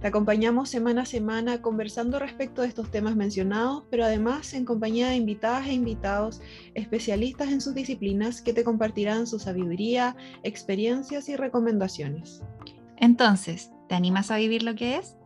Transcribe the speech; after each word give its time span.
Te 0.00 0.08
acompañamos 0.08 0.70
semana 0.70 1.02
a 1.02 1.04
semana 1.04 1.60
conversando 1.60 2.18
respecto 2.18 2.62
de 2.62 2.68
estos 2.68 2.90
temas 2.90 3.16
mencionados, 3.16 3.84
pero 3.90 4.04
además 4.04 4.54
en 4.54 4.64
compañía 4.64 5.08
de 5.08 5.16
invitadas 5.16 5.66
e 5.66 5.74
invitados 5.74 6.40
especialistas 6.74 7.50
en 7.50 7.60
sus 7.60 7.74
disciplinas 7.74 8.40
que 8.40 8.54
te 8.54 8.64
compartirán 8.64 9.26
su 9.26 9.38
sabiduría, 9.38 10.16
experiencias 10.42 11.28
y 11.28 11.36
recomendaciones. 11.36 12.42
Entonces, 12.96 13.72
¿te 13.90 13.94
animas 13.94 14.30
a 14.30 14.38
vivir 14.38 14.62
lo 14.62 14.74
que 14.74 14.96
es? 14.96 15.18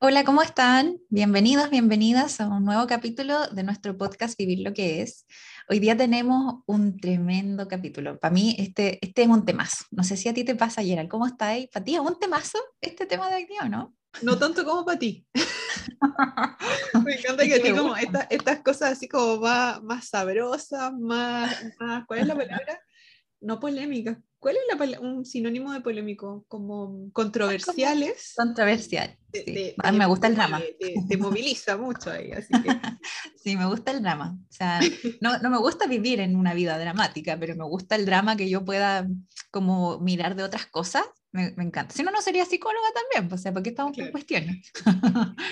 Hola, 0.00 0.22
¿cómo 0.22 0.42
están? 0.42 1.00
Bienvenidos, 1.08 1.70
bienvenidas 1.70 2.40
a 2.40 2.46
un 2.46 2.64
nuevo 2.64 2.86
capítulo 2.86 3.48
de 3.48 3.64
nuestro 3.64 3.98
podcast 3.98 4.38
Vivir 4.38 4.60
lo 4.60 4.72
que 4.72 5.02
es. 5.02 5.26
Hoy 5.68 5.80
día 5.80 5.96
tenemos 5.96 6.62
un 6.66 7.00
tremendo 7.00 7.66
capítulo. 7.66 8.16
Para 8.16 8.32
mí 8.32 8.54
este, 8.60 9.04
este 9.04 9.22
es 9.22 9.28
un 9.28 9.44
temazo. 9.44 9.86
No 9.90 10.04
sé 10.04 10.16
si 10.16 10.28
a 10.28 10.34
ti 10.34 10.44
te 10.44 10.54
pasa, 10.54 10.84
Gerald. 10.84 11.08
¿Cómo 11.08 11.26
está 11.26 11.48
ahí? 11.48 11.66
¿Para 11.66 11.84
ti 11.84 11.96
es 11.96 12.00
un 12.00 12.16
temazo 12.16 12.60
este 12.80 13.06
tema 13.06 13.28
de 13.28 13.36
hoy 13.36 13.46
día 13.46 13.62
o 13.64 13.68
no? 13.68 13.92
No 14.22 14.38
tanto 14.38 14.64
como 14.64 14.84
para 14.84 15.00
ti. 15.00 15.26
me 17.04 17.14
encanta 17.16 17.44
que 17.44 17.54
a 17.54 17.62
ti 17.62 17.72
como 17.72 17.96
estas 17.96 18.60
cosas 18.60 18.92
así 18.92 19.08
como 19.08 19.38
más, 19.38 19.82
más 19.82 20.08
sabrosas, 20.08 20.92
más, 20.92 21.52
más, 21.80 22.06
¿cuál 22.06 22.20
es 22.20 22.26
la 22.28 22.36
palabra? 22.36 22.80
No 23.40 23.58
polémicas, 23.58 24.16
¿Cuál 24.38 24.56
es 24.56 24.98
un 25.00 25.24
sinónimo 25.24 25.72
de 25.72 25.80
polémico? 25.80 26.44
Como 26.48 27.10
controversiales. 27.12 28.34
Controversial. 28.36 29.18
Sí. 29.32 29.74
mí 29.92 29.98
me 29.98 30.06
gusta 30.06 30.28
el 30.28 30.36
drama. 30.36 30.62
Te, 31.08 31.16
moviliza 31.16 31.76
mucho 31.76 32.10
ahí. 32.10 32.30
Así 32.32 32.48
sí, 33.36 33.56
me 33.56 33.66
gusta 33.66 33.90
el 33.90 34.02
drama. 34.02 34.38
O 34.40 34.52
sea, 34.52 34.80
no, 35.20 35.38
no, 35.38 35.50
me 35.50 35.58
gusta 35.58 35.86
vivir 35.86 36.20
en 36.20 36.36
una 36.36 36.54
vida 36.54 36.78
dramática, 36.78 37.36
pero 37.38 37.56
me 37.56 37.64
gusta 37.64 37.96
el 37.96 38.06
drama 38.06 38.36
que 38.36 38.48
yo 38.48 38.64
pueda 38.64 39.08
como 39.50 39.98
mirar 39.98 40.36
de 40.36 40.44
otras 40.44 40.66
cosas 40.66 41.04
me, 41.56 41.64
encanta. 41.64 41.94
Si 41.94 42.02
no, 42.02 42.10
no 42.10 42.20
sería 42.20 42.44
psicóloga 42.44 42.88
también, 42.94 43.28
pues, 43.28 43.40
o 43.40 43.42
sea, 43.42 43.52
¿por 43.52 43.62
qué 43.62 43.70
estamos 43.70 43.96
con 43.96 44.10
cuestiones? 44.10 44.72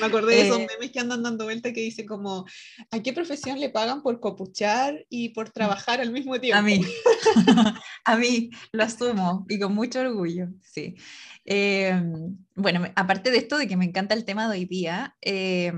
Me 0.00 0.06
acordé 0.06 0.36
de 0.36 0.42
esos 0.42 0.58
eh, 0.60 0.66
memes 0.66 0.90
que 0.92 1.00
andan 1.00 1.22
dando 1.22 1.44
vuelta 1.44 1.72
que 1.72 1.80
dicen 1.80 2.06
como, 2.06 2.44
¿a 2.90 3.02
qué 3.02 3.12
profesión 3.12 3.60
le 3.60 3.70
pagan 3.70 4.02
por 4.02 4.20
copuchar 4.20 5.06
y 5.08 5.30
por 5.30 5.50
trabajar 5.50 6.00
al 6.00 6.12
mismo 6.12 6.38
tiempo? 6.40 6.58
A 6.58 6.62
mí, 6.62 6.80
a 8.04 8.16
mí, 8.16 8.50
lo 8.72 8.82
asumo 8.82 9.46
y 9.48 9.58
con 9.58 9.74
mucho 9.74 10.00
orgullo, 10.00 10.48
sí. 10.60 10.96
Em, 11.44 12.36
bueno, 12.54 12.84
aparte 12.96 13.30
de 13.30 13.38
esto 13.38 13.56
de 13.56 13.68
que 13.68 13.76
me 13.76 13.84
encanta 13.84 14.14
el 14.14 14.24
tema 14.24 14.50
de 14.50 14.58
hoy 14.58 14.64
día, 14.64 15.16
eh, 15.22 15.72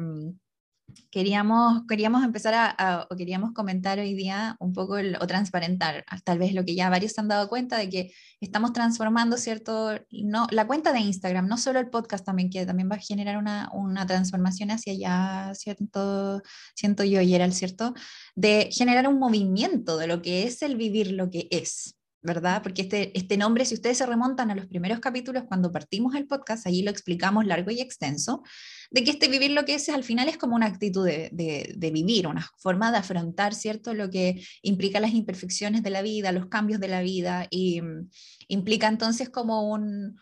queríamos, 1.11 1.83
queríamos 1.89 2.25
empezar 2.25 2.55
a, 2.55 3.07
o 3.11 3.17
queríamos 3.17 3.53
comentar 3.53 3.99
hoy 3.99 4.15
día 4.15 4.57
un 4.61 4.73
poco 4.73 4.95
o 4.95 5.27
transparentar, 5.27 6.05
ah, 6.09 6.19
tal 6.25 6.39
vez 6.39 6.55
lo 6.55 6.65
que 6.65 6.75
ya 6.75 6.91
varios 6.91 7.12
se 7.12 7.21
han 7.21 7.28
dado 7.28 7.49
cuenta 7.49 7.77
de 7.77 7.89
que 7.89 8.12
estamos 8.41 8.72
transformando, 8.72 9.37
¿cierto? 9.37 9.93
No, 10.11 10.47
la 10.50 10.67
cuenta 10.67 10.93
de 10.93 11.00
Instagram, 11.00 11.49
no 11.49 11.56
solo 11.59 11.81
el 11.81 11.91
podcast 11.91 12.25
también, 12.25 12.50
que 12.50 12.65
también 12.67 12.89
va 12.91 12.97
a 12.97 13.00
generar 13.00 13.37
una, 13.37 13.71
una 13.72 14.06
transformación 14.06 14.71
hacia 14.71 14.93
allá, 14.93 15.55
¿cierto? 15.55 16.43
Siento 16.75 17.05
yo, 17.05 17.21
y 17.21 17.34
era 17.34 17.45
el 17.45 17.53
cierto, 17.53 17.95
de 18.34 18.71
generar 18.72 19.09
un 19.09 19.19
movimiento 19.19 19.99
de 19.99 20.06
lo 20.06 20.22
que 20.22 20.45
es 20.45 20.62
el 20.62 20.77
vivir 20.77 21.12
lo 21.12 21.31
que 21.31 21.49
es. 21.51 21.97
¿Verdad? 22.23 22.62
Porque 22.62 22.83
este, 22.83 23.17
este 23.17 23.37
nombre, 23.37 23.65
si 23.65 23.75
ustedes 23.75 23.99
se 23.99 24.06
remontan 24.06 24.51
a 24.51 24.55
los 24.55 24.67
primeros 24.67 25.01
capítulos 25.01 25.45
cuando 25.47 25.71
partimos 25.71 26.15
el 26.15 26.27
podcast, 26.27 26.67
allí 26.67 26.83
lo 26.83 26.91
explicamos 26.91 27.47
largo 27.47 27.71
y 27.71 27.81
extenso, 27.81 28.43
de 28.91 29.05
que 29.05 29.11
este 29.11 29.29
vivir 29.29 29.53
lo 29.53 29.65
que 29.65 29.75
es 29.75 29.89
al 29.89 30.05
final 30.05 30.28
es 30.28 30.37
como 30.37 30.57
una 30.57 30.67
actitud 30.67 31.07
de, 31.07 31.31
de, 31.33 31.91
vivir, 31.91 32.27
una 32.27 32.49
forma 32.59 32.91
de 32.91 32.99
afrontar, 32.99 33.55
¿cierto? 33.55 33.95
Lo 33.95 34.11
que 34.11 34.45
implica 34.62 35.01
las 35.01 35.12
imperfecciones 35.12 35.83
de 35.83 35.91
la 35.91 36.03
vida, 36.03 36.33
los 36.33 36.47
cambios 36.47 36.81
de 36.81 36.89
la 36.89 37.03
vida, 37.03 37.47
y 37.51 37.81
mm, 37.81 38.11
implica 38.49 38.89
entonces 38.89 39.28
como 39.28 39.71
un, 39.71 40.17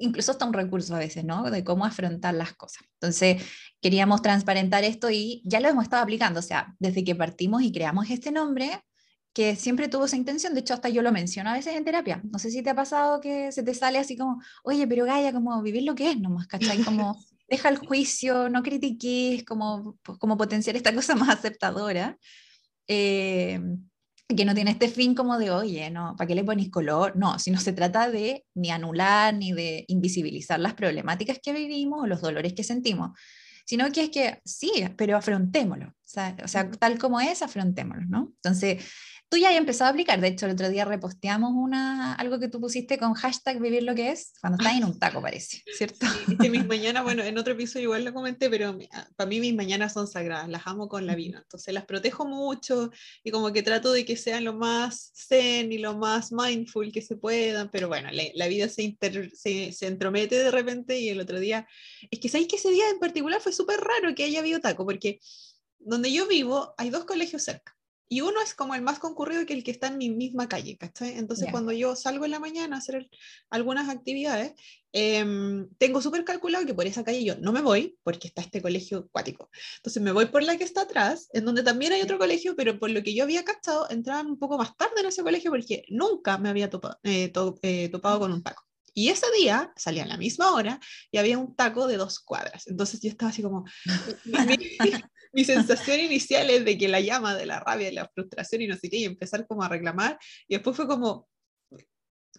incluso 0.00 0.32
hasta 0.32 0.44
un 0.44 0.52
recurso 0.52 0.94
a 0.94 0.98
veces, 0.98 1.24
¿no? 1.24 1.50
De 1.50 1.64
cómo 1.64 1.84
afrontar 1.84 2.34
las 2.34 2.52
cosas. 2.52 2.84
Entonces, 3.00 3.42
queríamos 3.80 4.22
transparentar 4.22 4.84
esto 4.84 5.10
y 5.10 5.42
ya 5.44 5.60
lo 5.60 5.68
hemos 5.68 5.84
estado 5.84 6.02
aplicando, 6.02 6.40
o 6.40 6.42
sea, 6.42 6.74
desde 6.78 7.04
que 7.04 7.14
partimos 7.14 7.62
y 7.62 7.72
creamos 7.72 8.10
este 8.10 8.30
nombre, 8.30 8.82
que 9.32 9.56
siempre 9.56 9.88
tuvo 9.88 10.06
esa 10.06 10.16
intención, 10.16 10.54
de 10.54 10.60
hecho 10.60 10.74
hasta 10.74 10.88
yo 10.88 11.02
lo 11.02 11.12
menciono 11.12 11.50
a 11.50 11.54
veces 11.54 11.76
en 11.76 11.84
terapia, 11.84 12.20
no 12.30 12.38
sé 12.38 12.50
si 12.50 12.62
te 12.62 12.70
ha 12.70 12.74
pasado 12.74 13.20
que 13.20 13.52
se 13.52 13.62
te 13.62 13.74
sale 13.74 13.98
así 13.98 14.16
como, 14.16 14.42
oye, 14.64 14.86
pero 14.86 15.04
Gaia, 15.04 15.32
como 15.32 15.62
vivir 15.62 15.84
lo 15.84 15.94
que 15.94 16.10
es 16.10 16.20
nomás, 16.20 16.46
¿cachai? 16.46 16.78
Como 16.84 17.16
deja 17.48 17.68
el 17.68 17.78
juicio, 17.78 18.48
no 18.48 18.62
critiques, 18.62 19.44
como, 19.44 19.98
como 20.18 20.36
potenciar 20.36 20.76
esta 20.76 20.94
cosa 20.94 21.16
más 21.16 21.28
aceptadora, 21.28 22.16
eh, 22.86 23.60
que 24.36 24.44
no 24.44 24.54
tiene 24.54 24.70
este 24.70 24.88
fin 24.88 25.14
como 25.14 25.38
de, 25.38 25.50
oye, 25.50 25.90
no, 25.90 26.14
¿para 26.16 26.28
qué 26.28 26.34
le 26.34 26.44
pones 26.44 26.70
color? 26.70 27.16
No, 27.16 27.38
sino 27.38 27.58
se 27.58 27.72
trata 27.72 28.08
de 28.08 28.44
ni 28.54 28.70
anular 28.70 29.34
ni 29.34 29.52
de 29.52 29.84
invisibilizar 29.88 30.60
las 30.60 30.74
problemáticas 30.74 31.40
que 31.42 31.52
vivimos 31.52 32.02
o 32.02 32.06
los 32.06 32.20
dolores 32.20 32.52
que 32.52 32.62
sentimos, 32.62 33.10
sino 33.66 33.90
que 33.90 34.04
es 34.04 34.10
que 34.10 34.40
sí, 34.44 34.70
pero 34.96 35.16
afrontémoslo, 35.16 35.88
o 35.88 35.94
sea, 36.04 36.36
o 36.44 36.48
sea 36.48 36.70
tal 36.70 36.98
como 36.98 37.20
es, 37.20 37.42
afrontémoslo, 37.42 38.06
¿no? 38.06 38.32
Entonces, 38.36 38.84
tú 39.30 39.36
ya 39.36 39.50
has 39.50 39.56
empezado 39.56 39.88
a 39.88 39.90
aplicar. 39.92 40.20
De 40.20 40.28
hecho, 40.28 40.46
el 40.46 40.52
otro 40.52 40.68
día 40.68 40.84
reposteamos 40.84 41.52
una, 41.54 42.14
algo 42.14 42.40
que 42.40 42.48
tú 42.48 42.60
pusiste 42.60 42.98
con 42.98 43.14
hashtag 43.14 43.60
vivir 43.60 43.84
lo 43.84 43.94
que 43.94 44.10
es, 44.10 44.32
cuando 44.40 44.58
estás 44.58 44.76
en 44.76 44.84
un 44.84 44.98
taco, 44.98 45.22
parece, 45.22 45.62
¿cierto? 45.72 46.04
Sí, 46.40 46.50
mis 46.50 46.66
mañanas, 46.66 47.04
bueno, 47.04 47.22
en 47.22 47.38
otro 47.38 47.52
episodio 47.52 47.84
igual 47.84 48.04
lo 48.04 48.12
comenté, 48.12 48.50
pero 48.50 48.76
ah, 48.92 49.08
para 49.16 49.30
mí 49.30 49.40
mis 49.40 49.54
mañanas 49.54 49.92
son 49.92 50.08
sagradas, 50.08 50.48
las 50.48 50.66
amo 50.66 50.88
con 50.88 51.06
la 51.06 51.14
vida. 51.14 51.38
Entonces 51.38 51.72
las 51.72 51.84
protejo 51.84 52.26
mucho 52.26 52.90
y 53.22 53.30
como 53.30 53.52
que 53.52 53.62
trato 53.62 53.92
de 53.92 54.04
que 54.04 54.16
sean 54.16 54.44
lo 54.44 54.54
más 54.54 55.12
zen 55.14 55.70
y 55.72 55.78
lo 55.78 55.96
más 55.96 56.32
mindful 56.32 56.90
que 56.90 57.00
se 57.00 57.16
puedan, 57.16 57.70
pero 57.70 57.86
bueno, 57.86 58.08
la, 58.34 58.48
vida 58.48 58.68
se, 58.68 58.96
se, 59.32 59.72
se, 59.72 59.86
entromete 59.86 60.36
de 60.36 60.50
repente 60.50 60.98
y 60.98 61.08
el 61.08 61.20
otro 61.20 61.38
día, 61.38 61.68
es 62.10 62.18
que 62.18 62.28
sabéis 62.28 62.48
que 62.48 62.56
ese 62.56 62.70
día 62.70 62.90
en 62.90 62.98
particular 62.98 63.40
fue 63.40 63.52
súper 63.52 63.78
raro 63.78 64.12
que 64.16 64.24
haya 64.24 64.40
habido 64.40 64.58
taco, 64.58 64.84
porque 64.84 65.20
donde 65.78 66.12
yo 66.12 66.26
vivo 66.26 66.74
hay 66.76 66.90
dos 66.90 67.04
colegios 67.04 67.44
cerca 67.44 67.76
y 68.12 68.22
uno 68.22 68.42
es 68.42 68.54
como 68.54 68.74
el 68.74 68.82
más 68.82 68.98
concurrido 68.98 69.46
que 69.46 69.52
el 69.54 69.62
que 69.62 69.70
está 69.70 69.86
en 69.86 69.96
mi 69.96 70.10
misma 70.10 70.48
calle, 70.48 70.76
¿cachai? 70.76 71.16
Entonces 71.16 71.48
cuando 71.52 71.70
yo 71.70 71.94
salgo 71.94 72.24
en 72.24 72.32
la 72.32 72.40
mañana 72.40 72.74
a 72.74 72.78
hacer 72.80 73.08
algunas 73.50 73.88
actividades, 73.88 74.54
em, 74.92 75.68
tengo 75.78 76.02
súper 76.02 76.24
calculado 76.24 76.66
que 76.66 76.74
por 76.74 76.88
esa 76.88 77.04
calle 77.04 77.24
yo 77.24 77.36
no 77.36 77.52
me 77.52 77.62
voy 77.62 77.96
porque 78.02 78.26
está 78.26 78.42
este 78.42 78.60
colegio 78.60 78.98
acuático. 78.98 79.48
Entonces 79.76 80.02
me 80.02 80.10
voy 80.10 80.26
por 80.26 80.42
la 80.42 80.58
que 80.58 80.64
está 80.64 80.82
atrás, 80.82 81.28
en 81.32 81.44
donde 81.44 81.62
también 81.62 81.92
hay 81.92 82.02
otro 82.02 82.18
colegio, 82.18 82.56
pero 82.56 82.80
por 82.80 82.90
lo 82.90 83.00
que 83.04 83.14
yo 83.14 83.22
había 83.22 83.44
cachado, 83.44 83.88
entraban 83.90 84.26
un 84.26 84.40
poco 84.40 84.58
más 84.58 84.76
tarde 84.76 85.00
en 85.00 85.06
ese 85.06 85.22
colegio 85.22 85.52
porque 85.52 85.84
nunca 85.88 86.36
me 86.36 86.48
había 86.48 86.68
topado, 86.68 86.98
eh, 87.04 87.32
eh, 87.62 87.88
topado 87.90 88.18
con 88.18 88.32
un 88.32 88.42
taco. 88.42 88.69
Y 88.94 89.08
ese 89.08 89.26
día 89.38 89.72
salía 89.76 90.04
a 90.04 90.06
la 90.06 90.16
misma 90.16 90.52
hora 90.52 90.80
y 91.10 91.18
había 91.18 91.38
un 91.38 91.54
taco 91.54 91.86
de 91.86 91.96
dos 91.96 92.20
cuadras. 92.20 92.66
Entonces 92.66 93.00
yo 93.00 93.08
estaba 93.08 93.30
así 93.30 93.42
como, 93.42 93.64
mi 95.32 95.44
sensación 95.44 96.00
inicial 96.00 96.50
es 96.50 96.64
de 96.64 96.76
que 96.76 96.88
la 96.88 97.00
llama 97.00 97.34
de 97.34 97.46
la 97.46 97.60
rabia, 97.60 97.86
de 97.86 97.94
la 97.94 98.10
frustración 98.12 98.62
y 98.62 98.66
no 98.66 98.76
sé 98.76 98.90
qué, 98.90 98.98
y 98.98 99.04
empezar 99.04 99.46
como 99.46 99.62
a 99.62 99.68
reclamar, 99.68 100.18
y 100.48 100.54
después 100.54 100.76
fue 100.76 100.86
como, 100.86 101.28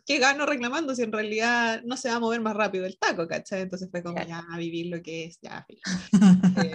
¿qué 0.06 0.20
gano 0.20 0.46
reclamando 0.46 0.96
si 0.96 1.04
en 1.04 1.12
realidad 1.12 1.82
no 1.86 1.98
se 1.98 2.10
va 2.10 2.16
a 2.16 2.20
mover 2.20 2.42
más 2.42 2.56
rápido 2.56 2.86
el 2.86 2.98
taco, 2.98 3.28
¿cachai? 3.28 3.62
Entonces 3.62 3.90
fue 3.90 4.04
como 4.04 4.24
ya 4.26 4.44
a 4.52 4.58
vivir 4.58 4.88
lo 4.88 5.02
que 5.02 5.26
es, 5.26 5.40
ya. 5.42 5.66
Eh, 5.70 5.82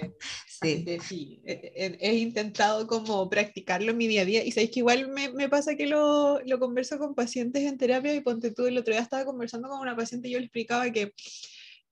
sí. 0.62 0.98
sí, 1.06 1.42
he, 1.44 2.14
intentado 2.16 2.86
como 2.86 3.28
practicarlo 3.28 3.90
en 3.92 3.96
mi 3.96 4.06
día 4.06 4.22
a 4.22 4.24
día 4.24 4.44
y 4.44 4.52
sabéis 4.52 4.70
que 4.70 4.80
igual 4.80 5.08
me, 5.08 5.30
me 5.30 5.48
pasa 5.48 5.76
que 5.76 5.86
lo, 5.86 6.40
lo, 6.44 6.58
converso 6.58 6.98
con 6.98 7.14
pacientes 7.14 7.62
en 7.64 7.78
terapia 7.78 8.14
y 8.14 8.20
ponte 8.20 8.50
tú, 8.50 8.66
el 8.66 8.78
otro 8.78 8.92
día 8.92 9.02
estaba 9.02 9.24
conversando 9.24 9.68
con 9.68 9.80
una 9.80 9.96
paciente 9.96 10.28
y 10.28 10.32
yo 10.32 10.38
le 10.38 10.46
explicaba 10.46 10.90
que, 10.90 11.12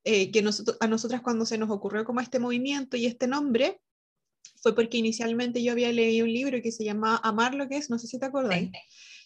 eh, 0.05 0.31
que 0.31 0.43
nosotros, 0.43 0.77
a 0.81 0.87
nosotras 0.87 1.23
cuando 1.23 1.47
se 1.47 1.59
nos 1.59 1.71
ocurrió 1.71 2.05
como 2.05 2.21
este 2.21 2.39
movimiento 2.39 2.97
y 2.97 3.07
este 3.07 3.27
nombre, 3.27 3.81
fue 4.57 4.75
porque 4.75 4.97
inicialmente 4.97 5.63
yo 5.63 5.73
había 5.73 5.93
leído 5.93 6.25
un 6.25 6.33
libro 6.33 6.61
que 6.63 6.73
se 6.73 6.85
llama 6.85 7.21
Amar 7.23 7.55
lo 7.55 7.69
que 7.69 7.77
es, 7.77 7.91
no 7.91 7.99
sé 7.99 8.07
si 8.07 8.19
te 8.19 8.27
acuerdas. 8.27 8.63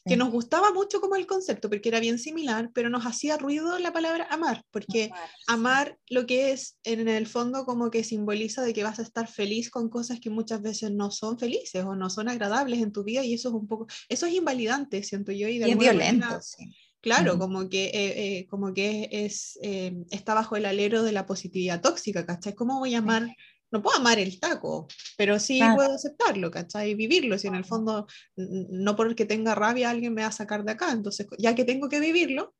Que 0.08 0.16
nos 0.16 0.30
gustaba 0.30 0.72
mucho 0.72 1.00
como 1.00 1.16
el 1.16 1.26
concepto, 1.26 1.68
porque 1.68 1.88
era 1.88 2.00
bien 2.00 2.18
similar, 2.18 2.70
pero 2.74 2.88
nos 2.88 3.06
hacía 3.06 3.36
ruido 3.36 3.78
la 3.78 3.92
palabra 3.92 4.26
amar, 4.30 4.64
porque 4.70 5.10
amar, 5.46 5.98
lo 6.08 6.26
que 6.26 6.52
es 6.52 6.78
en 6.84 7.08
el 7.08 7.26
fondo 7.26 7.64
como 7.64 7.90
que 7.90 8.04
simboliza 8.04 8.62
de 8.62 8.72
que 8.72 8.82
vas 8.82 8.98
a 8.98 9.02
estar 9.02 9.28
feliz 9.28 9.70
con 9.70 9.88
cosas 9.88 10.20
que 10.20 10.30
muchas 10.30 10.62
veces 10.62 10.90
no 10.90 11.10
son 11.10 11.38
felices 11.38 11.84
o 11.84 11.94
no 11.94 12.10
son 12.10 12.28
agradables 12.28 12.80
en 12.80 12.92
tu 12.92 13.04
vida 13.04 13.24
y 13.24 13.34
eso 13.34 13.50
es 13.50 13.54
un 13.54 13.68
poco, 13.68 13.86
eso 14.08 14.26
es 14.26 14.34
invalidante, 14.34 15.02
siento 15.02 15.32
yo. 15.32 15.48
Y, 15.48 15.58
de 15.58 15.70
es 15.70 15.78
violento, 15.78 16.40
sí. 16.40 16.74
Claro, 17.00 17.38
como 17.38 17.68
que, 17.68 17.86
eh, 17.86 17.92
eh, 18.38 18.46
como 18.48 18.74
que 18.74 19.08
es, 19.12 19.58
eh, 19.62 19.94
está 20.10 20.34
bajo 20.34 20.56
el 20.56 20.66
alero 20.66 21.04
de 21.04 21.12
la 21.12 21.26
positividad 21.26 21.80
tóxica, 21.80 22.26
¿cachai? 22.26 22.54
¿Cómo 22.54 22.80
voy 22.80 22.96
a 22.96 22.98
amar 22.98 23.28
no 23.70 23.82
puedo 23.82 23.98
amar 23.98 24.18
el 24.18 24.38
taco, 24.40 24.88
pero 25.16 25.38
sí 25.38 25.60
puedo 25.74 25.92
aceptarlo, 25.92 26.50
¿cachai? 26.50 26.90
Y 26.90 26.94
vivirlo, 26.94 27.38
si 27.38 27.48
en 27.48 27.54
el 27.54 27.64
fondo 27.64 28.06
no 28.36 28.96
porque 28.96 29.24
tenga 29.24 29.54
rabia 29.54 29.90
alguien 29.90 30.14
me 30.14 30.22
va 30.22 30.28
a 30.28 30.32
sacar 30.32 30.64
de 30.64 30.72
acá, 30.72 30.92
entonces 30.92 31.26
ya 31.38 31.54
que 31.54 31.64
tengo 31.64 31.88
que 31.88 32.00
vivirlo, 32.00 32.54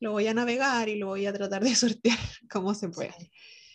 lo 0.00 0.12
voy 0.12 0.26
a 0.26 0.34
navegar 0.34 0.88
y 0.88 0.96
lo 0.96 1.08
voy 1.08 1.26
a 1.26 1.32
tratar 1.32 1.62
de 1.62 1.74
sortear 1.74 2.18
como 2.50 2.74
se 2.74 2.88
puede. 2.88 3.30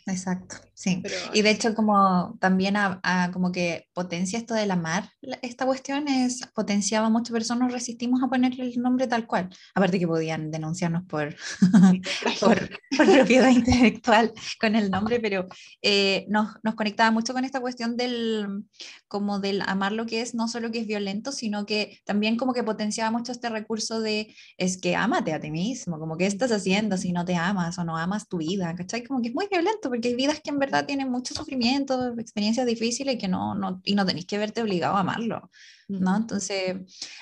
Exacto, 0.07 0.56
sí. 0.74 1.04
y 1.33 1.42
de 1.42 1.50
hecho 1.50 1.75
como 1.75 2.38
también 2.39 2.77
a, 2.77 3.30
como 3.33 3.51
que 3.51 3.88
potencia 3.94 4.39
esto 4.39 4.54
del 4.54 4.71
amar, 4.71 5.09
esta 5.42 5.65
cuestión 5.65 6.07
es, 6.07 6.48
potenciaba 6.56 7.09
muchas 7.09 7.31
personas, 7.31 7.63
nos 7.63 7.74
resistimos 7.74 8.24
a 8.24 8.27
ponerle 8.27 8.63
el 8.63 8.81
nombre 8.81 9.07
tal 9.07 9.27
cual, 9.27 9.50
aparte 9.75 10.00
que 10.00 10.07
podían 10.07 10.50
denunciarnos 10.50 11.04
por, 11.04 11.36
por, 12.39 12.69
propiedad 12.98 13.50
intelectual 13.50 14.31
con 14.62 14.75
el 14.75 14.89
nombre, 14.89 15.19
pero 15.19 15.48
eh, 15.81 16.25
nos, 16.30 16.56
nos, 16.63 16.75
conectaba 16.75 17.12
mucho 17.12 17.33
con 17.33 17.44
esta 17.44 17.60
cuestión 17.60 17.98
del, 17.98 18.63
como 19.10 19.39
del 19.42 19.62
amar 19.63 19.92
lo 19.92 20.06
que 20.06 20.21
es, 20.21 20.36
no 20.36 20.48
solo 20.48 20.71
que 20.71 20.80
es 20.80 20.88
violento, 20.88 21.33
sino 21.33 21.65
que 21.65 22.00
también 22.06 22.38
como 22.38 22.53
que 22.53 22.63
potenciaba 22.63 23.12
mucho 23.12 23.33
este 23.33 23.50
recurso 23.50 24.00
de, 24.00 24.33
es 24.57 24.77
que 24.77 24.95
ámate 24.95 25.33
a 25.33 25.39
ti 25.42 25.51
mismo, 25.51 26.00
como 26.00 26.15
que 26.15 26.27
estás 26.27 26.53
haciendo 26.53 26.98
si 26.98 27.12
no 27.12 27.25
te 27.25 27.36
amas 27.36 27.77
o 27.77 27.83
no 27.83 27.98
amas 27.98 28.30
tu 28.30 28.38
vida, 28.38 28.74
¿cachai? 28.74 29.03
Como 29.03 29.21
que 29.21 29.30
es 29.30 29.36
muy 29.36 29.48
violento 29.51 29.89
porque 29.98 30.10
hay 30.10 30.16
vidas 30.16 30.42
que 30.42 30.52
en 30.52 30.60
verdad 30.60 30.86
tienen 30.86 31.10
mucho 31.10 31.34
sufrimiento, 31.34 32.14
experiencias 32.20 32.68
difíciles 32.68 33.16
y 33.16 33.18
que 33.18 33.28
no, 33.28 33.56
no, 33.56 33.82
y 33.84 33.96
no 33.96 34.06
tenéis 34.06 34.28
que 34.28 34.38
verte 34.38 34.62
obligado 34.62 34.96
a 34.96 35.00
amarlo, 35.00 35.50
¿no? 35.88 36.16
Entonces, 36.16 36.76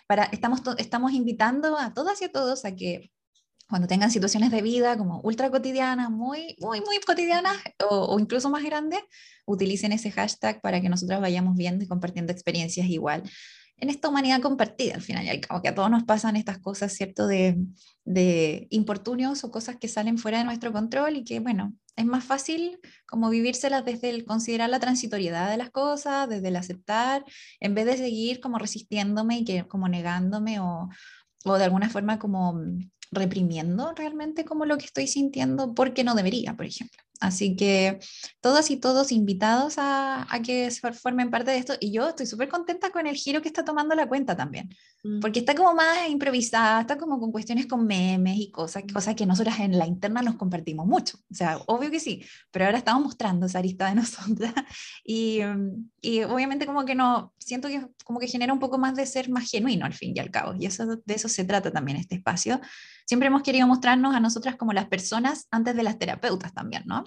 para, 0.07 0.25
estamos, 0.25 0.62
estamos 0.77 1.13
invitando 1.13 1.77
a 1.77 1.94
todas 1.94 2.22
y 2.22 2.25
a 2.25 2.31
todos 2.33 2.66
a 2.66 2.75
que 2.75 3.13
cuando 3.69 3.88
tengan 3.88 4.12
situaciones 4.12 4.51
de 4.51 4.62
vida 4.62 4.98
como 4.98 5.22
ultra 5.22 5.50
cotidianas, 5.50 6.12
muy, 6.12 6.57
muy, 6.60 6.81
muy 6.81 7.00
cotidianas 7.00 7.56
o, 7.89 8.13
o, 8.13 8.19
incluso 8.19 8.50
más 8.50 8.63
grandes, 8.66 9.00
utilicen 9.45 9.94
ese 9.94 10.12
hashtag 10.12 10.60
para 10.60 10.81
que 10.81 10.89
nosotros 10.89 11.22
vayamos 11.22 11.56
viendo 11.56 11.86
y 11.86 11.88
compartiendo 11.88 12.33
experiencias 12.33 12.88
igual 12.88 13.24
en 13.77 13.89
esta 13.89 14.10
humanidad 14.10 14.42
compartida 14.42 14.95
al 14.95 15.01
final 15.01 15.25
y 15.25 15.30
al 15.30 15.39
cabo, 15.39 15.62
que 15.62 15.69
a 15.69 15.75
todos 15.75 15.89
nos 15.89 16.04
pasan 16.04 16.36
estas 16.36 16.60
cosas, 16.60 16.94
¿cierto? 16.94 17.27
De, 17.27 17.57
de 18.06 18.68
importunios 18.69 19.44
o 19.44 19.51
cosas 19.51 19.77
que 19.77 19.88
salen 19.88 20.18
fuera 20.18 20.39
de 20.39 20.45
nuestro 20.45 20.72
control 20.72 21.18
y 21.18 21.24
que, 21.24 21.39
bueno, 21.39 21.74
es 21.95 22.06
más 22.06 22.24
fácil 22.24 22.80
como 23.06 23.30
vivírselas 23.30 23.86
desde 23.86 24.09
el 24.09 24.25
considerar 24.25 24.69
la 24.69 24.80
transitoriedad 24.80 25.50
de 25.50 25.57
las 25.57 25.69
cosas, 25.71 26.27
desde 26.30 26.50
el 26.50 26.56
aceptar, 26.56 27.24
en 27.59 27.75
vez 27.75 27.86
de 27.86 27.97
seguir 27.97 28.39
como 28.39 28.57
resistiéndome 28.57 29.44
y 29.45 29.62
como 29.63 29.88
negándome 29.88 30.59
o, 30.59 30.89
o 31.45 31.57
de 31.57 31.63
alguna 31.63 31.89
forma 31.89 32.19
como 32.19 32.62
reprimiendo 33.12 33.94
realmente 33.95 34.45
como 34.45 34.65
lo 34.65 34.77
que 34.77 34.86
estoy 34.86 35.07
sintiendo 35.07 35.74
porque 35.74 36.03
no 36.03 36.15
debería, 36.15 36.56
por 36.56 36.65
ejemplo. 36.65 37.01
Así 37.19 37.56
que 37.56 38.00
todas 38.41 38.69
y 38.71 38.77
todos 38.77 39.12
invitados 39.12 39.77
a, 39.77 40.27
a 40.33 40.41
que 40.41 40.69
formen 41.01 41.29
parte 41.29 41.51
de 41.51 41.57
esto. 41.57 41.73
Y 41.79 41.91
yo 41.91 42.09
estoy 42.09 42.25
súper 42.25 42.50
contenta 42.50 42.91
con 42.91 43.07
el 43.07 43.15
giro 43.15 43.41
que 43.41 43.47
está 43.47 43.63
tomando 43.63 43.95
la 43.95 44.07
cuenta 44.07 44.35
también. 44.35 44.69
Mm. 45.03 45.19
Porque 45.19 45.39
está 45.39 45.56
como 45.56 45.73
más 45.73 46.09
improvisada, 46.09 46.81
está 46.81 46.97
como 46.97 47.19
con 47.19 47.31
cuestiones 47.31 47.67
con 47.67 47.85
memes 47.85 48.38
y 48.38 48.51
cosas, 48.51 48.83
cosas 48.91 49.15
que 49.15 49.25
nosotras 49.25 49.59
en 49.59 49.77
la 49.77 49.85
interna 49.85 50.21
nos 50.21 50.35
compartimos 50.35 50.85
mucho. 50.85 51.17
O 51.31 51.35
sea, 51.35 51.57
obvio 51.67 51.89
que 51.89 52.00
sí, 52.00 52.23
pero 52.51 52.65
ahora 52.65 52.79
estamos 52.79 53.03
mostrando 53.03 53.45
esa 53.45 53.59
arista 53.59 53.88
de 53.89 53.95
nosotras. 53.95 54.53
Y, 55.07 55.39
y 56.01 56.23
obviamente 56.23 56.65
como 56.65 56.83
que 56.83 56.95
no, 56.95 57.33
siento 57.38 57.67
que 57.67 57.88
como 58.03 58.19
que 58.19 58.27
genera 58.27 58.51
un 58.51 58.59
poco 58.59 58.77
más 58.77 58.95
de 58.95 59.06
ser 59.06 59.29
más 59.29 59.50
genuino 59.50 59.85
al 59.85 59.94
fin 59.94 60.13
y 60.15 60.19
al 60.19 60.31
cabo. 60.31 60.56
Y 60.59 60.65
eso, 60.65 60.85
de 60.85 61.13
eso 61.13 61.29
se 61.29 61.45
trata 61.45 61.71
también 61.71 61.97
este 61.97 62.15
espacio. 62.15 62.59
Siempre 63.06 63.27
hemos 63.27 63.44
querido 63.44 63.67
mostrarnos 63.67 64.15
a 64.15 64.19
nosotras 64.19 64.56
como 64.56 64.73
las 64.73 64.88
personas 64.88 65.47
antes 65.51 65.75
de 65.75 65.83
las 65.83 66.00
terapeutas 66.00 66.53
también, 66.53 66.83
¿no? 66.85 67.04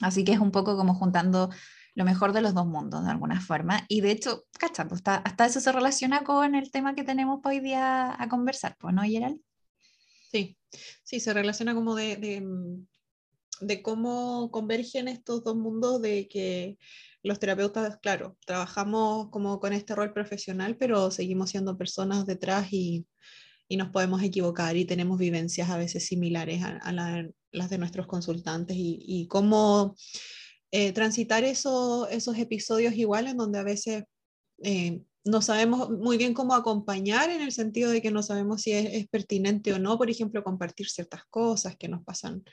Así 0.00 0.24
que 0.24 0.32
es 0.32 0.40
un 0.40 0.50
poco 0.50 0.76
como 0.76 0.94
juntando 0.94 1.50
lo 1.94 2.04
mejor 2.04 2.32
de 2.32 2.42
los 2.42 2.54
dos 2.54 2.66
mundos 2.66 3.04
de 3.04 3.10
alguna 3.10 3.40
forma. 3.40 3.84
Y 3.88 4.00
de 4.00 4.10
hecho, 4.10 4.44
cacha, 4.58 4.86
pues 4.88 5.02
hasta 5.04 5.46
eso 5.46 5.60
se 5.60 5.72
relaciona 5.72 6.24
con 6.24 6.54
el 6.54 6.70
tema 6.70 6.94
que 6.94 7.04
tenemos 7.04 7.40
hoy 7.44 7.60
día 7.60 8.20
a 8.20 8.28
conversar, 8.28 8.76
pues, 8.78 8.94
¿no, 8.94 9.02
Gerald? 9.02 9.40
Sí, 10.30 10.58
sí, 11.04 11.20
se 11.20 11.32
relaciona 11.32 11.74
como 11.74 11.94
de, 11.94 12.16
de, 12.16 12.40
mm, 12.40 12.86
de, 13.60 13.82
cómo 13.82 14.50
convergen 14.50 15.06
estos 15.06 15.44
dos 15.44 15.54
mundos, 15.54 16.02
de 16.02 16.26
que 16.26 16.76
los 17.22 17.38
terapeutas, 17.38 17.98
claro, 17.98 18.36
trabajamos 18.44 19.30
como 19.30 19.60
con 19.60 19.72
este 19.72 19.94
rol 19.94 20.12
profesional, 20.12 20.76
pero 20.76 21.12
seguimos 21.12 21.50
siendo 21.50 21.78
personas 21.78 22.26
detrás 22.26 22.72
y, 22.72 23.06
y 23.68 23.76
nos 23.76 23.90
podemos 23.90 24.22
equivocar 24.22 24.76
y 24.76 24.84
tenemos 24.84 25.18
vivencias 25.18 25.70
a 25.70 25.76
veces 25.76 26.06
similares 26.06 26.62
a, 26.64 26.92
las 27.54 27.70
de 27.70 27.78
nuestros 27.78 28.06
consultantes 28.06 28.76
y, 28.78 29.26
cómo 29.28 29.96
eh, 30.70 30.92
transitar 30.92 31.44
esos 31.44 32.38
episodios 32.38 32.94
iguales 32.94 33.36
donde 33.36 33.58
a 33.58 33.62
veces 33.62 34.04
eh, 34.62 35.00
no 35.24 35.40
sabemos 35.40 35.90
muy 35.90 36.18
bien 36.18 36.34
cómo 36.34 36.54
acompañar 36.54 37.30
en 37.30 37.40
el 37.40 37.52
sentido 37.52 37.90
de 37.90 38.02
que 38.02 38.10
no 38.10 38.22
sabemos 38.22 38.62
si 38.62 38.72
es, 38.72 39.08
pertinente 39.08 39.72
o 39.72 39.78
no, 39.78 39.96
por 39.96 40.10
ejemplo, 40.10 40.44
compartir 40.44 40.88
ciertas 40.88 41.22
cosas 41.30 41.76
que 41.76 41.88
nos 41.88 42.04
pasan 42.04 42.44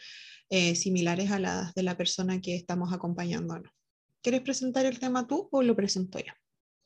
eh, 0.50 0.76
similares 0.76 1.32
a 1.32 1.40
las 1.40 1.74
de 1.74 1.84
la 1.84 1.98
persona 1.98 2.40
que 2.40 2.56
estamos 2.56 2.94
acompañando. 2.94 3.60
¿no? 3.60 3.70
¿Quieres 4.22 4.42
presentar 4.42 4.86
el 4.86 5.00
tema 5.00 5.28
tú 5.28 5.50
o 5.52 5.62
lo 5.62 5.76
presento 5.76 6.20
yo? 6.20 6.34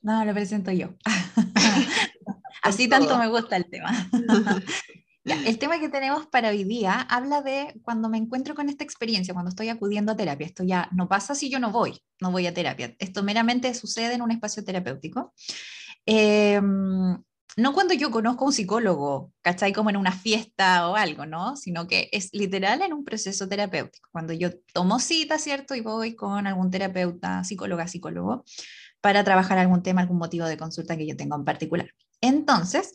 No, 0.01 0.23
lo 0.25 0.33
presento 0.33 0.71
yo. 0.71 0.95
Así 2.63 2.87
tanto 2.87 3.17
me 3.17 3.27
gusta 3.27 3.57
el 3.57 3.69
tema. 3.69 3.91
el 5.25 5.57
tema 5.57 5.79
que 5.79 5.89
tenemos 5.89 6.27
para 6.27 6.49
hoy 6.49 6.63
día 6.63 7.01
habla 7.01 7.41
de 7.41 7.79
cuando 7.81 8.09
me 8.09 8.17
encuentro 8.17 8.53
con 8.53 8.69
esta 8.69 8.83
experiencia, 8.83 9.33
cuando 9.33 9.49
estoy 9.49 9.69
acudiendo 9.69 10.11
a 10.11 10.15
terapia. 10.15 10.45
Esto 10.45 10.63
ya 10.63 10.87
no 10.91 11.07
pasa 11.07 11.33
si 11.33 11.49
yo 11.49 11.59
no 11.59 11.71
voy, 11.71 11.99
no 12.21 12.31
voy 12.31 12.45
a 12.47 12.53
terapia. 12.53 12.95
Esto 12.99 13.23
meramente 13.23 13.73
sucede 13.73 14.13
en 14.13 14.21
un 14.21 14.31
espacio 14.31 14.63
terapéutico. 14.63 15.33
Em, 16.05 17.17
no 17.57 17.73
cuando 17.73 17.93
yo 17.93 18.11
conozco 18.11 18.43
a 18.43 18.47
un 18.47 18.53
psicólogo, 18.53 19.31
¿cachai? 19.41 19.73
Como 19.73 19.89
en 19.89 19.97
una 19.97 20.11
fiesta 20.11 20.89
o 20.89 20.95
algo, 20.95 21.25
¿no? 21.25 21.55
Sino 21.55 21.87
que 21.87 22.09
es 22.11 22.29
literal 22.33 22.81
en 22.81 22.93
un 22.93 23.03
proceso 23.03 23.47
terapéutico. 23.47 24.09
Cuando 24.11 24.33
yo 24.33 24.51
tomo 24.73 24.99
cita, 24.99 25.39
¿cierto? 25.39 25.73
Y 25.73 25.81
voy 25.81 26.15
con 26.15 26.45
algún 26.45 26.69
terapeuta, 26.69 27.43
psicóloga, 27.43 27.87
psicólogo, 27.87 28.43
para 29.01 29.23
trabajar 29.23 29.57
algún 29.57 29.81
tema, 29.81 30.01
algún 30.01 30.17
motivo 30.17 30.45
de 30.45 30.57
consulta 30.57 30.97
que 30.97 31.07
yo 31.07 31.15
tenga 31.15 31.35
en 31.35 31.45
particular. 31.45 31.89
Entonces, 32.21 32.93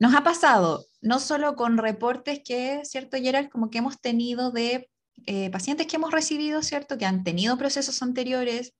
nos 0.00 0.14
ha 0.14 0.24
pasado 0.24 0.86
no 1.02 1.20
solo 1.20 1.54
con 1.54 1.78
reportes 1.78 2.40
que, 2.44 2.80
¿cierto, 2.84 3.18
Gerald? 3.18 3.50
Como 3.50 3.70
que 3.70 3.78
hemos 3.78 4.00
tenido 4.00 4.50
de 4.50 4.90
eh, 5.26 5.50
pacientes 5.50 5.86
que 5.86 5.96
hemos 5.96 6.10
recibido, 6.10 6.62
¿cierto? 6.62 6.98
Que 6.98 7.06
han 7.06 7.22
tenido 7.22 7.56
procesos 7.58 8.02
anteriores 8.02 8.74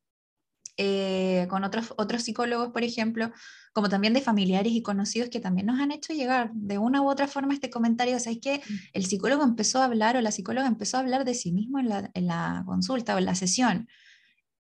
eh, 0.77 1.47
con 1.51 1.63
otros, 1.65 1.93
otros 1.99 2.23
psicólogos, 2.23 2.71
por 2.71 2.85
ejemplo, 2.85 3.31
como 3.75 3.91
también 3.91 4.15
de 4.15 4.23
familiares 4.23 4.73
y 4.73 4.83
conocidos 4.83 5.29
que 5.29 5.41
también 5.41 5.67
nos 5.67 5.79
han 5.79 5.93
hecho 5.93 6.15
llegar 6.15 6.53
de 6.55 6.79
una 6.79 7.03
u 7.03 7.11
otra 7.11 7.29
forma 7.29 7.53
este 7.53 7.69
comentario. 7.69 8.17
O 8.17 8.21
sea, 8.21 8.33
es 8.33 8.41
que 8.41 8.63
el 8.95 9.05
psicólogo 9.05 9.45
empezó 9.45 9.81
a 9.81 9.85
hablar 9.85 10.17
o 10.17 10.23
la 10.23 10.33
psicóloga 10.33 10.67
empezó 10.67 10.97
a 10.97 11.01
hablar 11.01 11.27
de 11.27 11.35
sí 11.35 11.53
mismo 11.53 11.79
en 11.79 11.91
la, 11.91 12.11
en 12.15 12.27
la 12.27 12.63
consulta 12.67 13.15
o 13.15 13.19
en 13.19 13.27
la 13.27 13.35
sesión. 13.35 13.89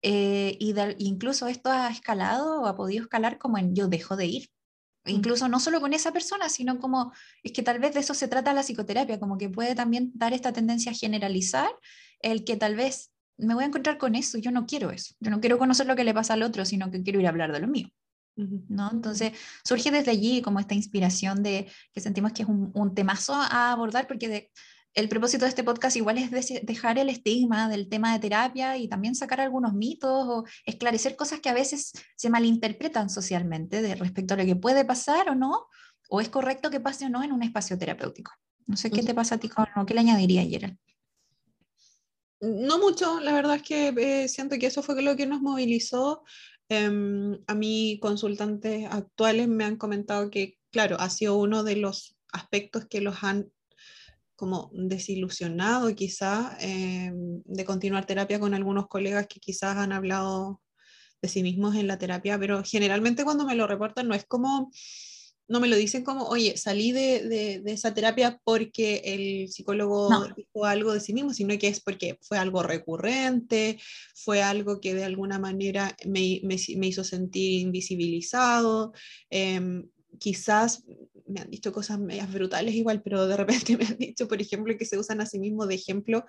Eh, 0.02 0.56
y 0.60 0.74
incluso 0.98 1.48
esto 1.48 1.70
ha 1.70 1.88
escalado 1.90 2.60
o 2.62 2.66
ha 2.66 2.76
podido 2.76 3.02
escalar 3.02 3.38
como 3.38 3.58
en 3.58 3.74
yo 3.74 3.88
dejo 3.88 4.16
de 4.16 4.26
ir. 4.26 4.50
Mm. 5.04 5.10
Incluso 5.10 5.48
no 5.48 5.60
solo 5.60 5.80
con 5.80 5.92
esa 5.92 6.12
persona, 6.12 6.48
sino 6.48 6.78
como 6.78 7.12
es 7.42 7.52
que 7.52 7.62
tal 7.62 7.78
vez 7.78 7.94
de 7.94 8.00
eso 8.00 8.14
se 8.14 8.28
trata 8.28 8.54
la 8.54 8.62
psicoterapia, 8.62 9.20
como 9.20 9.38
que 9.38 9.48
puede 9.48 9.74
también 9.74 10.12
dar 10.14 10.32
esta 10.32 10.52
tendencia 10.52 10.92
a 10.92 10.94
generalizar 10.94 11.70
el 12.20 12.44
que 12.44 12.56
tal 12.56 12.76
vez 12.76 13.10
me 13.36 13.54
voy 13.54 13.64
a 13.64 13.66
encontrar 13.66 13.98
con 13.98 14.14
eso, 14.14 14.38
yo 14.38 14.50
no 14.50 14.66
quiero 14.66 14.90
eso, 14.90 15.14
yo 15.20 15.30
no 15.30 15.40
quiero 15.40 15.58
conocer 15.58 15.86
lo 15.86 15.96
que 15.96 16.04
le 16.04 16.14
pasa 16.14 16.34
al 16.34 16.42
otro, 16.42 16.64
sino 16.64 16.90
que 16.90 17.02
quiero 17.02 17.20
ir 17.20 17.26
a 17.26 17.30
hablar 17.30 17.52
de 17.52 17.60
lo 17.60 17.68
mío. 17.68 17.88
¿no? 18.36 18.90
Entonces 18.90 19.32
surge 19.64 19.90
desde 19.92 20.10
allí 20.10 20.42
como 20.42 20.58
esta 20.58 20.74
inspiración 20.74 21.42
de 21.42 21.70
que 21.92 22.00
sentimos 22.00 22.32
que 22.32 22.42
es 22.42 22.48
un, 22.48 22.72
un 22.74 22.94
temazo 22.94 23.34
a 23.34 23.70
abordar 23.70 24.08
porque 24.08 24.28
de, 24.28 24.50
el 24.94 25.08
propósito 25.08 25.44
de 25.44 25.48
este 25.48 25.64
podcast 25.64 25.96
igual 25.96 26.18
es 26.18 26.30
dejar 26.62 26.98
el 26.98 27.08
estigma 27.08 27.68
del 27.68 27.88
tema 27.88 28.12
de 28.12 28.20
terapia 28.20 28.76
y 28.76 28.88
también 28.88 29.14
sacar 29.14 29.40
algunos 29.40 29.74
mitos 29.74 30.10
o 30.10 30.44
esclarecer 30.64 31.16
cosas 31.16 31.40
que 31.40 31.48
a 31.48 31.54
veces 31.54 31.92
se 32.16 32.30
malinterpretan 32.30 33.10
socialmente 33.10 33.82
de 33.82 33.96
respecto 33.96 34.34
a 34.34 34.36
lo 34.36 34.44
que 34.44 34.56
puede 34.56 34.84
pasar 34.84 35.28
o 35.30 35.34
no, 35.34 35.66
o 36.08 36.20
es 36.20 36.28
correcto 36.28 36.70
que 36.70 36.80
pase 36.80 37.06
o 37.06 37.08
no 37.08 37.24
en 37.24 37.32
un 37.32 37.42
espacio 37.42 37.76
terapéutico. 37.76 38.32
No 38.66 38.76
sé 38.76 38.90
qué 38.90 39.02
te 39.02 39.14
pasa 39.14 39.34
a 39.34 39.38
ti, 39.38 39.48
con, 39.48 39.66
¿qué 39.86 39.94
le 39.94 40.00
añadiría, 40.00 40.44
Gerald? 40.44 40.78
No 42.40 42.78
mucho, 42.78 43.20
la 43.20 43.32
verdad 43.32 43.56
es 43.56 43.62
que 43.62 43.88
eh, 43.88 44.28
siento 44.28 44.58
que 44.58 44.66
eso 44.66 44.82
fue 44.82 45.00
lo 45.02 45.16
que 45.16 45.26
nos 45.26 45.40
movilizó. 45.40 46.22
Em, 46.68 47.38
a 47.46 47.54
mí 47.54 47.98
consultantes 48.00 48.86
actuales 48.90 49.48
me 49.48 49.64
han 49.64 49.76
comentado 49.76 50.30
que 50.30 50.58
claro, 50.74 50.96
ha 50.98 51.08
sido 51.08 51.36
uno 51.36 51.62
de 51.62 51.76
los 51.76 52.16
aspectos 52.32 52.86
que 52.86 53.00
los 53.00 53.22
han 53.22 53.48
como 54.36 54.70
desilusionado 54.72 55.94
quizás 55.94 56.56
eh, 56.60 57.12
de 57.14 57.64
continuar 57.64 58.06
terapia 58.06 58.40
con 58.40 58.54
algunos 58.54 58.88
colegas 58.88 59.26
que 59.26 59.40
quizás 59.40 59.76
han 59.76 59.92
hablado 59.92 60.60
de 61.22 61.28
sí 61.28 61.42
mismos 61.42 61.74
en 61.76 61.86
la 61.86 61.98
terapia, 61.98 62.38
pero 62.38 62.62
generalmente 62.64 63.24
cuando 63.24 63.46
me 63.46 63.54
lo 63.54 63.66
reportan 63.66 64.08
no 64.08 64.14
es 64.14 64.24
como, 64.26 64.70
no 65.48 65.60
me 65.60 65.68
lo 65.68 65.76
dicen 65.76 66.04
como, 66.04 66.24
oye, 66.24 66.56
salí 66.56 66.92
de, 66.92 67.60
de, 67.62 67.72
esa 67.72 67.94
terapia 67.94 68.40
porque 68.44 69.02
el 69.04 69.48
psicólogo 69.50 70.10
dijo 70.36 70.64
algo 70.66 70.92
de 70.92 71.00
sí 71.00 71.14
mismo, 71.14 71.32
sino 71.32 71.56
que 71.58 71.68
es 71.68 71.80
porque 71.80 72.18
fue 72.20 72.38
algo 72.38 72.62
recurrente, 72.62 73.78
fue 74.14 74.42
algo 74.42 74.80
que 74.80 74.94
de 74.94 75.04
alguna 75.04 75.38
manera 75.38 75.96
me, 76.04 76.40
me, 76.44 76.56
me 76.76 76.86
hizo 76.86 77.04
sentir 77.04 77.60
invisibilizado. 77.60 78.92
Eh, 79.30 79.84
quizás 80.18 80.84
me 81.26 81.40
han 81.40 81.50
dicho 81.50 81.72
cosas 81.72 81.98
medias 81.98 82.32
brutales 82.32 82.74
igual, 82.74 83.02
pero 83.02 83.26
de 83.26 83.36
repente 83.36 83.76
me 83.78 83.86
han 83.86 83.96
dicho, 83.96 84.28
por 84.28 84.40
ejemplo, 84.40 84.76
que 84.76 84.84
se 84.84 84.98
usan 84.98 85.20
a 85.20 85.26
sí 85.26 85.38
mismos 85.38 85.68
de 85.68 85.74
ejemplo 85.74 86.24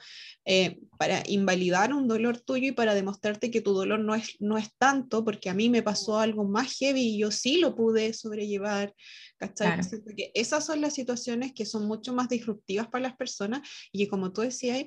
eh, 0.46 0.80
para 0.98 1.24
invalidar 1.28 1.94
un 1.94 2.08
dolor 2.08 2.40
tuyo 2.40 2.70
y 2.70 2.72
para 2.72 2.94
demostrarte 2.94 3.52
que 3.52 3.62
tu 3.62 3.74
dolor 3.74 4.00
no 4.00 4.16
es, 4.16 4.36
no 4.40 4.58
es 4.58 4.70
tanto, 4.78 5.24
porque 5.24 5.50
a 5.50 5.54
mí 5.54 5.70
me 5.70 5.84
pasó 5.84 6.20
algo 6.20 6.46
más 6.46 6.74
heavy 6.78 7.02
y 7.02 7.20
yo 7.20 7.32
sí 7.32 7.58
lo 7.58 7.76
pude 7.76 8.14
sobrellevar. 8.14 8.94
¿cachai? 9.38 9.80
Porque 10.04 10.32
esas 10.34 10.66
son 10.66 10.82
las 10.82 10.94
situaciones 10.94 11.54
que 11.54 11.66
son 11.66 11.88
mucho 11.88 12.14
más 12.14 12.30
disruptivas 12.30 12.88
para 12.88 13.04
las 13.04 13.18
personas 13.18 13.68
y 13.92 14.00
que 14.00 14.08
como 14.08 14.32
tú 14.32 14.42
decías, 14.42 14.86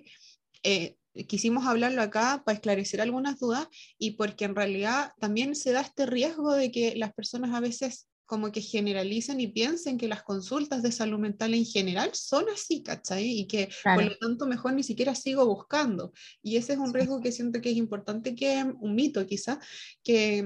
eh, 0.62 0.96
quisimos 1.26 1.66
hablarlo 1.66 2.02
acá 2.02 2.42
para 2.44 2.56
esclarecer 2.56 3.00
algunas 3.00 3.38
dudas 3.38 3.68
y 3.98 4.12
porque 4.12 4.44
en 4.44 4.54
realidad 4.54 5.12
también 5.18 5.54
se 5.54 5.72
da 5.72 5.80
este 5.80 6.06
riesgo 6.06 6.52
de 6.52 6.70
que 6.70 6.96
las 6.96 7.12
personas 7.12 7.54
a 7.54 7.60
veces 7.60 8.08
como 8.28 8.52
que 8.52 8.60
generalicen 8.60 9.40
y 9.40 9.46
piensen 9.46 9.96
que 9.96 10.06
las 10.06 10.22
consultas 10.22 10.82
de 10.82 10.92
salud 10.92 11.18
mental 11.18 11.54
en 11.54 11.64
general 11.64 12.10
son 12.12 12.44
así, 12.52 12.82
¿cachai? 12.82 13.24
Y 13.40 13.46
que 13.46 13.70
por 13.82 14.04
lo 14.04 14.18
tanto 14.18 14.46
mejor 14.46 14.74
ni 14.74 14.82
siquiera 14.82 15.14
sigo 15.14 15.46
buscando. 15.46 16.12
Y 16.42 16.58
ese 16.58 16.74
es 16.74 16.78
un 16.78 16.92
riesgo 16.92 17.22
que 17.22 17.32
siento 17.32 17.62
que 17.62 17.70
es 17.70 17.76
importante 17.78 18.34
que, 18.34 18.66
un 18.80 18.94
mito 18.94 19.26
quizá, 19.26 19.58
que, 20.04 20.44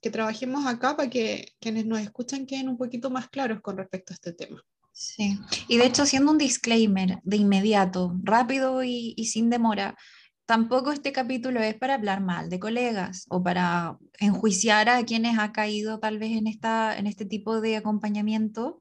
que 0.00 0.10
trabajemos 0.10 0.64
acá 0.64 0.96
para 0.96 1.10
que 1.10 1.48
quienes 1.60 1.86
nos 1.86 1.98
escuchan 1.98 2.46
queden 2.46 2.68
un 2.68 2.78
poquito 2.78 3.10
más 3.10 3.28
claros 3.28 3.60
con 3.60 3.76
respecto 3.78 4.12
a 4.12 4.14
este 4.14 4.32
tema. 4.32 4.62
Sí, 4.92 5.36
y 5.66 5.76
de 5.76 5.86
hecho 5.86 6.04
haciendo 6.04 6.30
un 6.30 6.38
disclaimer 6.38 7.18
de 7.24 7.36
inmediato, 7.36 8.16
rápido 8.22 8.84
y, 8.84 9.12
y 9.16 9.24
sin 9.24 9.50
demora, 9.50 9.96
tampoco 10.46 10.92
este 10.92 11.12
capítulo 11.12 11.60
es 11.60 11.74
para 11.74 11.94
hablar 11.94 12.20
mal 12.20 12.50
de 12.50 12.58
colegas 12.58 13.26
o 13.28 13.42
para 13.42 13.98
enjuiciar 14.18 14.88
a 14.88 15.04
quienes 15.04 15.38
ha 15.38 15.52
caído 15.52 15.98
tal 15.98 16.18
vez 16.18 16.32
en, 16.32 16.46
esta, 16.46 16.96
en 16.96 17.06
este 17.06 17.24
tipo 17.24 17.60
de 17.60 17.76
acompañamiento 17.76 18.80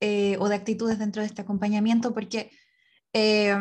eh, 0.00 0.36
o 0.40 0.48
de 0.48 0.54
actitudes 0.54 0.98
dentro 0.98 1.22
de 1.22 1.28
este 1.28 1.42
acompañamiento, 1.42 2.14
porque 2.14 2.50
eh, 3.12 3.56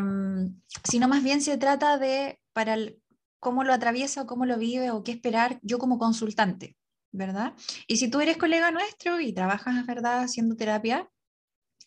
sino 0.84 1.08
más 1.08 1.24
bien 1.24 1.42
se 1.42 1.58
trata 1.58 1.98
de 1.98 2.39
para 2.54 2.77
cómo 3.39 3.63
lo 3.63 3.74
atraviesa 3.74 4.24
o 4.24 4.25
cómo 4.25 4.46
lo 4.46 4.58
vive 4.58 4.92
o 4.92 5.04
qué 5.04 5.12
esperar 5.12 5.60
yo 5.62 5.77
como 5.77 5.98
consultante, 5.98 6.75
¿verdad? 7.12 7.54
Y 7.88 7.98
si 7.98 8.10
tú 8.10 8.20
eres 8.22 8.38
colega 8.38 8.72
nuestro 8.72 9.20
y 9.20 9.34
trabajas, 9.34 9.86
¿verdad?, 9.86 10.24
haciendo 10.24 10.56
terapia, 10.56 11.10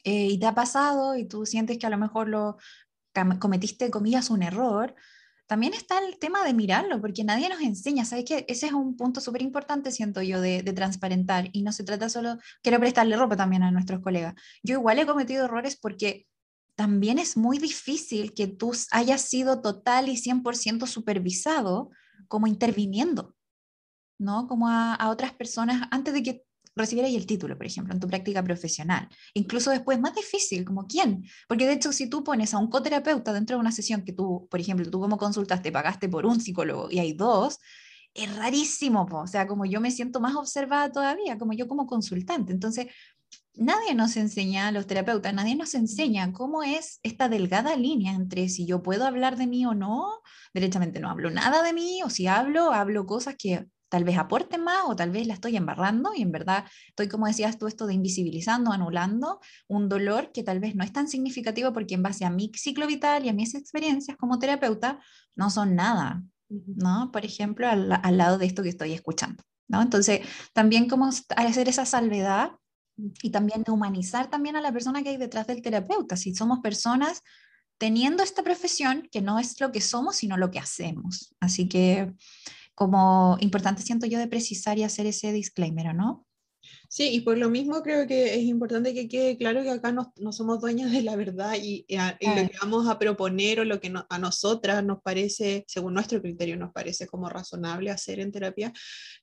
eh, 0.04 0.28
y 0.28 0.38
te 0.38 0.46
ha 0.46 0.54
pasado 0.54 1.16
y 1.16 1.26
tú 1.26 1.44
sientes 1.44 1.78
que 1.78 1.86
a 1.86 1.90
lo 1.90 1.98
mejor 1.98 2.28
lo 2.28 2.56
cometiste, 3.40 3.90
comillas, 3.90 4.30
un 4.30 4.42
error, 4.42 4.94
también 5.48 5.72
está 5.72 5.98
el 5.98 6.18
tema 6.18 6.44
de 6.44 6.52
mirarlo, 6.52 7.00
porque 7.00 7.24
nadie 7.24 7.48
nos 7.48 7.62
enseña, 7.62 8.04
¿sabes 8.04 8.26
qué? 8.26 8.44
Ese 8.48 8.66
es 8.66 8.72
un 8.72 8.96
punto 8.96 9.22
súper 9.22 9.40
importante, 9.40 9.90
siento 9.90 10.20
yo, 10.20 10.42
de, 10.42 10.62
transparentar, 10.74 11.48
y 11.54 11.62
no 11.62 11.72
se 11.72 11.84
trata 11.84 12.10
solo, 12.10 12.36
quiero 12.62 12.78
prestarle 12.78 13.16
ropa 13.16 13.34
también 13.34 13.62
a 13.62 13.70
nuestros 13.70 14.00
colegas. 14.00 14.34
Yo 14.62 14.74
igual 14.74 14.98
he 14.98 15.06
cometido 15.06 15.46
errores 15.46 15.78
porque 15.80 16.26
también 16.74 17.18
es 17.18 17.38
muy 17.38 17.56
difícil 17.58 18.34
que 18.34 18.46
tú 18.46 18.72
hayas 18.90 19.22
sido 19.22 19.62
total 19.62 20.10
y 20.10 20.16
100% 20.16 20.86
supervisado 20.86 21.90
como 22.28 22.46
interviniendo, 22.46 23.34
¿no? 24.18 24.48
Como 24.48 24.68
a, 24.68 24.94
a, 24.94 25.08
otras 25.08 25.32
personas 25.32 25.88
antes 25.90 26.12
de 26.12 26.22
que 26.22 26.44
recibir 26.78 27.04
ahí 27.04 27.16
el 27.16 27.26
título, 27.26 27.56
por 27.56 27.66
ejemplo, 27.66 27.92
en 27.92 28.00
tu 28.00 28.08
práctica 28.08 28.42
profesional. 28.42 29.08
Incluso 29.34 29.70
después 29.70 30.00
más 30.00 30.14
difícil, 30.14 30.64
como 30.64 30.86
quién. 30.86 31.24
Porque 31.48 31.66
de 31.66 31.74
hecho, 31.74 31.92
si 31.92 32.08
tú 32.08 32.24
pones 32.24 32.54
a 32.54 32.58
un 32.58 32.68
coterapeuta 32.68 33.32
dentro 33.32 33.56
de 33.56 33.60
una 33.60 33.72
sesión 33.72 34.02
que 34.02 34.12
tú, 34.12 34.48
por 34.50 34.60
ejemplo, 34.60 34.88
tú 34.90 35.00
como 35.00 35.18
consultaste, 35.18 35.72
pagaste 35.72 36.08
por 36.08 36.26
un 36.26 36.40
psicólogo 36.40 36.88
y 36.90 36.98
hay 36.98 37.12
dos, 37.12 37.58
es 38.14 38.34
rarísimo, 38.36 39.06
o 39.10 39.26
sea, 39.26 39.46
como 39.46 39.64
yo 39.64 39.80
me 39.80 39.90
siento 39.90 40.20
más 40.20 40.34
observada 40.34 40.90
todavía, 40.90 41.38
como 41.38 41.52
yo 41.52 41.68
como 41.68 41.86
consultante. 41.86 42.52
Entonces, 42.52 42.86
nadie 43.54 43.94
nos 43.94 44.16
enseña, 44.16 44.70
los 44.72 44.86
terapeutas, 44.86 45.34
nadie 45.34 45.56
nos 45.56 45.74
enseña 45.74 46.32
cómo 46.32 46.62
es 46.62 47.00
esta 47.02 47.28
delgada 47.28 47.76
línea 47.76 48.12
entre 48.14 48.48
si 48.48 48.66
yo 48.66 48.82
puedo 48.82 49.06
hablar 49.06 49.36
de 49.36 49.46
mí 49.46 49.66
o 49.66 49.74
no, 49.74 50.20
derechamente 50.54 51.00
no 51.00 51.10
hablo 51.10 51.30
nada 51.30 51.62
de 51.62 51.72
mí, 51.72 52.02
o 52.04 52.10
si 52.10 52.26
hablo, 52.26 52.72
hablo 52.72 53.06
cosas 53.06 53.36
que 53.36 53.66
tal 53.88 54.04
vez 54.04 54.18
aporte 54.18 54.58
más 54.58 54.84
o 54.86 54.96
tal 54.96 55.10
vez 55.10 55.26
la 55.26 55.34
estoy 55.34 55.56
embarrando 55.56 56.12
y 56.14 56.22
en 56.22 56.32
verdad 56.32 56.64
estoy, 56.88 57.08
como 57.08 57.26
decías 57.26 57.58
tú, 57.58 57.66
esto 57.66 57.86
de 57.86 57.94
invisibilizando, 57.94 58.72
anulando 58.72 59.40
un 59.66 59.88
dolor 59.88 60.30
que 60.32 60.42
tal 60.42 60.60
vez 60.60 60.74
no 60.74 60.84
es 60.84 60.92
tan 60.92 61.08
significativo 61.08 61.72
porque 61.72 61.94
en 61.94 62.02
base 62.02 62.24
a 62.24 62.30
mi 62.30 62.50
ciclo 62.54 62.86
vital 62.86 63.24
y 63.24 63.28
a 63.28 63.32
mis 63.32 63.54
experiencias 63.54 64.16
como 64.16 64.38
terapeuta 64.38 65.00
no 65.34 65.50
son 65.50 65.74
nada, 65.74 66.22
¿no? 66.48 67.10
Por 67.12 67.24
ejemplo, 67.24 67.68
al, 67.68 68.16
lado 68.16 68.38
de 68.38 68.46
esto 68.46 68.62
que 68.62 68.68
estoy 68.68 68.92
escuchando, 68.92 69.42
¿no? 69.68 69.82
Entonces, 69.82 70.20
también 70.52 70.88
como 70.88 71.08
hacer 71.36 71.68
esa 71.68 71.86
salvedad 71.86 72.52
y 73.22 73.30
también 73.30 73.62
de 73.62 73.70
humanizar 73.72 74.28
también 74.28 74.56
a 74.56 74.60
la 74.60 74.72
persona 74.72 75.02
que 75.02 75.10
hay 75.10 75.16
detrás 75.16 75.46
del 75.46 75.62
terapeuta, 75.62 76.16
si 76.16 76.34
somos 76.34 76.60
personas 76.60 77.22
teniendo 77.78 78.24
esta 78.24 78.42
profesión 78.42 79.08
que 79.10 79.22
no 79.22 79.38
es 79.38 79.60
lo 79.60 79.70
que 79.70 79.80
somos, 79.80 80.16
sino 80.16 80.36
lo 80.36 80.50
que 80.50 80.58
hacemos. 80.58 81.34
Así 81.40 81.68
que 81.68 82.12
como 82.78 83.36
importante 83.40 83.82
siento 83.82 84.06
yo 84.06 84.20
de 84.20 84.28
precisar 84.28 84.78
y 84.78 84.84
hacer 84.84 85.04
ese 85.06 85.32
disclaimer, 85.32 85.96
¿no? 85.96 86.27
Sí, 86.90 87.10
y 87.12 87.20
por 87.20 87.36
lo 87.36 87.50
mismo 87.50 87.82
creo 87.82 88.06
que 88.06 88.34
es 88.34 88.44
importante 88.44 88.94
que 88.94 89.08
quede 89.08 89.36
claro 89.36 89.62
que 89.62 89.68
acá 89.68 89.92
no, 89.92 90.10
no 90.16 90.32
somos 90.32 90.58
dueños 90.58 90.90
de 90.90 91.02
la 91.02 91.16
verdad 91.16 91.54
y, 91.54 91.84
lo 91.90 92.48
que 92.48 92.56
vamos 92.62 92.88
a 92.88 92.98
proponer 92.98 93.60
o 93.60 93.64
lo 93.66 93.78
que 93.78 93.92
a 94.08 94.18
nosotras 94.18 94.82
nos 94.82 95.02
parece, 95.02 95.66
según 95.68 95.92
nuestro 95.92 96.22
criterio, 96.22 96.56
nos 96.56 96.72
parece 96.72 97.06
como 97.06 97.28
razonable 97.28 97.90
hacer 97.90 98.20
en 98.20 98.32
terapia, 98.32 98.72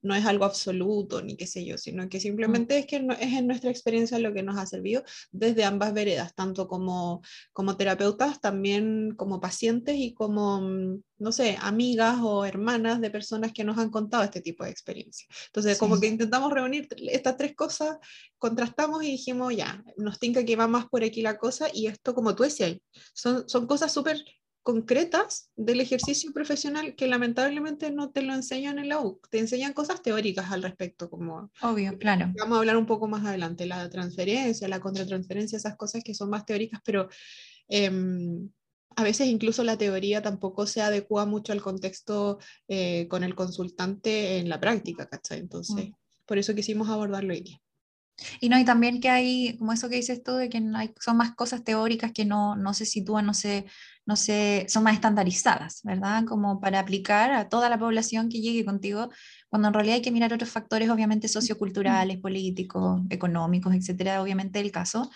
no 0.03 0.13
es 0.13 0.25
algo 0.27 0.45
absoluto 0.45 1.23
ni 1.23 1.35
qué 1.37 1.47
sé 1.47 1.65
yo, 1.65 1.79
sino 1.79 2.07
que 2.07 2.19
simplemente 2.19 2.77
es 2.77 2.85
que 2.85 2.97
es 2.97 3.33
en 3.33 3.47
nuestra 3.47 3.71
experiencia 3.71 4.19
lo 4.19 4.31
que 4.31 4.43
nos 4.43 4.57
ha 4.57 4.67
servido 4.67 5.03
desde 5.31 5.63
ambas 5.63 5.91
veredas, 5.91 6.35
tanto 6.35 6.67
como, 6.67 7.23
como 7.51 7.77
terapeutas, 7.77 8.39
también 8.41 9.15
como 9.15 9.41
pacientes 9.41 9.95
y 9.97 10.13
como 10.13 10.61
mm, 10.61 11.01
no 11.17 11.31
sé, 11.31 11.57
amigas 11.61 12.17
o 12.21 12.45
hermanas 12.45 12.99
de 12.99 13.09
personas 13.09 13.53
que 13.53 13.63
nos 13.63 13.77
han 13.77 13.89
contado 13.89 14.23
este 14.23 14.41
tipo 14.41 14.63
de 14.63 14.71
experiencia. 14.71 15.25
Entonces, 15.47 15.77
como 15.77 15.99
que 15.99 16.07
intentamos 16.07 16.51
reunir 16.51 16.89
estas 17.07 17.37
tres 17.37 17.54
cosas, 17.55 17.97
contrastamos 18.37 19.03
y 19.03 19.11
dijimos, 19.11 19.55
ya, 19.55 19.83
nos 19.97 20.19
tinca 20.19 20.45
que 20.45 20.55
va 20.55 20.67
más 20.67 20.87
por 20.87 21.03
aquí 21.03 21.21
la 21.21 21.37
cosa 21.37 21.67
y 21.73 21.87
esto, 21.87 22.13
como 22.13 22.35
tú 22.35 22.43
decías, 22.43 22.77
son, 23.13 23.47
son 23.49 23.67
cosas 23.67 23.93
súper 23.93 24.23
concretas 24.65 25.51
del 25.55 25.79
ejercicio 25.79 26.33
profesional 26.33 26.95
que 26.95 27.05
lamentablemente 27.05 27.91
no 27.91 28.09
te 28.09 28.23
lo 28.23 28.33
enseñan 28.33 28.79
en 28.79 28.89
la 28.89 28.99
U, 28.99 29.21
te 29.29 29.37
enseñan 29.37 29.73
cosas 29.73 30.01
teóricas 30.01 30.51
al 30.51 30.63
respecto, 30.63 31.07
como... 31.07 31.51
Obvio, 31.61 31.95
claro. 31.99 32.31
Vamos 32.39 32.55
a 32.55 32.59
hablar 32.59 32.75
un 32.75 32.87
poco 32.87 33.07
más 33.07 33.23
adelante, 33.23 33.67
la 33.67 33.87
transferencia, 33.91 34.67
la 34.67 34.79
contratransferencia, 34.79 35.57
esas 35.57 35.77
cosas 35.77 36.03
que 36.03 36.15
son 36.15 36.29
más 36.29 36.45
teóricas, 36.45 36.81
pero... 36.83 37.07
Em, 37.67 38.49
a 38.95 39.03
veces 39.03 39.27
incluso 39.27 39.63
la 39.63 39.77
teoría 39.77 40.21
tampoco 40.21 40.65
se 40.65 40.81
adecua 40.81 41.25
mucho 41.25 41.51
al 41.51 41.61
contexto 41.61 42.39
eh, 42.67 43.07
con 43.09 43.23
el 43.23 43.35
consultante 43.35 44.37
en 44.37 44.49
la 44.49 44.59
práctica, 44.59 45.07
¿cachai? 45.07 45.39
Entonces, 45.39 45.89
mm. 45.89 45.93
Por 46.25 46.37
eso 46.37 46.55
quisimos 46.55 46.89
abordarlo 46.89 47.33
hoy 47.33 47.59
Y 48.41 48.49
no, 48.49 48.59
y 48.59 48.65
también 48.65 49.01
que 49.01 49.09
hay, 49.09 49.57
como 49.57 49.73
eso 49.73 49.89
que 49.89 49.97
dices 49.97 50.23
tú, 50.23 50.33
de 50.33 50.49
que 50.49 50.63
hay, 50.75 50.93
son 50.99 51.17
más 51.17 51.35
cosas 51.35 51.63
teóricas 51.63 52.11
que 52.11 52.25
no, 52.25 52.55
no 52.55 52.73
se 52.73 52.85
sitúan, 52.85 53.25
no 53.25 53.33
se, 53.33 53.65
no 54.05 54.15
se, 54.15 54.65
son 54.69 54.83
más 54.83 54.95
estandarizadas, 54.95 55.81
¿verdad? 55.83 56.25
Como 56.25 56.59
para 56.59 56.79
aplicar 56.79 57.31
a 57.33 57.49
toda 57.49 57.69
la 57.69 57.79
población 57.79 58.29
que 58.29 58.41
llegue 58.41 58.65
contigo, 58.65 59.09
cuando 59.49 59.67
en 59.69 59.73
realidad 59.73 59.95
hay 59.95 60.01
que 60.01 60.11
mirar 60.11 60.33
otros 60.33 60.49
factores, 60.49 60.89
obviamente 60.89 61.27
socioculturales, 61.27 62.17
políticos, 62.19 63.01
económicos, 63.09 63.73
etcétera, 63.73 64.21
obviamente 64.21 64.59
el 64.59 64.71
caso, 64.71 65.09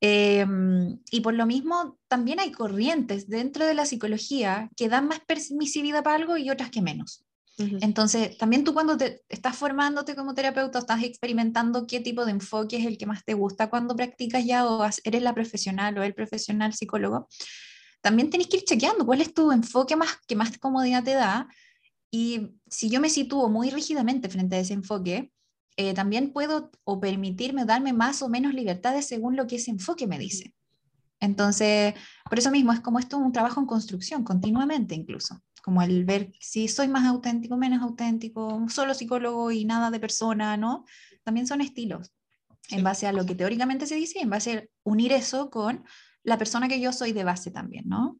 Em, 0.00 1.00
y 1.10 1.20
por 1.20 1.34
lo 1.34 1.46
mismo, 1.46 1.98
también 2.08 2.38
hay 2.38 2.52
corrientes 2.52 3.28
dentro 3.28 3.66
de 3.66 3.74
la 3.74 3.86
psicología 3.86 4.70
que 4.76 4.88
dan 4.88 5.08
más 5.08 5.20
permisividad 5.20 6.04
para 6.04 6.16
algo 6.16 6.36
y 6.36 6.50
otras 6.50 6.70
que 6.70 6.82
menos. 6.82 7.24
Entonces, 7.58 8.38
también 8.38 8.62
tú 8.62 8.72
cuando 8.72 8.96
te 8.96 9.22
estás 9.28 9.56
formándote 9.56 10.14
como 10.14 10.32
terapeuta, 10.34 10.78
estás 10.78 11.02
experimentando 11.02 11.88
qué 11.88 11.98
tipo 11.98 12.24
de 12.24 12.30
enfoque 12.30 12.76
es 12.76 12.86
el 12.86 12.96
que 12.96 13.06
más 13.06 13.24
te 13.24 13.34
gusta 13.34 13.68
cuando 13.68 13.96
practicas 13.96 14.44
ya 14.44 14.64
o 14.64 14.88
eres 15.02 15.22
la 15.22 15.34
profesional 15.34 15.98
o 15.98 16.04
el 16.04 16.14
profesional 16.14 16.72
psicólogo, 16.72 17.28
también 18.00 18.30
tenés 18.30 18.46
que 18.46 18.58
ir 18.58 18.64
chequeando 18.64 19.04
cuál 19.04 19.20
es 19.20 19.34
tu 19.34 19.50
enfoque 19.50 19.96
más 19.96 20.18
que 20.26 20.36
más 20.36 20.56
comodidad 20.58 21.02
te 21.02 21.14
da. 21.14 21.48
Y 22.12 22.60
si 22.70 22.88
yo 22.90 23.00
me 23.00 23.10
sitúo 23.10 23.48
muy 23.48 23.70
rígidamente 23.70 24.28
frente 24.28 24.56
a 24.56 24.60
ese 24.60 24.74
enfoque, 24.74 25.32
eh, 25.76 25.94
también 25.94 26.32
puedo 26.32 26.70
o 26.84 27.00
permitirme 27.00 27.64
darme 27.64 27.92
más 27.92 28.22
o 28.22 28.28
menos 28.28 28.54
libertades 28.54 29.06
según 29.06 29.36
lo 29.36 29.46
que 29.46 29.56
ese 29.56 29.72
enfoque 29.72 30.06
me 30.06 30.18
dice. 30.18 30.54
Entonces, 31.20 31.94
por 32.28 32.38
eso 32.38 32.50
mismo 32.50 32.72
es 32.72 32.80
como 32.80 32.98
esto 32.98 33.18
un 33.18 33.32
trabajo 33.32 33.60
en 33.60 33.66
construcción, 33.66 34.22
continuamente 34.22 34.94
incluso, 34.94 35.42
como 35.68 35.82
el 35.82 36.06
ver 36.06 36.32
si 36.40 36.66
soy 36.66 36.88
más 36.88 37.06
auténtico, 37.06 37.58
menos 37.58 37.82
auténtico, 37.82 38.64
solo 38.70 38.94
psicólogo 38.94 39.50
y 39.50 39.66
nada 39.66 39.90
de 39.90 40.00
persona, 40.00 40.56
¿no? 40.56 40.86
También 41.24 41.46
son 41.46 41.60
estilos, 41.60 42.10
en 42.70 42.82
base 42.82 43.06
a 43.06 43.12
lo 43.12 43.26
que 43.26 43.34
teóricamente 43.34 43.86
se 43.86 43.96
dice 43.96 44.20
en 44.20 44.30
base 44.30 44.52
a 44.56 44.64
unir 44.84 45.12
eso 45.12 45.50
con 45.50 45.84
la 46.22 46.38
persona 46.38 46.68
que 46.68 46.80
yo 46.80 46.90
soy 46.94 47.12
de 47.12 47.22
base 47.22 47.50
también, 47.50 47.86
¿no? 47.86 48.18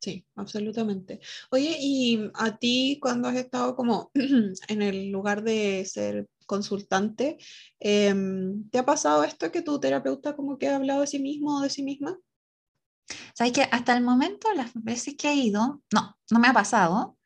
Sí, 0.00 0.26
absolutamente. 0.34 1.20
Oye, 1.52 1.76
y 1.80 2.28
a 2.34 2.56
ti 2.58 2.98
cuando 3.00 3.28
has 3.28 3.36
estado 3.36 3.76
como 3.76 4.10
en 4.68 4.82
el 4.82 5.12
lugar 5.12 5.44
de 5.44 5.84
ser 5.84 6.26
consultante, 6.44 7.38
em, 7.78 8.68
¿te 8.70 8.78
ha 8.78 8.84
pasado 8.84 9.22
esto 9.22 9.52
que 9.52 9.62
tu 9.62 9.78
terapeuta 9.78 10.34
como 10.34 10.58
que 10.58 10.66
ha 10.66 10.74
hablado 10.74 11.02
de 11.02 11.06
sí 11.06 11.20
mismo 11.20 11.58
o 11.58 11.60
de 11.60 11.70
sí 11.70 11.84
misma? 11.84 12.18
Sabes 13.34 13.52
que 13.52 13.62
hasta 13.62 13.96
el 13.96 14.02
momento, 14.02 14.52
las 14.54 14.72
veces 14.74 15.14
que 15.16 15.30
he 15.30 15.34
ido, 15.34 15.82
no, 15.92 16.16
no 16.30 16.38
me 16.38 16.48
ha 16.48 16.52
pasado. 16.52 17.16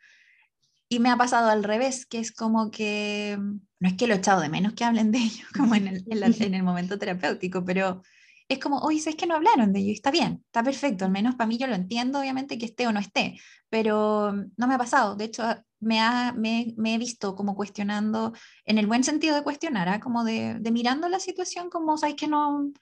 Y 0.89 0.99
me 0.99 1.11
ha 1.11 1.17
pasado 1.17 1.51
al 1.51 1.63
revés, 1.63 2.05
que 2.05 2.19
es 2.19 2.33
como 2.33 2.71
que, 2.71 3.39
no 3.39 3.89
es 3.89 3.95
que 3.97 4.07
lo 4.07 4.15
he 4.15 4.19
echado 4.19 4.41
de 4.41 4.49
menos 4.49 4.73
que 4.75 4.85
hablen 4.85 5.13
de 5.13 5.19
ello, 5.19 5.45
como 5.57 5.75
en 5.75 5.89
el, 5.89 6.05
en 6.09 6.55
el 6.55 6.63
momento 6.63 6.99
terapéutico, 6.99 7.65
pero 7.65 8.03
es 8.51 8.59
como, 8.59 8.79
oye, 8.79 8.99
¿sabes 8.99 9.17
que 9.17 9.29
no 9.29 9.37
hablaron 9.37 9.73
de 9.73 9.79
ello? 9.79 9.93
está 9.93 10.11
bien, 10.11 10.43
está 10.47 10.65
perfecto, 10.65 11.05
al 11.05 11.13
menos 11.13 11.37
para 11.37 11.47
mí 11.47 11.57
yo 11.57 11.69
lo 11.69 11.77
entiendo, 11.77 12.19
obviamente 12.19 12.59
que 12.59 12.67
esté 12.67 12.89
o 12.89 12.93
no 12.93 12.99
esté, 12.99 13.39
pero 13.69 14.33
no 14.57 14.67
me 14.67 14.75
ha 14.75 14.79
pasado. 14.79 15.15
De 15.15 15.27
hecho, 15.27 15.45
me, 15.79 16.01
ha, 16.01 16.33
me, 16.33 16.75
me 16.77 16.95
he 16.95 16.99
visto 16.99 17.37
como 17.37 17.55
cuestionando, 17.55 18.33
en 18.65 18.79
el 18.79 18.89
buen 18.89 19.05
sentido 19.05 19.37
de 19.37 19.45
cuestionar, 19.45 19.89
¿ah? 19.89 20.01
como 20.01 20.25
de, 20.25 20.57
de, 20.59 20.73
mirando 20.73 21.09
la 21.09 21.21
situación 21.21 21.71
como, 21.71 21.97
¿sabes 21.97 22.17
que 22.17 22.27
no? 22.27 22.73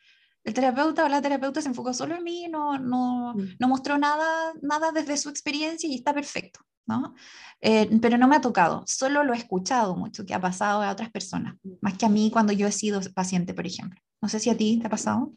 El 0.49 0.55
terapeuta 0.55 1.05
o 1.05 1.09
la 1.11 1.21
terapeuta 1.21 1.61
se 1.61 1.69
enfocó 1.69 1.93
solo 1.93 2.17
en 2.17 2.25
mí, 2.25 2.49
no, 2.49 2.79
no, 2.79 3.35
mm. 3.35 3.57
no 3.59 3.69
mostró 3.69 3.99
nada, 3.99 4.55
nada 4.63 4.93
desde 4.93 5.19
su 5.19 5.29
experiencia 5.29 5.87
y 5.87 5.97
está 5.97 6.15
perfecto. 6.15 6.61
¿no? 6.87 7.15
Eh, 7.61 7.87
pero 8.01 8.17
no 8.17 8.27
me 8.29 8.37
ha 8.37 8.41
tocado, 8.41 8.83
solo 8.87 9.23
lo 9.25 9.35
he 9.35 9.37
escuchado 9.37 9.95
mucho, 9.95 10.25
que 10.25 10.33
ha 10.33 10.41
pasado 10.41 10.81
a 10.81 10.91
otras 10.91 11.11
personas, 11.11 11.57
mm. 11.63 11.73
más 11.83 11.99
que 11.99 12.07
a 12.07 12.09
mí 12.09 12.31
cuando 12.33 12.55
yo 12.55 12.67
he 12.67 12.73
sido 12.73 12.99
paciente, 13.13 13.53
por 13.53 13.67
ejemplo. 13.67 14.01
No 14.23 14.31
sé 14.31 14.41
si 14.41 14.49
a 14.49 14.57
ti 14.57 14.79
te 14.81 14.87
ha 14.87 14.91
pasado. 14.91 15.35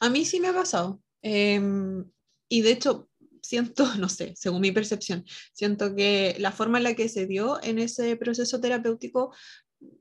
A 0.00 0.08
mí 0.08 0.24
sí 0.24 0.40
me 0.40 0.48
ha 0.48 0.54
pasado. 0.54 1.02
Em, 1.20 2.02
y 2.48 2.62
de 2.62 2.70
hecho, 2.70 3.10
siento, 3.42 3.84
no 3.96 4.08
sé, 4.08 4.32
según 4.36 4.62
mi 4.62 4.72
percepción, 4.72 5.26
siento 5.52 5.94
que 5.94 6.34
la 6.38 6.50
forma 6.50 6.78
en 6.78 6.84
la 6.84 6.94
que 6.94 7.10
se 7.10 7.26
dio 7.26 7.62
en 7.62 7.78
ese 7.78 8.16
proceso 8.16 8.58
terapéutico 8.58 9.34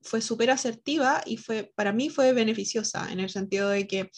fue 0.01 0.22
súper 0.22 0.50
asertiva 0.51 1.22
y 1.25 1.38
fue, 1.38 1.72
para 1.75 1.93
mí 1.93 2.10
fue 2.10 2.34
beneficiosa, 2.34 3.12
en 3.12 3.19
el 3.19 3.29
sentido 3.29 3.69
de 3.69 3.88
que 3.88 4.12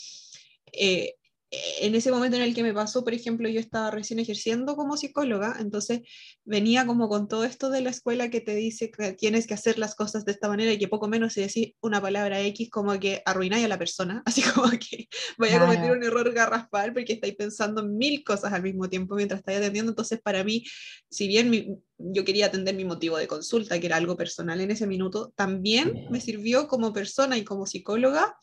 eh, 0.73 1.15
en 1.51 1.95
ese 1.95 2.11
momento 2.11 2.37
en 2.37 2.43
el 2.43 2.53
que 2.53 2.61
me 2.61 2.73
pasó, 2.73 3.03
por 3.03 3.13
ejemplo, 3.13 3.49
yo 3.49 3.59
estaba 3.59 3.89
recién 3.89 4.19
ejerciendo 4.19 4.75
como 4.75 4.97
psicóloga, 4.97 5.57
entonces 5.59 6.01
venía 6.45 6.85
como 6.85 7.09
con 7.09 7.27
todo 7.27 7.43
esto 7.43 7.71
de 7.71 7.81
la 7.81 7.89
escuela 7.89 8.29
que 8.29 8.39
te 8.39 8.53
dice 8.53 8.91
que 8.91 9.13
tienes 9.13 9.47
que 9.47 9.55
hacer 9.55 9.79
las 9.79 9.95
cosas 9.95 10.25
de 10.25 10.31
esta 10.31 10.47
manera 10.47 10.71
y 10.71 10.77
que 10.77 10.87
poco 10.87 11.07
menos 11.07 11.33
se 11.33 11.41
decir 11.41 11.75
una 11.81 12.01
palabra 12.01 12.39
X 12.41 12.69
como 12.69 12.99
que 12.99 13.23
arruináis 13.25 13.65
a 13.65 13.67
la 13.67 13.79
persona, 13.79 14.21
así 14.25 14.43
como 14.43 14.69
que 14.69 15.07
voy 15.39 15.49
a 15.49 15.59
cometer 15.59 15.91
un 15.91 16.03
error 16.03 16.31
garrafal 16.33 16.93
porque 16.93 17.13
estáis 17.13 17.35
pensando 17.35 17.83
mil 17.83 18.23
cosas 18.23 18.53
al 18.53 18.61
mismo 18.61 18.87
tiempo 18.87 19.15
mientras 19.15 19.39
estáis 19.39 19.57
atendiendo, 19.57 19.91
entonces 19.91 20.19
para 20.21 20.43
mí, 20.43 20.63
si 21.09 21.27
bien 21.27 21.81
yo 21.97 22.23
quería 22.25 22.45
atender 22.45 22.75
mi 22.75 22.85
motivo 22.85 23.17
de 23.17 23.27
consulta, 23.27 23.79
que 23.79 23.87
era 23.87 23.97
algo 23.97 24.15
personal 24.15 24.61
en 24.61 24.69
ese 24.69 24.85
minuto, 24.85 25.33
también 25.35 26.05
me 26.11 26.21
sirvió 26.21 26.67
como 26.67 26.93
persona 26.93 27.37
y 27.37 27.43
como 27.43 27.65
psicóloga 27.65 28.37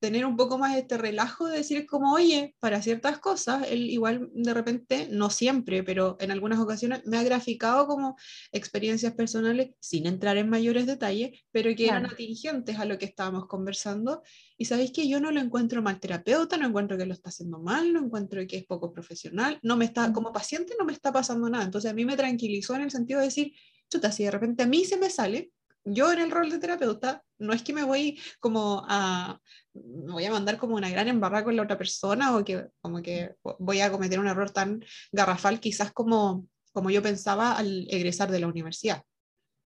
tener 0.00 0.26
un 0.26 0.36
poco 0.36 0.58
más 0.58 0.76
este 0.76 0.98
relajo 0.98 1.46
de 1.46 1.58
decir 1.58 1.86
como, 1.86 2.12
oye, 2.12 2.54
para 2.60 2.82
ciertas 2.82 3.18
cosas, 3.18 3.66
él 3.70 3.90
igual 3.90 4.28
de 4.34 4.52
repente, 4.52 5.08
no 5.10 5.30
siempre, 5.30 5.82
pero 5.82 6.16
en 6.20 6.30
algunas 6.30 6.58
ocasiones 6.58 7.02
me 7.06 7.16
ha 7.16 7.22
graficado 7.22 7.86
como 7.86 8.16
experiencias 8.52 9.14
personales 9.14 9.70
sin 9.80 10.06
entrar 10.06 10.36
en 10.36 10.50
mayores 10.50 10.86
detalles, 10.86 11.40
pero 11.52 11.74
que 11.74 11.86
eran 11.86 12.06
atingentes 12.06 12.78
a 12.78 12.84
lo 12.84 12.98
que 12.98 13.06
estábamos 13.06 13.46
conversando. 13.46 14.22
Y 14.58 14.66
sabéis 14.66 14.92
que 14.92 15.08
yo 15.08 15.20
no 15.20 15.30
lo 15.30 15.40
encuentro 15.40 15.82
mal 15.82 16.00
terapeuta, 16.00 16.56
no 16.56 16.66
encuentro 16.66 16.98
que 16.98 17.06
lo 17.06 17.14
está 17.14 17.30
haciendo 17.30 17.58
mal, 17.58 17.92
no 17.92 18.04
encuentro 18.04 18.46
que 18.46 18.58
es 18.58 18.66
poco 18.66 18.92
profesional, 18.92 19.58
no 19.62 19.76
me 19.76 19.86
está, 19.86 20.12
como 20.12 20.32
paciente 20.32 20.74
no 20.78 20.84
me 20.84 20.92
está 20.92 21.12
pasando 21.12 21.48
nada. 21.48 21.64
Entonces 21.64 21.90
a 21.90 21.94
mí 21.94 22.04
me 22.04 22.16
tranquilizó 22.16 22.74
en 22.74 22.82
el 22.82 22.90
sentido 22.90 23.20
de 23.20 23.26
decir, 23.26 23.52
chuta, 23.88 24.12
si 24.12 24.24
de 24.24 24.30
repente 24.30 24.64
a 24.64 24.66
mí 24.66 24.84
se 24.84 24.96
me 24.96 25.10
sale, 25.10 25.50
yo 25.84 26.12
en 26.12 26.18
el 26.18 26.30
rol 26.30 26.50
de 26.50 26.58
terapeuta 26.58 27.22
no 27.38 27.52
es 27.52 27.62
que 27.62 27.72
me 27.72 27.84
voy 27.84 28.18
como 28.40 28.84
a, 28.88 29.38
me 29.74 30.12
voy 30.12 30.24
a 30.24 30.30
mandar 30.30 30.56
como 30.56 30.76
una 30.76 30.88
gran 30.88 31.08
embarrada 31.08 31.44
con 31.44 31.56
la 31.56 31.62
otra 31.62 31.78
persona 31.78 32.36
o 32.36 32.44
que 32.44 32.68
como 32.80 33.02
que 33.02 33.34
voy 33.58 33.80
a 33.80 33.90
cometer 33.90 34.20
un 34.20 34.28
error 34.28 34.50
tan 34.50 34.84
garrafal 35.12 35.60
quizás 35.60 35.92
como, 35.92 36.46
como 36.72 36.90
yo 36.90 37.02
pensaba 37.02 37.52
al 37.52 37.86
egresar 37.90 38.30
de 38.30 38.40
la 38.40 38.46
universidad. 38.46 39.02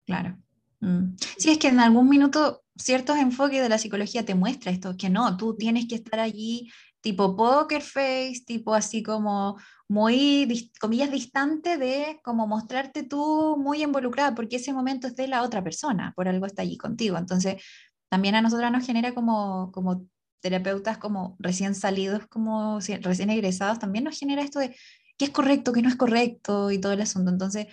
Claro. 0.06 0.38
Mm. 0.80 1.16
Sí, 1.38 1.52
es 1.52 1.58
que 1.58 1.68
en 1.68 1.80
algún 1.80 2.08
minuto 2.08 2.64
ciertos 2.78 3.18
enfoques 3.18 3.62
de 3.62 3.70
la 3.70 3.78
psicología 3.78 4.24
te 4.24 4.36
muestra 4.36 4.72
esto, 4.72 4.96
que 4.98 5.10
no, 5.10 5.36
tú 5.36 5.56
tienes 5.56 5.88
que 5.88 5.96
estar 5.96 6.20
allí 6.20 6.72
tipo 7.02 7.36
poker 7.36 7.82
face, 7.82 8.44
tipo 8.46 8.74
así 8.74 9.02
como 9.04 9.58
muy, 9.88 10.72
comillas, 10.80 11.12
distante 11.12 11.78
de 11.78 12.20
como 12.24 12.48
mostrarte 12.48 13.04
tú 13.04 13.56
muy 13.58 13.84
involucrada, 13.84 14.36
porque 14.36 14.58
ese 14.58 14.74
momento 14.74 15.08
es 15.08 15.16
de 15.16 15.28
la 15.28 15.44
otra 15.44 15.64
persona, 15.64 16.14
por 16.16 16.28
algo 16.28 16.46
está 16.46 16.64
allí 16.64 16.78
contigo. 16.78 17.18
Entonces, 17.18 17.64
también 18.10 18.36
a 18.36 18.42
nosotras 18.42 18.72
nos 18.72 18.86
genera 18.86 19.14
como, 19.14 19.72
como 19.72 20.06
terapeutas, 20.42 20.98
como 20.98 21.36
recién 21.40 21.76
salidos, 21.76 22.28
como 22.28 22.80
recién 22.80 23.30
egresados, 23.30 23.80
también 23.80 24.04
nos 24.04 24.18
genera 24.18 24.42
esto 24.42 24.60
de 24.60 24.76
qué 25.18 25.26
es 25.26 25.32
correcto, 25.32 25.74
qué 25.74 25.82
no 25.82 25.90
es 25.90 25.96
correcto 25.96 26.72
y 26.72 26.80
todo 26.80 26.94
el 26.94 27.02
asunto. 27.02 27.32
Entonces, 27.32 27.68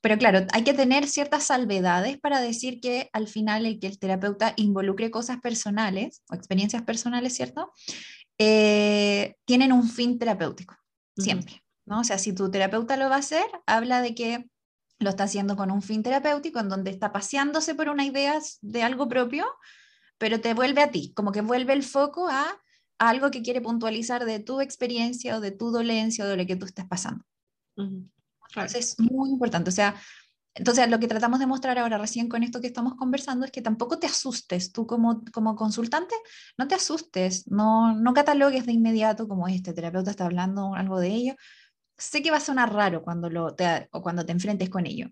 pero 0.00 0.18
claro, 0.18 0.46
hay 0.52 0.62
que 0.62 0.74
tener 0.74 1.08
ciertas 1.08 1.44
salvedades 1.44 2.18
para 2.18 2.40
decir 2.40 2.80
que 2.80 3.10
al 3.12 3.28
final 3.28 3.66
el 3.66 3.80
que 3.80 3.88
el 3.88 3.98
terapeuta 3.98 4.54
involucre 4.56 5.10
cosas 5.10 5.40
personales 5.40 6.22
o 6.30 6.34
experiencias 6.34 6.82
personales, 6.82 7.34
¿cierto? 7.34 7.72
Eh, 8.38 9.34
tienen 9.44 9.72
un 9.72 9.88
fin 9.88 10.18
terapéutico, 10.18 10.76
siempre. 11.16 11.62
¿no? 11.86 12.00
O 12.00 12.04
sea, 12.04 12.18
si 12.18 12.32
tu 12.32 12.50
terapeuta 12.50 12.96
lo 12.96 13.08
va 13.08 13.16
a 13.16 13.20
hacer, 13.20 13.46
habla 13.66 14.02
de 14.02 14.14
que 14.14 14.48
lo 14.98 15.10
está 15.10 15.24
haciendo 15.24 15.56
con 15.56 15.70
un 15.70 15.82
fin 15.82 16.02
terapéutico, 16.02 16.60
en 16.60 16.68
donde 16.68 16.90
está 16.90 17.12
paseándose 17.12 17.74
por 17.74 17.88
una 17.88 18.04
idea 18.04 18.38
de 18.62 18.82
algo 18.82 19.08
propio, 19.08 19.46
pero 20.18 20.40
te 20.40 20.54
vuelve 20.54 20.82
a 20.82 20.90
ti, 20.90 21.12
como 21.14 21.32
que 21.32 21.42
vuelve 21.42 21.72
el 21.72 21.82
foco 21.82 22.28
a, 22.28 22.46
algo 22.98 23.30
que 23.30 23.42
quiere 23.42 23.60
puntualizar 23.60 24.24
de 24.24 24.40
tu 24.40 24.60
experiencia 24.60 25.36
o 25.36 25.40
de 25.40 25.50
tu 25.50 25.70
dolencia 25.70 26.24
o 26.24 26.28
de 26.28 26.36
lo 26.36 26.46
que 26.46 26.56
tú 26.56 26.64
estás 26.64 26.86
pasando. 26.86 27.24
Entonces 27.76 28.96
es 28.98 29.00
muy 29.00 29.28
importante, 29.28 29.68
o 29.68 29.72
sea, 29.72 29.94
entonces, 30.56 30.88
lo 30.88 30.98
que 30.98 31.06
tratamos 31.06 31.38
de 31.38 31.46
mostrar 31.46 31.78
ahora 31.78 31.98
recién 31.98 32.30
con 32.30 32.42
esto 32.42 32.62
que 32.62 32.66
estamos 32.66 32.94
conversando 32.94 33.44
es 33.44 33.52
que 33.52 33.60
tampoco 33.60 33.98
te 33.98 34.06
asustes, 34.06 34.72
tú 34.72 34.86
como, 34.86 35.22
como 35.30 35.54
consultante, 35.54 36.14
no 36.56 36.66
te 36.66 36.74
asustes, 36.74 37.46
no, 37.46 37.94
no 37.94 38.14
catalogues 38.14 38.64
de 38.64 38.72
inmediato 38.72 39.28
como 39.28 39.48
este 39.48 39.74
terapeuta 39.74 40.10
está 40.10 40.24
hablando 40.24 40.74
algo 40.74 40.98
de 40.98 41.08
ello. 41.08 41.34
Sé 41.98 42.22
que 42.22 42.30
va 42.30 42.38
a 42.38 42.40
sonar 42.40 42.72
raro 42.72 43.02
cuando, 43.02 43.30
lo 43.30 43.54
te, 43.54 43.88
o 43.92 44.02
cuando 44.02 44.24
te 44.26 44.32
enfrentes 44.32 44.68
con 44.70 44.86
ello, 44.86 45.08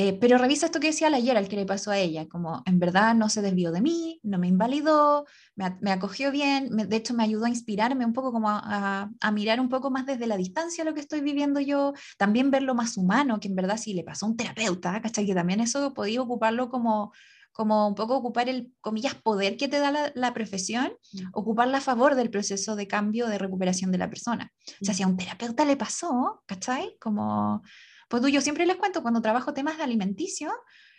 eh, 0.00 0.12
pero 0.12 0.38
revisa 0.38 0.66
esto 0.66 0.78
que 0.78 0.86
decía 0.86 1.08
ayer, 1.08 1.36
al 1.36 1.48
que 1.48 1.56
le 1.56 1.66
pasó 1.66 1.90
a 1.90 1.98
ella, 1.98 2.28
como 2.28 2.62
en 2.66 2.78
verdad 2.78 3.16
no 3.16 3.28
se 3.28 3.42
desvió 3.42 3.72
de 3.72 3.80
mí, 3.80 4.20
no 4.22 4.38
me 4.38 4.46
invalidó, 4.46 5.26
me, 5.56 5.90
acogió 5.90 6.30
bien, 6.30 6.68
de 6.70 6.96
hecho 6.96 7.14
me 7.14 7.24
ayudó 7.24 7.46
a 7.46 7.48
inspirarme 7.48 8.06
un 8.06 8.12
poco, 8.12 8.30
como 8.30 8.48
a, 8.48 9.10
mirar 9.32 9.58
un 9.58 9.68
poco 9.68 9.90
más 9.90 10.06
desde 10.06 10.28
la 10.28 10.36
distancia 10.36 10.84
lo 10.84 10.94
que 10.94 11.00
estoy 11.00 11.20
viviendo 11.20 11.58
yo, 11.58 11.94
también 12.16 12.52
verlo 12.52 12.76
más 12.76 12.96
humano, 12.96 13.40
que 13.40 13.48
en 13.48 13.56
verdad 13.56 13.76
si 13.76 13.92
le 13.92 14.04
pasó 14.04 14.26
a 14.26 14.28
un 14.28 14.36
terapeuta, 14.36 15.02
¿cachai? 15.02 15.26
Que 15.26 15.34
también 15.34 15.58
eso 15.58 15.92
podía 15.92 16.22
ocuparlo 16.22 16.68
como, 16.68 17.12
como 17.58 17.88
un 17.88 17.96
poco 17.96 18.16
ocupar 18.16 18.48
el, 18.48 18.72
comillas, 18.80 19.16
poder 19.16 19.56
que 19.56 19.66
te 19.66 19.80
da 19.80 19.90
la, 19.90 20.12
la 20.14 20.32
profesión, 20.32 20.92
mm. 21.12 21.30
ocuparla 21.32 21.78
a 21.78 21.80
favor 21.80 22.14
del 22.14 22.30
proceso 22.30 22.76
de 22.76 22.86
cambio, 22.86 23.26
de 23.26 23.36
recuperación 23.36 23.90
de 23.90 23.98
la 23.98 24.08
persona. 24.08 24.52
O 24.80 24.84
sea, 24.84 24.94
mm. 24.94 24.96
si 24.96 25.02
a 25.02 25.06
un 25.08 25.16
terapeuta 25.16 25.64
le 25.64 25.76
pasó, 25.76 26.44
¿cachai? 26.46 26.96
Como 27.00 27.60
pues 28.08 28.22
tú, 28.22 28.28
yo 28.28 28.40
siempre 28.42 28.64
les 28.64 28.76
cuento 28.76 29.02
cuando 29.02 29.20
trabajo 29.20 29.54
temas 29.54 29.76
de 29.76 29.82
alimenticio, 29.82 30.52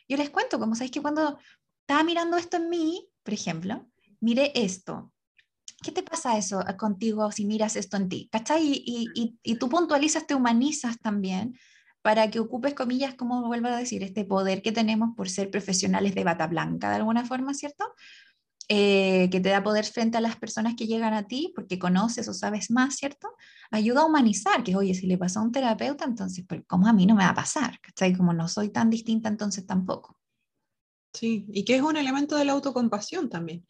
yo 0.09 0.17
les 0.17 0.29
cuento, 0.31 0.59
como 0.59 0.75
sabéis 0.75 0.91
que 0.91 1.01
cuando 1.01 1.39
estaba 1.79 2.03
mirando 2.03 2.35
esto 2.35 2.57
en 2.57 2.67
mí, 2.67 3.07
por 3.23 3.33
ejemplo, 3.33 3.87
mire 4.19 4.51
esto. 4.53 5.13
¿Qué 5.81 5.93
te 5.93 6.03
pasa 6.03 6.37
eso 6.37 6.61
contigo 6.77 7.31
si 7.31 7.45
miras 7.45 7.77
esto 7.77 7.95
en 7.95 8.09
ti? 8.09 8.27
¿Cachai? 8.29 8.67
Y, 8.67 9.07
y, 9.15 9.39
y, 9.41 9.55
tú 9.55 9.69
puntualizas, 9.69 10.27
te 10.27 10.35
humanizas 10.35 10.99
también 10.99 11.57
para 12.01 12.29
que 12.29 12.39
ocupes, 12.39 12.73
comillas, 12.73 13.15
como 13.15 13.45
vuelvo 13.47 13.67
a 13.67 13.77
decir, 13.77 14.03
este 14.03 14.25
poder 14.25 14.61
que 14.61 14.71
tenemos 14.71 15.15
por 15.15 15.29
ser 15.29 15.51
profesionales 15.51 16.15
de 16.15 16.23
bata 16.23 16.47
blanca, 16.47 16.89
de 16.89 16.97
alguna 16.97 17.25
forma, 17.25 17.53
¿cierto? 17.53 17.93
Eh, 18.71 19.29
que 19.31 19.39
te 19.39 19.49
da 19.49 19.63
poder 19.63 19.83
frente 19.83 20.17
a 20.17 20.21
las 20.21 20.35
personas 20.35 20.75
que 20.75 20.85
llegan 20.85 21.15
a 21.15 21.27
ti 21.27 21.51
porque 21.55 21.79
conoces 21.79 22.27
o 22.27 22.33
sabes 22.33 22.69
más, 22.69 22.97
¿cierto? 22.97 23.29
Ayuda 23.71 24.01
a 24.01 24.05
humanizar, 24.05 24.63
que 24.63 24.75
oye, 24.75 24.93
si 24.93 25.07
le 25.07 25.17
pasó 25.17 25.39
a 25.39 25.43
un 25.43 25.51
terapeuta, 25.51 26.05
entonces, 26.05 26.45
¿cómo 26.67 26.87
a 26.87 26.93
mí 26.93 27.07
no 27.07 27.15
me 27.15 27.23
va 27.23 27.31
a 27.31 27.35
pasar? 27.35 27.79
¿Cachai? 27.81 28.15
Como 28.15 28.31
no 28.31 28.47
soy 28.47 28.69
tan 28.69 28.91
distinta, 28.91 29.27
entonces 29.27 29.65
tampoco. 29.65 30.19
Sí, 31.13 31.47
y 31.51 31.65
que 31.65 31.77
es 31.77 31.81
un 31.81 31.97
elemento 31.97 32.35
de 32.35 32.45
la 32.45 32.51
autocompasión 32.51 33.27
también. 33.27 33.65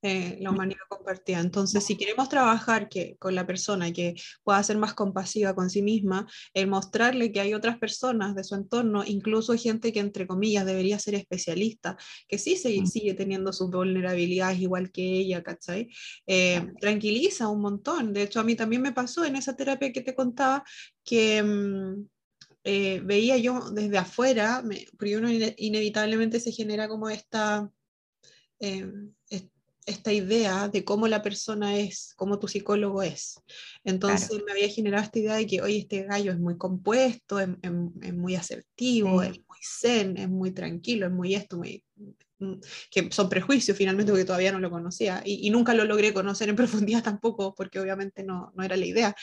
Eh, 0.00 0.38
la 0.40 0.50
humanidad 0.50 0.78
compartida. 0.88 1.40
Entonces, 1.40 1.84
si 1.84 1.96
queremos 1.96 2.28
trabajar 2.28 2.88
que, 2.88 3.16
con 3.18 3.34
la 3.34 3.44
persona 3.44 3.92
que 3.92 4.14
pueda 4.44 4.62
ser 4.62 4.78
más 4.78 4.94
compasiva 4.94 5.56
con 5.56 5.70
sí 5.70 5.82
misma, 5.82 6.28
el 6.54 6.68
mostrarle 6.68 7.32
que 7.32 7.40
hay 7.40 7.52
otras 7.52 7.78
personas 7.78 8.36
de 8.36 8.44
su 8.44 8.54
entorno, 8.54 9.02
incluso 9.04 9.56
gente 9.56 9.92
que 9.92 9.98
entre 9.98 10.28
comillas 10.28 10.64
debería 10.66 11.00
ser 11.00 11.16
especialista, 11.16 11.96
que 12.28 12.38
sí 12.38 12.56
se, 12.56 12.86
sigue 12.86 13.14
teniendo 13.14 13.52
sus 13.52 13.70
vulnerabilidades 13.72 14.60
igual 14.60 14.92
que 14.92 15.02
ella, 15.02 15.42
¿cachai? 15.42 15.88
Eh, 16.28 16.72
tranquiliza 16.80 17.48
un 17.48 17.60
montón. 17.60 18.12
De 18.12 18.22
hecho, 18.22 18.38
a 18.38 18.44
mí 18.44 18.54
también 18.54 18.82
me 18.82 18.92
pasó 18.92 19.24
en 19.24 19.34
esa 19.34 19.56
terapia 19.56 19.92
que 19.92 20.02
te 20.02 20.14
contaba 20.14 20.62
que... 21.04 21.42
Mm, 21.42 22.06
eh, 22.64 23.00
veía 23.02 23.38
yo 23.38 23.70
desde 23.70 23.96
afuera, 23.96 24.60
me, 24.62 24.84
porque 24.98 25.16
uno 25.16 25.30
inevitablemente 25.30 26.38
se 26.38 26.52
genera 26.52 26.86
como 26.86 27.08
esta, 27.08 27.70
esta 29.88 30.12
idea 30.12 30.68
de 30.68 30.84
cómo 30.84 31.08
la 31.08 31.22
persona 31.22 31.76
es, 31.76 32.12
cómo 32.16 32.38
tu 32.38 32.46
psicólogo 32.46 33.02
es. 33.02 33.40
Entonces 33.84 34.42
me 34.44 34.52
había 34.52 34.68
generado 34.68 35.02
esta 35.02 35.18
idea 35.18 35.34
de 35.36 35.46
que, 35.46 35.62
oye, 35.62 35.78
este 35.78 36.04
gallo 36.04 36.32
es 36.32 36.38
muy 36.38 36.56
compuesto, 36.56 37.40
es, 37.40 37.48
muy 38.12 38.36
asertivo, 38.36 39.22
es 39.22 39.38
muy 39.48 39.58
zen, 39.62 40.16
es 40.16 40.28
muy 40.28 40.52
tranquilo, 40.52 41.06
es 41.06 41.12
muy 41.12 41.34
esto, 41.34 41.56
muy, 41.56 41.82
mm, 42.38 42.54
que 42.90 43.08
son 43.10 43.28
prejuicios 43.28 43.76
finalmente 43.76 44.12
porque 44.12 44.24
todavía 44.24 44.52
no 44.52 44.60
lo 44.60 44.70
conocía 44.70 45.22
y, 45.24 45.48
nunca 45.50 45.74
lo 45.74 45.84
logré 45.84 46.12
conocer 46.12 46.48
en 46.48 46.56
profundidad 46.86 47.02
tampoco 47.02 47.54
porque 47.54 47.80
obviamente 47.80 48.22
no, 48.22 48.52
no 48.54 48.62
era 48.62 48.76
la 48.76 48.86
idea. 48.86 49.16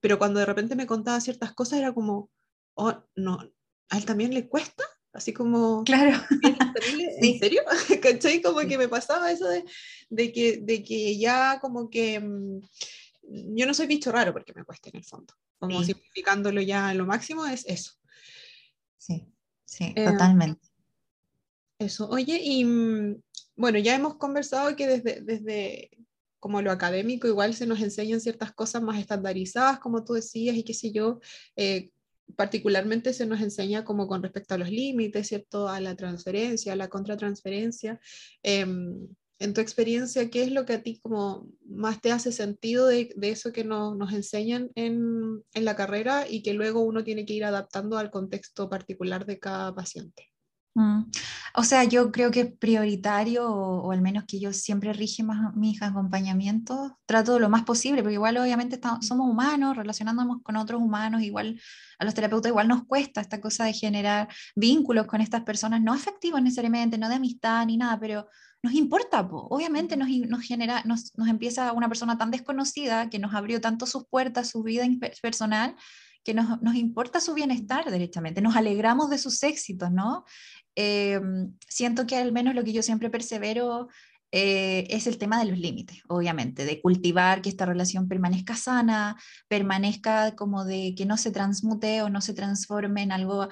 Pero 0.00 0.18
cuando 0.18 0.38
de 0.38 0.46
repente 0.46 0.76
me 0.76 0.86
contaba 0.86 1.20
ciertas 1.20 1.52
cosas 1.54 1.80
era 1.80 1.92
como, 1.92 2.30
oh, 2.74 3.04
no, 3.16 3.40
a 3.90 3.98
él 3.98 4.04
también 4.04 4.32
le 4.32 4.48
cuesta 4.48 4.84
así 5.18 5.32
como... 5.32 5.84
Claro. 5.84 6.18
¿En 7.20 7.38
serio? 7.38 7.62
¿Cachai? 8.02 8.40
Como 8.40 8.60
que 8.60 8.78
me 8.78 8.88
pasaba 8.88 9.30
eso 9.30 9.46
de, 9.48 9.64
de, 10.08 10.32
que, 10.32 10.58
de 10.58 10.82
que 10.82 11.18
ya 11.18 11.58
como 11.60 11.90
que... 11.90 12.18
Mm, 12.20 12.60
yo 13.54 13.66
no 13.66 13.74
soy 13.74 13.86
bicho 13.86 14.10
raro 14.10 14.32
porque 14.32 14.54
me 14.54 14.64
cuesta 14.64 14.88
en 14.88 14.96
el 14.96 15.04
fondo. 15.04 15.34
Como 15.58 15.82
simplificándolo 15.82 16.62
ya 16.62 16.88
a 16.88 16.94
lo 16.94 17.04
máximo 17.04 17.44
es 17.44 17.66
eso. 17.66 17.92
Sí, 18.96 19.26
sí, 19.64 19.92
eh, 19.94 20.04
totalmente. 20.06 20.66
Eso. 21.78 22.08
Oye, 22.08 22.40
y 22.42 22.64
mm, 22.64 23.20
bueno, 23.56 23.78
ya 23.78 23.94
hemos 23.94 24.14
conversado 24.16 24.74
que 24.76 24.86
desde, 24.86 25.20
desde 25.20 25.90
como 26.40 26.62
lo 26.62 26.70
académico 26.70 27.26
igual 27.26 27.54
se 27.54 27.66
nos 27.66 27.80
enseñan 27.80 28.20
ciertas 28.20 28.52
cosas 28.52 28.82
más 28.82 28.98
estandarizadas, 28.98 29.80
como 29.80 30.04
tú 30.04 30.14
decías, 30.14 30.56
y 30.56 30.62
qué 30.62 30.72
sé 30.72 30.92
yo, 30.92 31.20
eh, 31.56 31.90
particularmente 32.36 33.12
se 33.12 33.26
nos 33.26 33.40
enseña 33.40 33.84
como 33.84 34.06
con 34.06 34.22
respecto 34.22 34.54
a 34.54 34.58
los 34.58 34.70
límites, 34.70 35.28
¿cierto? 35.28 35.68
A 35.68 35.80
la 35.80 35.96
transferencia, 35.96 36.72
a 36.72 36.76
la 36.76 36.88
contratransferencia. 36.88 38.00
Em, 38.42 39.08
en 39.40 39.54
tu 39.54 39.60
experiencia, 39.60 40.30
¿qué 40.30 40.42
es 40.42 40.50
lo 40.50 40.66
que 40.66 40.74
a 40.74 40.82
ti 40.82 40.98
como 41.00 41.48
más 41.64 42.00
te 42.00 42.10
hace 42.10 42.32
sentido 42.32 42.88
de, 42.88 43.14
eso 43.22 43.52
que 43.52 43.64
nos 43.64 44.12
enseñan 44.12 44.70
en, 44.74 45.44
en, 45.54 45.64
la 45.64 45.76
carrera 45.76 46.26
y 46.28 46.42
que 46.42 46.54
luego 46.54 46.80
uno 46.80 47.04
tiene 47.04 47.24
que 47.24 47.34
ir 47.34 47.44
adaptando 47.44 47.98
al 47.98 48.10
contexto 48.10 48.68
particular 48.68 49.26
de 49.26 49.38
cada 49.38 49.74
paciente? 49.74 50.27
Mm. 50.78 51.10
O 51.56 51.64
sea, 51.64 51.82
yo 51.82 52.12
creo 52.12 52.30
que 52.30 52.40
es 52.42 52.52
prioritario, 52.52 53.50
o, 53.50 53.90
al 53.90 54.00
menos 54.00 54.24
que 54.28 54.38
yo 54.38 54.52
siempre 54.52 54.92
rige 54.92 55.24
más 55.24 55.52
mis 55.56 55.82
acompañamientos, 55.82 56.92
trato 57.04 57.40
lo 57.40 57.48
más 57.48 57.64
posible, 57.64 58.02
porque 58.02 58.14
igual 58.14 58.36
obviamente 58.36 58.80
somos 59.00 59.28
humanos, 59.28 59.76
relacionándonos 59.76 60.40
con 60.44 60.54
otros 60.54 60.80
humanos, 60.80 61.22
igual 61.22 61.60
a 61.98 62.04
los 62.04 62.14
terapeutas 62.14 62.50
igual 62.50 62.68
nos 62.68 62.84
cuesta 62.84 63.20
esta 63.20 63.40
cosa 63.40 63.64
de 63.64 63.72
generar 63.72 64.28
vínculos 64.54 65.06
con 65.06 65.20
estas 65.20 65.42
personas, 65.42 65.80
no 65.80 65.92
afectivos 65.92 66.40
necesariamente, 66.40 66.96
no 66.96 67.08
de 67.08 67.16
amistad 67.16 67.66
ni 67.66 67.76
nada, 67.76 67.98
pero 67.98 68.28
nos 68.62 68.72
importa, 68.74 69.26
obviamente 69.28 69.96
nos, 69.96 70.08
nos 70.28 70.42
genera, 70.42 70.82
nos, 70.84 71.12
nos 71.18 71.26
empieza 71.26 71.72
una 71.72 71.88
persona 71.88 72.16
tan 72.18 72.30
desconocida 72.30 73.10
que 73.10 73.18
nos 73.18 73.34
abrió 73.34 73.60
tanto 73.60 73.84
sus 73.86 74.06
puertas, 74.06 74.50
su 74.50 74.62
vida 74.62 74.84
personal, 75.20 75.74
que 76.28 76.34
nos, 76.34 76.60
nos, 76.60 76.74
importa 76.74 77.22
su 77.22 77.32
bienestar 77.32 77.90
derechamente, 77.90 78.42
nos 78.42 78.54
alegramos 78.54 79.08
de 79.08 79.16
sus 79.16 79.42
éxitos, 79.42 79.90
¿no? 79.90 80.26
Eh, 80.76 81.18
siento 81.66 82.06
que 82.06 82.18
al 82.18 82.32
menos 82.32 82.54
lo 82.54 82.64
que 82.64 82.74
yo 82.74 82.82
siempre 82.82 83.08
persevero 83.08 83.88
eh, 84.30 84.86
es 84.90 85.06
el 85.06 85.16
tema 85.16 85.38
de 85.38 85.46
los 85.46 85.58
límites, 85.58 86.02
obviamente, 86.06 86.66
de 86.66 86.82
cultivar 86.82 87.40
que 87.40 87.48
esta 87.48 87.64
relación 87.64 88.08
permanezca 88.08 88.56
sana, 88.56 89.16
permanezca 89.48 90.36
como 90.36 90.66
de 90.66 90.94
que 90.94 91.06
no 91.06 91.16
se 91.16 91.30
transmute 91.30 92.02
o 92.02 92.10
no 92.10 92.20
se 92.20 92.34
transforme 92.34 93.04
en 93.04 93.12
algo, 93.12 93.48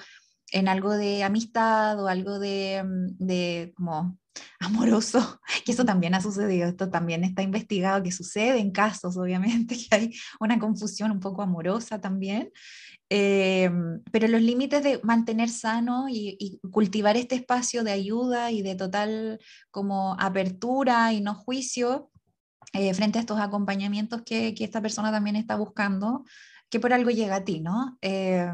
en 0.51 0.67
algo 0.67 0.91
de 0.93 1.23
amistad 1.23 1.99
o 1.99 2.07
algo 2.07 2.37
de, 2.37 2.83
mm, 2.85 3.25
de 3.25 3.73
como 3.75 4.19
amoroso, 4.59 5.39
que 5.65 5.71
eso 5.71 5.85
también 5.85 6.15
ha 6.15 6.21
sucedido, 6.21 6.67
esto 6.67 6.89
también 6.89 7.23
está 7.23 7.41
investigado 7.41 8.03
que 8.03 8.11
sucede 8.11 8.59
en 8.59 8.71
casos, 8.71 9.17
obviamente, 9.17 9.75
que 9.89 9.95
hay 9.95 10.13
una 10.39 10.59
confusión 10.59 11.11
un 11.11 11.19
poco 11.19 11.41
amorosa 11.41 11.99
también, 11.99 12.51
eh, 13.09 13.71
pero 14.11 14.27
los 14.27 14.41
límites 14.41 14.83
de 14.83 14.99
mantener 15.03 15.49
sano 15.49 16.07
y, 16.09 16.59
cultivar 16.71 17.15
este 17.15 17.35
espacio 17.35 17.83
de 17.83 17.91
ayuda 17.91 18.51
y 18.51 18.61
de 18.61 18.75
total 18.75 19.39
como 19.71 20.15
apertura 20.19 21.13
y 21.13 21.21
no 21.21 21.33
juicio 21.33 22.11
eh, 22.73 22.93
frente 22.93 23.17
a 23.17 23.21
estos 23.21 23.39
acompañamientos 23.39 24.23
que, 24.23 24.53
que, 24.53 24.65
esta 24.65 24.81
persona 24.81 25.11
también 25.11 25.37
está 25.37 25.55
buscando, 25.55 26.25
que 26.69 26.79
por 26.79 26.91
algo 26.91 27.09
llega 27.09 27.37
a 27.37 27.43
ti, 27.43 27.61
¿no? 27.61 27.97
Eh, 28.01 28.51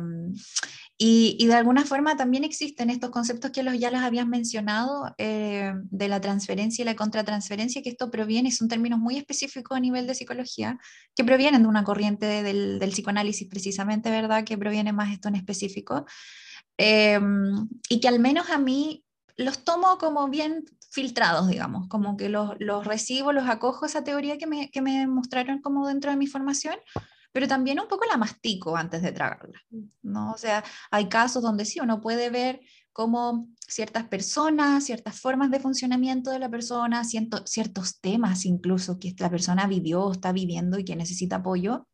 y, 0.98 1.46
de 1.48 1.54
alguna 1.56 1.86
forma 1.86 2.16
también 2.16 2.44
existen 2.44 2.90
estos 2.90 3.10
conceptos 3.10 3.52
que 3.52 3.64
los, 3.64 3.78
ya 3.80 3.90
los 3.90 4.02
habías 4.02 4.28
mencionado 4.28 5.14
eh, 5.18 5.74
de 5.90 6.08
la 6.08 6.22
transferencia 6.22 6.84
y 6.84 6.86
la 6.86 6.96
contratransferencia, 6.96 7.82
que 7.82 7.90
esto 7.90 8.12
proviene, 8.12 8.52
son 8.52 8.68
términos 8.68 9.00
muy 9.00 9.18
específicos 9.18 9.76
a 9.76 9.82
nivel 9.82 10.06
de 10.06 10.16
psicología, 10.16 10.78
que 11.16 11.24
provienen 11.24 11.64
de 11.64 11.68
una 11.68 11.84
corriente 11.84 12.26
del, 12.26 12.80
psicoanálisis 12.92 13.48
precisamente, 13.50 14.12
¿verdad? 14.12 14.44
Que 14.44 14.58
proviene 14.58 14.94
más 14.94 15.12
esto 15.12 15.30
en 15.30 15.36
específico. 15.36 16.06
Eh, 16.78 17.20
y 17.90 18.00
que 18.00 18.08
al 18.08 18.20
menos 18.20 18.50
a 18.50 18.60
mí 18.60 19.04
los 19.36 19.64
tomo 19.64 19.98
como 19.98 20.30
bien 20.30 20.64
filtrados, 20.92 21.48
digamos, 21.48 21.88
como 21.88 22.18
que 22.18 22.30
los, 22.30 22.52
los 22.60 22.86
recibo, 22.86 23.34
los 23.34 23.50
acojo 23.50 23.88
esa 23.88 24.04
teoría 24.04 24.38
que 24.38 24.46
me, 24.46 24.70
que 24.70 24.82
me 24.82 25.08
mostraron 25.08 25.60
como 25.60 25.88
dentro 25.88 26.12
de 26.12 26.18
mi 26.18 26.28
formación, 26.28 26.76
pero 27.34 27.48
también 27.48 27.80
un 27.80 27.88
poco 27.90 28.06
la 28.06 28.16
mastico 28.16 28.78
antes 28.78 29.02
de 29.02 29.12
tragarla, 29.12 29.60
¿no? 30.04 30.32
O 30.32 30.38
sea, 30.38 30.64
hay 30.92 31.10
casos 31.10 31.44
donde 31.44 31.66
sí 31.66 31.82
uno 31.82 32.00
puede 32.00 32.30
ver 32.30 32.62
cómo 32.94 33.50
ciertas 33.68 34.08
personas, 34.08 34.86
ciertas 34.86 35.20
formas 35.20 35.50
de 35.50 35.60
funcionamiento 35.60 36.30
de 36.30 36.40
la 36.40 36.50
persona, 36.50 37.04
ciertos 37.04 38.00
temas 38.00 38.46
incluso 38.46 39.00
que 39.00 39.16
la 39.18 39.32
persona 39.32 39.68
vivió 39.68 40.04
o 40.04 40.12
está 40.12 40.32
viviendo 40.32 40.78
y 40.78 40.86
que 40.86 40.96
necesita 40.96 41.38
apoyo, 41.38 41.88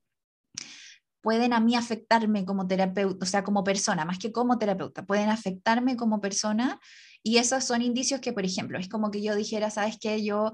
pueden 1.22 1.54
a 1.54 1.60
mí 1.60 1.76
afectarme 1.76 2.46
como 2.46 2.68
terapeuta, 2.68 3.24
o 3.24 3.26
sea, 3.26 3.44
como 3.44 3.64
persona, 3.64 4.06
más 4.06 4.20
que 4.20 4.32
como 4.32 4.58
terapeuta, 4.58 5.06
pueden 5.06 5.30
afectarme 5.30 5.96
como 5.96 6.22
persona 6.22 6.80
y 7.24 7.38
esos 7.38 7.64
son 7.64 7.82
indicios 7.82 8.22
que, 8.22 8.34
por 8.34 8.46
ejemplo, 8.46 8.78
es 8.78 8.90
como 8.90 9.12
que 9.12 9.22
yo 9.22 9.36
dijera, 9.36 9.70
sabes 9.70 9.98
que 10.00 10.24
yo 10.24 10.54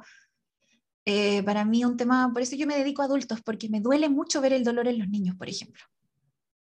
eh, 1.05 1.43
para 1.43 1.65
mí 1.65 1.85
un 1.85 1.97
tema, 1.97 2.31
por 2.33 2.41
eso 2.41 2.55
yo 2.55 2.65
me 2.65 2.77
dedico 2.77 3.03
a 3.03 3.05
adultos, 3.05 3.41
porque 3.41 3.69
me 3.69 3.79
duele 3.79 4.09
mucho 4.09 4.41
ver 4.41 4.53
el 4.53 4.63
dolor 4.63 4.87
en 4.87 4.97
los 4.97 5.07
niños, 5.07 5.35
por 5.35 5.47
ejemplo. 5.47 5.83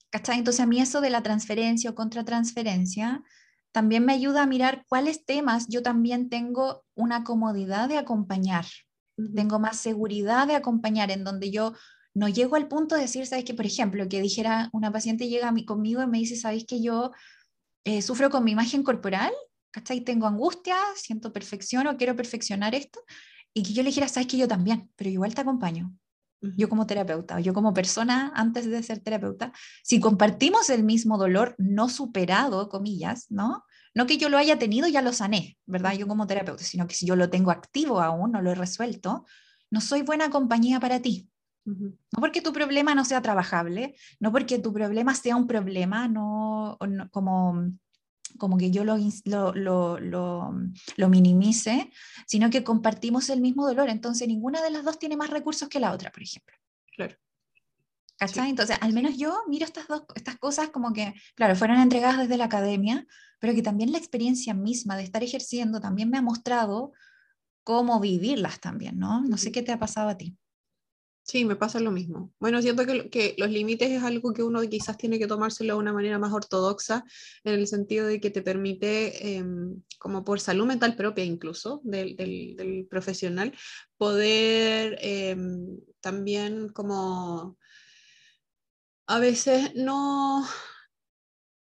¿Cachai? 0.10 0.40
Entonces 0.40 0.62
a 0.62 0.66
mí 0.66 0.80
eso 0.80 1.00
de 1.02 1.12
la 1.12 1.22
transferencia 1.22 1.92
o 1.92 1.96
contratransferencia 1.96 3.24
también 3.72 4.06
me 4.06 4.14
ayuda 4.14 4.44
a 4.44 4.48
mirar 4.48 4.86
cuáles 4.88 5.26
temas 5.26 5.68
yo 5.68 5.84
también 5.84 6.30
tengo 6.30 6.86
una 6.96 7.24
comodidad 7.24 7.90
de 7.90 7.98
acompañar, 7.98 8.66
tengo 9.36 9.60
más 9.60 9.78
seguridad 9.78 10.48
de 10.48 10.56
acompañar, 10.56 11.12
en 11.12 11.24
donde 11.24 11.52
yo 11.52 11.74
no 12.14 12.30
llego 12.30 12.56
al 12.56 12.68
punto 12.68 12.96
de 12.96 13.02
decir, 13.02 13.28
¿sabes 13.28 13.44
que 13.44 13.54
Por 13.54 13.66
ejemplo, 13.66 14.08
que 14.08 14.22
dijera, 14.22 14.70
una 14.72 14.92
paciente 14.92 15.28
llega 15.28 15.50
a 15.50 15.52
mí, 15.52 15.66
conmigo 15.66 16.02
y 16.02 16.08
me 16.08 16.18
dice, 16.18 16.38
¿sabes 16.38 16.66
que 16.66 16.82
yo 16.82 17.12
eh, 17.84 18.02
sufro 18.02 18.30
con 18.30 18.44
mi 18.44 18.52
imagen 18.52 18.82
corporal? 18.82 19.34
¿Cachai? 19.72 20.02
Tengo 20.02 20.26
angustia, 20.26 20.78
siento 20.96 21.34
perfección 21.34 21.86
o 21.88 21.98
quiero 21.98 22.16
perfeccionar 22.16 22.74
esto 22.74 23.02
y 23.56 23.64
que 23.64 23.74
yo 23.74 23.82
le 23.84 23.90
dijera, 23.90 24.10
sabes 24.10 24.28
que 24.28 24.38
yo 24.38 24.48
también, 24.48 24.92
pero 24.98 25.10
igual 25.10 25.34
te 25.34 25.42
acompaño. 25.42 25.92
Yo 26.58 26.70
como 26.70 26.86
terapeuta, 26.86 27.40
yo 27.40 27.54
como 27.54 27.74
persona 27.74 28.32
antes 28.36 28.70
de 28.70 28.84
ser 28.84 29.00
terapeuta, 29.00 29.52
si 29.82 30.00
compartimos 30.00 30.70
el 30.70 30.84
mismo 30.84 31.18
dolor 31.18 31.56
no 31.58 31.90
superado, 31.90 32.70
comillas, 32.70 33.26
¿no? 33.32 33.64
No 33.96 34.06
que 34.06 34.18
yo 34.18 34.30
lo 34.30 34.38
haya 34.38 34.60
tenido, 34.60 34.88
ya 34.88 35.02
lo 35.02 35.12
sané, 35.12 35.58
¿verdad? 35.66 35.94
Yo 35.94 36.08
como 36.08 36.28
terapeuta, 36.28 36.64
sino 36.64 36.86
que 36.86 36.94
si 36.94 37.08
yo 37.08 37.16
lo 37.16 37.30
tengo 37.32 37.50
activo 37.50 38.02
aún, 38.02 38.34
no 38.34 38.42
lo 38.42 38.52
he 38.52 38.56
resuelto, 38.56 39.26
no 39.72 39.82
soy 39.82 40.04
buena 40.04 40.30
compañía 40.30 40.80
para 40.80 41.02
ti. 41.02 41.30
No 41.66 42.20
porque 42.20 42.42
tu 42.42 42.54
problema 42.54 42.94
no 42.94 43.06
sea 43.06 43.24
trabajable, 43.24 43.96
no 44.20 44.32
porque 44.32 44.60
tu 44.60 44.72
problema 44.72 45.16
sea 45.16 45.36
un 45.36 45.48
problema, 45.48 46.08
no, 46.08 46.78
no 46.88 47.10
como 47.10 47.72
como 48.38 48.58
que 48.58 48.72
yo 48.72 48.84
lo, 48.84 48.98
lo, 49.26 50.00
lo, 50.00 51.10
minimice, 51.10 51.92
sino 52.28 52.50
que 52.50 52.64
compartimos 52.64 53.30
el 53.30 53.42
mismo 53.42 53.68
dolor. 53.68 53.90
Entonces, 53.90 54.28
ninguna 54.28 54.62
de 54.62 54.72
las 54.72 54.84
dos 54.84 55.00
tiene 55.00 55.18
más 55.18 55.30
recursos 55.30 55.70
que 55.70 55.80
la 55.80 55.92
otra, 55.92 56.12
por 56.12 56.24
ejemplo. 56.24 56.56
Claro. 56.96 57.16
Entonces, 58.20 58.78
al 58.80 58.94
menos 58.94 59.18
yo 59.18 59.44
miro 59.48 59.66
estas 59.66 59.88
dos 59.88 60.04
estas 60.16 60.38
cosas 60.38 60.70
como 60.70 60.94
que, 60.94 61.14
claro, 61.36 61.56
fueron 61.56 61.80
entregadas 61.80 62.18
desde 62.18 62.38
la 62.38 62.46
academia, 62.46 63.06
pero 63.40 63.54
que 63.54 63.62
también 63.62 63.92
la 63.92 63.98
experiencia 63.98 64.54
misma 64.54 64.96
de 64.96 65.04
estar 65.04 65.22
ejerciendo 65.24 65.82
también 65.82 66.10
me 66.10 66.18
ha 66.18 66.22
mostrado 66.22 66.94
cómo 67.64 68.00
vivirlas 68.00 68.60
también, 68.62 68.98
¿no? 68.98 69.22
No 69.22 69.38
sé 69.38 69.52
qué 69.52 69.64
te 69.64 69.74
ha 69.74 69.80
pasado 69.80 70.10
a 70.10 70.18
ti. 70.18 70.38
Sí, 71.28 71.44
me 71.44 71.56
pasa 71.56 71.80
lo 71.80 71.90
mismo. 71.90 72.32
Bueno, 72.40 72.62
siento 72.62 72.86
que, 72.86 73.10
que, 73.10 73.34
los 73.40 73.50
límites 73.50 73.90
es 73.90 74.04
algo 74.04 74.32
que 74.32 74.44
uno 74.44 74.62
quizás 74.70 74.96
tiene 74.96 75.18
que 75.18 75.26
tomárselo 75.26 75.74
de 75.74 75.80
una 75.80 75.92
manera 75.92 76.20
más 76.20 76.32
ortodoxa, 76.32 77.04
en 77.44 77.56
el 77.56 77.66
sentido 77.66 78.06
de 78.06 78.20
que 78.20 78.30
te 78.30 78.44
permite, 78.44 79.36
em, 79.38 79.82
como 79.98 80.24
por 80.24 80.40
salud 80.40 80.68
mental 80.68 80.96
propia 80.96 81.24
incluso, 81.26 81.82
del, 81.84 82.16
del, 82.16 82.86
profesional, 82.88 83.54
poder 83.98 85.00
em, 85.02 85.80
también 86.00 86.70
como 86.70 87.58
a 89.08 89.20
veces 89.20 89.74
no, 89.76 90.46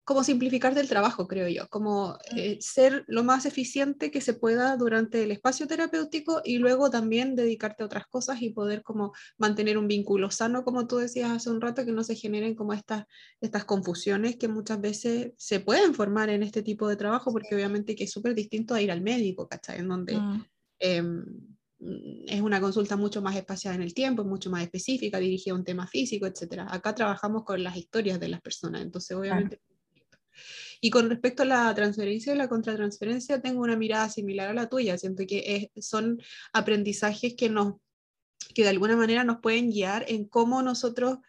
como 0.07 0.23
simplificarte 0.23 0.79
el 0.79 0.87
trabajo, 0.87 1.27
creo 1.27 1.49
yo, 1.49 1.67
como 1.67 2.17
eh, 2.33 2.57
ser 2.61 3.03
lo 3.09 3.25
más 3.25 3.45
eficiente 3.45 4.09
que 4.09 4.21
se 4.21 4.33
pueda 4.33 4.77
durante 4.77 5.21
el 5.21 5.31
espacio 5.31 5.67
terapéutico 5.67 6.41
y 6.45 6.59
luego 6.59 6.89
también 6.89 7.35
dedicarte 7.35 7.83
a 7.83 7.87
otras 7.87 8.07
cosas 8.07 8.41
y 8.41 8.51
poder 8.51 8.83
como 8.83 9.11
mantener 9.37 9.77
un 9.77 9.89
vínculo 9.89 10.31
sano, 10.31 10.63
como 10.63 10.87
tú 10.87 10.95
decías 10.95 11.31
hace 11.31 11.49
un 11.49 11.59
rato, 11.59 11.83
que 11.83 11.91
no 11.91 12.05
se 12.05 12.15
generen 12.15 12.55
como 12.55 12.71
estas, 12.71 13.03
estas 13.41 13.65
confusiones 13.65 14.37
que 14.37 14.47
muchas 14.47 14.79
veces 14.79 15.33
se 15.35 15.59
pueden 15.59 15.93
formar 15.93 16.29
en 16.29 16.41
este 16.41 16.63
tipo 16.63 16.87
de 16.87 16.95
trabajo, 16.95 17.33
porque 17.33 17.53
obviamente 17.53 17.93
que 17.93 18.05
es 18.05 18.11
súper 18.11 18.33
distinto 18.33 18.75
a 18.75 18.81
ir 18.81 18.91
al 18.91 19.01
médico, 19.01 19.49
¿cachai? 19.49 19.79
En 19.79 19.89
donde... 19.89 20.17
Mm. 20.17 20.45
Em, 20.79 21.25
es 22.27 22.41
una 22.41 22.61
consulta 22.61 22.95
mucho 22.95 23.21
más 23.21 23.35
espaciada 23.35 23.75
en 23.75 23.83
el 23.83 23.93
tiempo, 23.93 24.23
mucho 24.23 24.49
más 24.49 24.63
específica, 24.63 25.19
dirigida 25.19 25.53
a 25.53 25.57
un 25.57 25.65
tema 25.65 25.85
físico, 25.85 26.25
etc. 26.25 26.63
Acá 26.69 26.95
trabajamos 26.95 27.43
con 27.43 27.61
las 27.61 27.75
historias 27.75 28.19
de 28.19 28.29
las 28.29 28.41
personas, 28.41 28.81
entonces 28.81 29.15
obviamente 29.15 29.59
y 30.81 30.89
con 30.89 31.09
respecto 31.09 31.43
a 31.43 31.45
la 31.45 31.73
transferencia 31.73 32.33
y 32.33 32.37
la 32.37 32.49
contratransferencia, 32.49 33.41
tengo 33.41 33.61
una 33.61 33.75
mirada 33.75 34.09
similar 34.09 34.49
a 34.49 34.53
la 34.53 34.69
tuya. 34.69 34.97
Siento 34.97 35.23
que 35.27 35.71
son 35.81 36.21
aprendizajes 36.53 37.35
que, 37.35 37.49
nos, 37.49 37.75
que 38.53 38.63
de 38.63 38.69
alguna 38.69 38.95
manera 38.95 39.23
nos 39.23 39.39
pueden 39.39 39.69
guiar 39.71 40.05
en 40.07 40.25
cómo 40.25 40.61
nosotros 40.61 41.19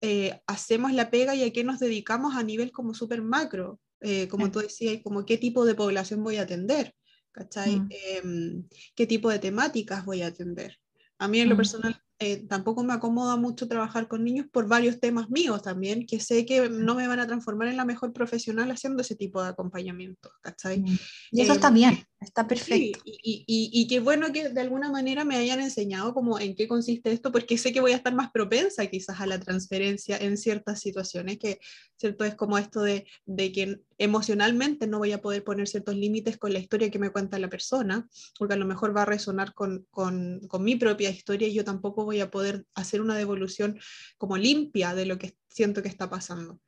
eh, 0.00 0.40
hacemos 0.46 0.92
la 0.92 1.10
pega 1.10 1.34
y 1.34 1.44
a 1.44 1.52
qué 1.52 1.64
nos 1.64 1.78
dedicamos 1.78 2.34
a 2.34 2.42
nivel 2.42 2.72
como 2.72 2.94
súper 2.94 3.22
macro. 3.22 3.80
Eh, 4.00 4.26
como 4.26 4.50
tú 4.50 4.58
decías, 4.58 5.00
como 5.04 5.24
qué 5.24 5.38
tipo 5.38 5.64
de 5.64 5.76
población 5.76 6.24
voy 6.24 6.38
a 6.38 6.42
atender, 6.42 6.92
¿cachai? 7.30 7.76
Mm. 7.76 7.88
Em, 7.90 8.68
¿Qué 8.96 9.06
tipo 9.06 9.30
de 9.30 9.38
temáticas 9.38 10.04
voy 10.04 10.22
a 10.22 10.26
atender? 10.26 10.80
A 11.18 11.28
mí 11.28 11.38
en 11.38 11.48
lo 11.48 11.54
mm. 11.54 11.58
personal 11.58 12.02
eh, 12.22 12.46
tampoco 12.48 12.84
me 12.84 12.92
acomoda 12.92 13.36
mucho 13.36 13.66
trabajar 13.66 14.06
con 14.06 14.22
niños 14.22 14.46
por 14.52 14.68
varios 14.68 15.00
temas 15.00 15.28
míos 15.28 15.60
también, 15.60 16.06
que 16.06 16.20
sé 16.20 16.46
que 16.46 16.68
no 16.68 16.94
me 16.94 17.08
van 17.08 17.18
a 17.18 17.26
transformar 17.26 17.66
en 17.66 17.76
la 17.76 17.84
mejor 17.84 18.12
profesional 18.12 18.70
haciendo 18.70 19.02
ese 19.02 19.16
tipo 19.16 19.42
de 19.42 19.48
acompañamiento, 19.48 20.30
¿cachai? 20.40 20.80
Mm. 20.82 20.98
Y 21.32 21.40
eso 21.40 21.54
está 21.54 21.68
em, 21.68 21.74
bien, 21.74 22.06
está 22.22 22.46
perfecto. 22.46 23.00
y, 23.04 23.44
y, 23.46 23.70
y, 23.72 23.86
qué 23.86 24.00
bueno 24.00 24.32
que 24.32 24.48
de 24.48 24.60
alguna 24.60 24.90
manera 24.90 25.24
me 25.24 25.36
hayan 25.36 25.60
enseñado 25.60 26.14
como 26.14 26.38
en 26.38 26.54
qué 26.54 26.68
consiste 26.68 27.12
esto, 27.12 27.32
porque 27.32 27.58
sé 27.58 27.72
que 27.72 27.80
voy 27.80 27.92
a 27.92 27.96
estar 27.96 28.14
más 28.14 28.30
propensa 28.30 28.86
quizás 28.86 29.20
a 29.20 29.26
la 29.26 29.38
transferencia 29.38 30.16
en 30.16 30.36
ciertas 30.36 30.80
situaciones, 30.80 31.38
que 31.38 31.60
¿cierto? 31.96 32.24
es 32.24 32.34
como 32.34 32.58
esto 32.58 32.82
de, 32.82 33.06
de 33.26 33.52
que 33.52 33.80
emocionalmente 33.98 34.86
no 34.86 34.98
voy 34.98 35.12
a 35.12 35.20
poder 35.20 35.44
poner 35.44 35.68
ciertos 35.68 35.96
límites 35.96 36.38
con 36.38 36.52
la 36.52 36.58
historia 36.58 36.90
que 36.90 36.98
me 36.98 37.10
cuenta 37.10 37.38
la 37.38 37.50
persona, 37.50 38.08
porque 38.38 38.54
a 38.54 38.58
lo 38.58 38.66
mejor 38.66 38.96
va 38.96 39.02
a 39.02 39.06
resonar 39.06 39.54
con, 39.54 39.86
con, 39.90 40.40
con 40.48 40.64
mi 40.64 40.76
propia 40.76 41.10
historia 41.10 41.48
y 41.48 41.54
yo 41.54 41.64
tampoco 41.64 42.04
voy 42.04 42.20
a 42.20 42.30
poder 42.30 42.64
hacer 42.74 43.00
una 43.00 43.16
devolución 43.16 43.78
como 44.18 44.36
limpia 44.36 44.94
de 44.94 45.06
lo 45.06 45.18
que 45.18 45.36
siento 45.48 45.82
que 45.82 45.88
está 45.88 46.08
pasando. 46.08 46.60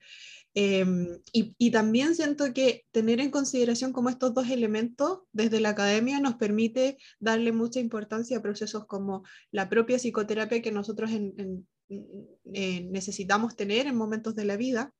Em, 0.57 1.21
y, 1.33 1.71
también 1.73 2.15
siento 2.15 2.53
que 2.55 2.87
tener 2.93 3.19
en 3.19 3.33
consideración 3.33 3.93
como 3.93 4.09
estos 4.09 4.35
dos 4.35 4.49
elementos 4.49 5.23
desde 5.33 5.59
la 5.59 5.71
academia 5.71 6.21
nos 6.21 6.37
permite 6.37 6.97
darle 7.19 7.51
mucha 7.51 7.81
importancia 7.81 8.39
a 8.39 8.43
procesos 8.43 8.87
como 8.87 9.25
la 9.51 9.69
propia 9.69 9.99
psicoterapia 9.99 10.63
que 10.63 10.71
nosotros 10.71 11.11
necesitamos 12.45 13.57
tener 13.57 13.89
en 13.89 13.97
momentos 13.97 14.37
de 14.37 14.45
la 14.45 14.57
vida 14.57 14.95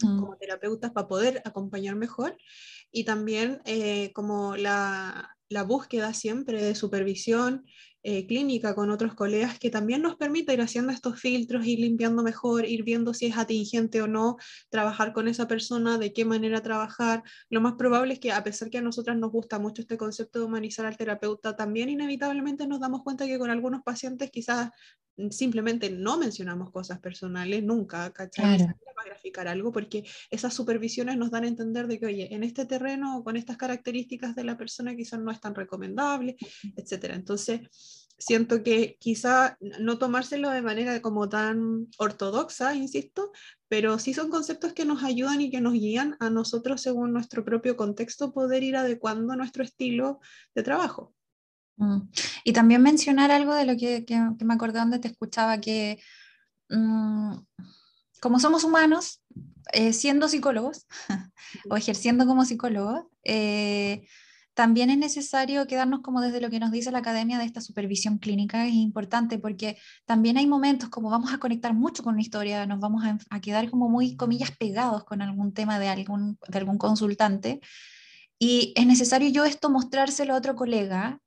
mm. 0.00 0.18
como 0.18 0.36
terapeutas 0.38 0.92
para 0.92 1.08
poder 1.08 1.42
acompañar 1.44 1.94
mejor 1.94 2.34
y 2.90 3.04
también 3.04 3.60
eh, 3.66 4.14
como 4.14 4.56
la, 4.56 5.35
la, 5.48 5.62
búsqueda 5.62 6.12
siempre 6.14 6.62
de 6.62 6.74
supervisión 6.74 7.64
eh, 8.02 8.26
clínica 8.26 8.74
con 8.76 8.90
otros 8.90 9.14
colegas 9.14 9.58
que 9.58 9.68
también 9.68 10.00
nos 10.00 10.14
permite 10.16 10.52
ir 10.52 10.60
haciendo 10.60 10.92
estos 10.92 11.20
filtros, 11.20 11.66
ir 11.66 11.80
limpiando 11.80 12.22
mejor, 12.22 12.64
ir 12.64 12.84
viendo 12.84 13.12
si 13.12 13.26
es 13.26 13.36
atingente 13.36 14.00
o 14.00 14.06
no, 14.06 14.36
trabajar 14.70 15.12
con 15.12 15.26
esa 15.26 15.48
persona, 15.48 15.98
de 15.98 16.12
qué 16.12 16.24
manera 16.24 16.62
trabajar. 16.62 17.24
Lo 17.50 17.60
más 17.60 17.74
probable 17.74 18.14
es 18.14 18.20
que 18.20 18.30
a 18.30 18.44
pesar 18.44 18.70
que 18.70 18.78
a 18.78 18.82
nosotras 18.82 19.16
nos 19.16 19.32
gusta 19.32 19.58
mucho 19.58 19.82
este 19.82 19.96
concepto 19.96 20.38
de 20.38 20.44
humanizar 20.44 20.86
al 20.86 20.96
terapeuta, 20.96 21.56
también 21.56 21.88
inevitablemente 21.88 22.68
nos 22.68 22.78
damos 22.78 23.02
cuenta 23.02 23.26
que 23.26 23.38
con 23.38 23.50
algunos 23.50 23.82
pacientes 23.82 24.30
quizás 24.30 24.70
simplemente 25.30 25.90
no 25.90 26.18
mencionamos 26.18 26.70
cosas 26.70 26.98
personales 27.00 27.62
nunca, 27.62 28.10
¿cachai? 28.12 28.56
Claro. 28.56 28.74
Para 28.94 29.10
graficar 29.10 29.48
algo, 29.48 29.72
porque 29.72 30.04
esas 30.30 30.54
supervisiones 30.54 31.16
nos 31.16 31.30
dan 31.30 31.44
a 31.44 31.48
entender 31.48 31.86
de 31.86 31.98
que, 31.98 32.06
oye, 32.06 32.34
en 32.34 32.44
este 32.44 32.66
terreno, 32.66 33.22
con 33.24 33.36
estas 33.36 33.56
características 33.56 34.34
de 34.34 34.44
la 34.44 34.56
persona, 34.56 34.96
quizás 34.96 35.20
no 35.20 35.30
es 35.30 35.40
tan 35.40 35.54
recomendable, 35.54 36.36
etcétera. 36.76 37.14
Entonces, 37.14 38.06
siento 38.18 38.62
que 38.62 38.96
quizá 38.98 39.58
no 39.80 39.98
tomárselo 39.98 40.50
de 40.50 40.62
manera 40.62 41.00
como 41.02 41.28
tan 41.28 41.88
ortodoxa, 41.98 42.74
insisto, 42.74 43.32
pero 43.68 43.98
sí 43.98 44.14
son 44.14 44.30
conceptos 44.30 44.72
que 44.72 44.84
nos 44.84 45.02
ayudan 45.02 45.40
y 45.40 45.50
que 45.50 45.60
nos 45.60 45.74
guían 45.74 46.16
a 46.20 46.30
nosotros, 46.30 46.80
según 46.80 47.12
nuestro 47.12 47.44
propio 47.44 47.76
contexto, 47.76 48.32
poder 48.32 48.62
ir 48.62 48.76
adecuando 48.76 49.36
nuestro 49.36 49.62
estilo 49.62 50.20
de 50.54 50.62
trabajo. 50.62 51.14
Mm. 51.76 52.08
Y 52.44 52.52
también 52.52 52.82
mencionar 52.82 53.30
algo 53.30 53.54
de 53.54 53.64
lo 53.66 53.76
que, 53.76 54.04
me 54.44 54.54
acordé 54.54 54.78
donde 54.78 54.98
te 54.98 55.08
escuchaba, 55.08 55.60
que 55.60 56.00
mm, 56.70 57.36
como 58.20 58.40
somos 58.40 58.64
humanos, 58.64 59.22
eh, 59.72 59.92
siendo 59.92 60.28
psicólogos 60.28 60.86
o 61.70 61.76
ejerciendo 61.76 62.26
como 62.26 62.44
psicólogos, 62.44 63.04
eh, 63.24 64.06
también 64.54 64.88
es 64.88 64.96
necesario 64.96 65.66
quedarnos 65.66 66.00
como 66.00 66.22
desde 66.22 66.40
lo 66.40 66.48
que 66.48 66.58
nos 66.60 66.70
dice 66.70 66.90
la 66.90 67.00
academia 67.00 67.38
de 67.38 67.44
esta 67.44 67.60
supervisión 67.60 68.16
clínica, 68.16 68.66
es 68.66 68.72
importante 68.72 69.38
porque 69.38 69.76
también 70.06 70.38
hay 70.38 70.46
momentos 70.46 70.88
como 70.88 71.10
vamos 71.10 71.30
a 71.34 71.38
conectar 71.38 71.74
mucho 71.74 72.02
con 72.02 72.14
una 72.14 72.22
historia, 72.22 72.64
nos 72.64 72.80
vamos 72.80 73.04
a, 73.04 73.40
quedar 73.40 73.68
como 73.68 73.90
muy, 73.90 74.16
comillas, 74.16 74.50
pegados 74.52 75.04
con 75.04 75.20
algún 75.20 75.52
tema 75.52 75.78
de 75.78 75.88
algún, 75.88 76.38
de 76.48 76.58
algún 76.58 76.78
consultante. 76.78 77.60
Y 78.38 78.72
es 78.76 78.86
necesario 78.86 79.28
yo 79.28 79.44
esto 79.44 79.68
mostrárselo 79.68 80.32
a 80.32 80.38
otro 80.38 80.56
colega 80.56 81.20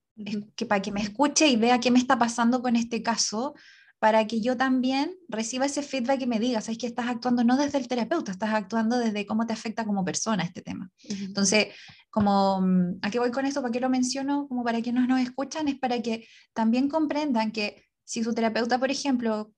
que 0.56 0.66
para 0.66 0.82
que 0.82 0.92
me 0.92 1.02
escuche 1.02 1.48
y 1.48 1.56
vea 1.56 1.80
qué 1.80 1.92
me 1.92 2.00
está 2.00 2.18
pasando 2.20 2.62
con 2.62 2.76
este 2.76 3.02
caso, 3.02 3.56
para 4.00 4.26
que 4.28 4.40
yo 4.40 4.56
también 4.56 5.14
reciba 5.28 5.66
ese 5.66 5.84
feedback 5.84 6.22
y 6.22 6.28
me 6.28 6.40
diga, 6.40 6.62
sabes 6.62 6.78
que 6.78 6.88
estás 6.88 7.08
actuando 7.08 7.44
no 7.44 7.58
desde 7.58 7.78
el 7.78 7.88
terapeuta, 7.88 8.32
estás 8.32 8.54
actuando 8.54 8.98
desde 8.98 9.26
cómo 9.26 9.46
te 9.46 9.54
afecta 9.54 9.86
como 9.86 10.06
persona 10.06 10.44
este 10.44 10.62
tema. 10.62 10.90
Entonces, 11.04 11.68
como, 12.10 12.62
mm, 12.62 13.00
¿a 13.02 13.12
qué 13.12 13.20
voy 13.20 13.32
con 13.32 13.46
esto? 13.46 13.62
¿Para 13.62 13.74
qué 13.74 13.82
lo 13.82 13.90
menciono? 13.90 14.48
Como 14.48 14.64
para 14.64 14.82
quienes 14.82 15.08
nos 15.08 15.20
escuchan, 15.20 15.68
es 15.68 15.78
para 15.78 16.02
que 16.02 16.26
también 16.54 16.88
comprendan 16.88 17.52
que 17.52 17.84
si 18.06 18.24
su 18.24 18.34
terapeuta, 18.34 18.80
por 18.80 18.90
ejemplo, 18.90 19.52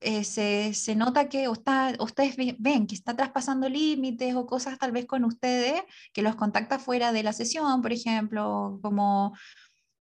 eh, 0.00 0.24
se, 0.24 0.72
se, 0.74 0.96
nota 0.96 1.28
que 1.28 1.46
o 1.46 1.52
está, 1.52 1.94
ustedes 2.00 2.34
ven 2.58 2.86
que 2.86 2.94
está 2.94 3.14
traspasando 3.14 3.68
límites 3.68 4.34
o 4.34 4.46
cosas 4.46 4.78
tal 4.78 4.90
vez 4.90 5.06
con 5.06 5.24
ustedes, 5.24 5.82
que 6.12 6.22
los 6.22 6.34
contacta 6.34 6.78
fuera 6.78 7.12
de 7.12 7.22
la 7.22 7.32
sesión, 7.32 7.82
por 7.82 7.92
ejemplo, 7.92 8.80
como 8.82 9.34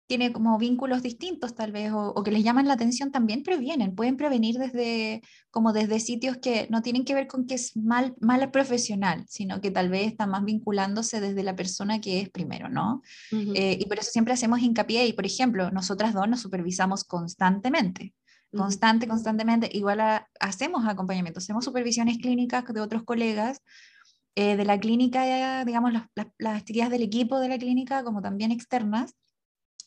tiene 0.08 0.32
como 0.32 0.58
vínculos 0.60 1.02
distintos 1.02 1.56
tal 1.56 1.72
vez 1.72 1.92
o, 1.94 2.22
que 2.24 2.32
les 2.32 2.44
llaman 2.44 2.68
la 2.68 2.76
atención 2.76 3.12
también 3.12 3.44
previenen, 3.44 3.96
pueden 3.96 4.18
prevenir 4.18 4.58
desde 4.58 5.22
como 5.50 5.74
desde 5.74 6.00
sitios 6.00 6.38
que 6.38 6.68
no 6.70 6.82
tienen 6.82 7.06
que 7.06 7.16
ver 7.16 7.28
con 7.28 7.48
que 7.48 7.56
es 7.56 7.76
mal 7.76 8.14
mal 8.20 8.52
profesional, 8.52 9.26
sino 9.28 9.62
que 9.62 9.72
tal 9.72 9.90
vez 9.90 10.08
está 10.08 10.28
más 10.28 10.44
vinculándose 10.46 11.22
desde 11.22 11.44
la 11.44 11.56
persona 11.56 12.02
que 12.02 12.22
es 12.22 12.30
primero, 12.30 12.70
¿no? 12.70 13.02
Eh, 13.32 13.78
y 13.80 13.86
por 13.86 14.00
eso 14.00 14.12
siempre 14.12 14.34
hacemos 14.34 14.60
hincapié 14.60 15.08
y 15.08 15.14
por 15.14 15.26
ejemplo, 15.26 15.72
nosotras 15.72 16.14
dos 16.14 16.28
nos 16.28 16.42
supervisamos 16.42 17.04
constantemente. 17.04 18.14
Constante, 18.56 19.06
constantemente, 19.06 19.70
igual 19.74 20.00
hacemos 20.40 20.88
acompañamiento, 20.88 21.40
hacemos 21.40 21.66
supervisiones 21.66 22.20
clínicas 22.20 22.64
de 22.66 22.80
otros 22.80 23.04
colegas 23.04 23.62
eh, 24.36 24.56
de 24.56 24.64
la 24.64 24.80
clínica, 24.80 25.66
digamos, 25.66 25.92
las, 25.92 26.08
las, 26.16 26.28
las 26.38 26.62
actividades 26.62 26.92
del 26.92 27.04
equipo 27.04 27.40
de 27.40 27.50
la 27.50 27.58
clínica, 27.58 28.04
como 28.06 28.22
también 28.22 28.52
externas, 28.52 29.14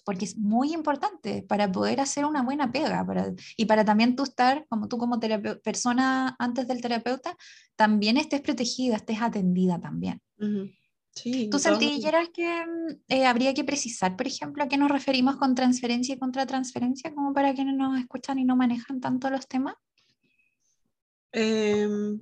porque 0.08 0.24
es 0.24 0.38
muy 0.38 0.72
importante 0.72 1.44
para 1.46 1.70
poder 1.70 2.00
hacer 2.00 2.24
una 2.24 2.42
buena 2.42 2.72
pega 2.72 3.04
para, 3.06 3.34
y 3.58 3.66
para 3.66 3.84
también 3.84 4.16
tú 4.16 4.22
estar, 4.22 4.64
como 4.70 4.88
tú 4.88 4.96
como 4.96 5.20
persona 5.62 6.34
antes 6.38 6.66
del 6.66 6.80
terapeuta, 6.80 7.36
también 7.76 8.16
estés 8.16 8.40
protegida, 8.40 8.96
estés 8.96 9.20
atendida 9.20 9.78
también. 9.78 10.22
Sí, 11.10 11.50
¿Tú 11.50 11.58
sentirías 11.58 12.30
que 12.32 12.48
mm, 12.48 13.02
eh, 13.08 13.26
habría 13.26 13.52
que 13.52 13.64
precisar, 13.64 14.16
por 14.16 14.26
ejemplo, 14.26 14.64
a 14.64 14.68
qué 14.68 14.78
nos 14.78 14.90
referimos 14.90 15.36
con 15.36 15.54
transferencia 15.54 16.14
y 16.14 16.18
contratransferencia, 16.18 17.14
como 17.14 17.34
para 17.34 17.52
quienes 17.52 17.74
nos 17.74 18.00
escuchan 18.00 18.38
y 18.38 18.46
no 18.46 18.56
manejan 18.56 19.02
tanto 19.02 19.28
los 19.28 19.46
temas? 19.46 19.74
Em, 21.32 22.18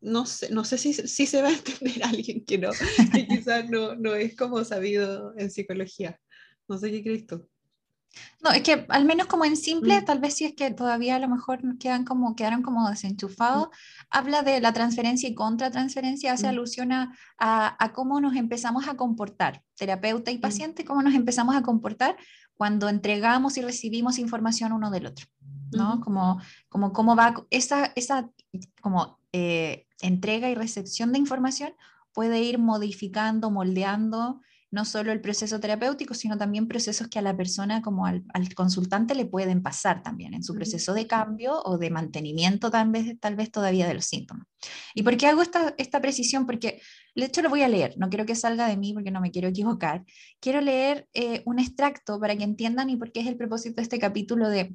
no 0.00 0.26
sé, 0.26 0.50
no 0.50 0.64
sé 0.64 0.76
si, 0.76 0.92
si, 0.92 1.26
se 1.26 1.40
va 1.40 1.50
a 1.50 1.52
entender 1.54 2.02
alguien 2.02 2.44
que 2.44 2.58
no, 2.58 2.70
que 3.12 3.28
quizás 3.28 3.70
no, 3.70 3.94
no 3.94 4.12
es 4.16 4.34
como 4.34 4.64
sabido 4.64 5.32
en 5.38 5.52
psicología. 5.52 6.18
No 6.68 6.78
sé 6.78 6.90
qué 6.90 7.02
crees 7.02 7.26
tú. 7.26 7.46
No, 8.42 8.50
es 8.50 8.62
que 8.62 8.84
al 8.88 9.04
menos 9.04 9.26
como 9.26 9.44
en 9.44 9.56
simple, 9.56 10.00
mm. 10.00 10.04
tal 10.04 10.18
vez 10.18 10.34
si 10.34 10.44
es 10.44 10.54
que 10.54 10.70
todavía 10.70 11.16
a 11.16 11.18
lo 11.18 11.28
mejor 11.28 11.60
quedan 11.78 12.04
como, 12.04 12.36
quedaron 12.36 12.62
como 12.62 12.88
desenchufados, 12.88 13.68
mm. 13.68 13.70
habla 14.10 14.42
de 14.42 14.60
la 14.60 14.72
transferencia 14.72 15.28
y 15.28 15.34
contratransferencia, 15.34 16.32
hace 16.32 16.46
mm. 16.46 16.50
alusión 16.50 16.92
a, 16.92 17.16
a, 17.38 17.92
cómo 17.92 18.20
nos 18.20 18.36
empezamos 18.36 18.88
a 18.88 18.96
comportar, 18.96 19.62
terapeuta 19.76 20.30
y 20.30 20.38
paciente, 20.38 20.84
cómo 20.84 21.02
nos 21.02 21.14
empezamos 21.14 21.56
a 21.56 21.62
comportar 21.62 22.16
cuando 22.54 22.88
entregamos 22.88 23.56
y 23.56 23.62
recibimos 23.62 24.18
información 24.18 24.72
uno 24.72 24.90
del 24.90 25.06
otro, 25.06 25.26
¿no? 25.72 26.00
Como, 26.00 26.40
como 26.68 26.92
cómo 26.92 27.16
va 27.16 27.46
esa, 27.50 27.92
esa 27.96 28.30
como, 28.80 29.18
eh, 29.32 29.86
entrega 30.00 30.50
y 30.50 30.54
recepción 30.54 31.12
de 31.12 31.18
información 31.18 31.72
puede 32.12 32.42
ir 32.42 32.58
modificando, 32.58 33.50
moldeando 33.50 34.40
no 34.72 34.86
solo 34.86 35.12
el 35.12 35.20
proceso 35.20 35.60
terapéutico, 35.60 36.14
sino 36.14 36.38
también 36.38 36.66
procesos 36.66 37.06
que 37.08 37.18
a 37.18 37.22
la 37.22 37.36
persona 37.36 37.82
como 37.82 38.06
al, 38.06 38.24
consultante 38.56 39.14
le 39.14 39.26
pueden 39.26 39.62
pasar 39.62 40.02
también 40.02 40.32
en 40.34 40.42
su 40.42 40.54
proceso 40.54 40.94
de 40.94 41.06
cambio 41.06 41.62
o 41.62 41.76
de 41.76 41.90
mantenimiento 41.90 42.70
tal 42.70 42.90
vez, 42.90 43.20
tal 43.20 43.36
vez 43.36 43.52
todavía 43.52 43.86
de 43.86 43.94
los 43.94 44.06
síntomas. 44.06 44.46
¿Y 44.94 45.02
por 45.02 45.16
qué 45.18 45.26
hago 45.26 45.42
esta, 45.42 45.74
esta 45.76 46.00
precisión? 46.00 46.46
Porque 46.46 46.80
de 47.14 47.26
hecho 47.26 47.42
lo 47.42 47.50
voy 47.50 47.62
a 47.62 47.68
leer, 47.68 47.94
no 47.98 48.08
quiero 48.08 48.24
que 48.24 48.34
salga 48.34 48.66
de 48.66 48.78
mí 48.78 48.94
porque 48.94 49.10
no 49.10 49.20
me 49.20 49.30
quiero 49.30 49.48
equivocar. 49.48 50.04
Quiero 50.40 50.62
leer 50.62 51.06
eh, 51.12 51.42
un 51.44 51.58
extracto 51.58 52.18
para 52.18 52.34
que 52.34 52.44
entiendan 52.44 52.88
y 52.88 52.96
por 52.96 53.12
qué 53.12 53.20
es 53.20 53.26
el 53.26 53.36
propósito 53.36 53.76
de 53.76 53.82
este 53.82 53.98
capítulo 53.98 54.48
de 54.48 54.74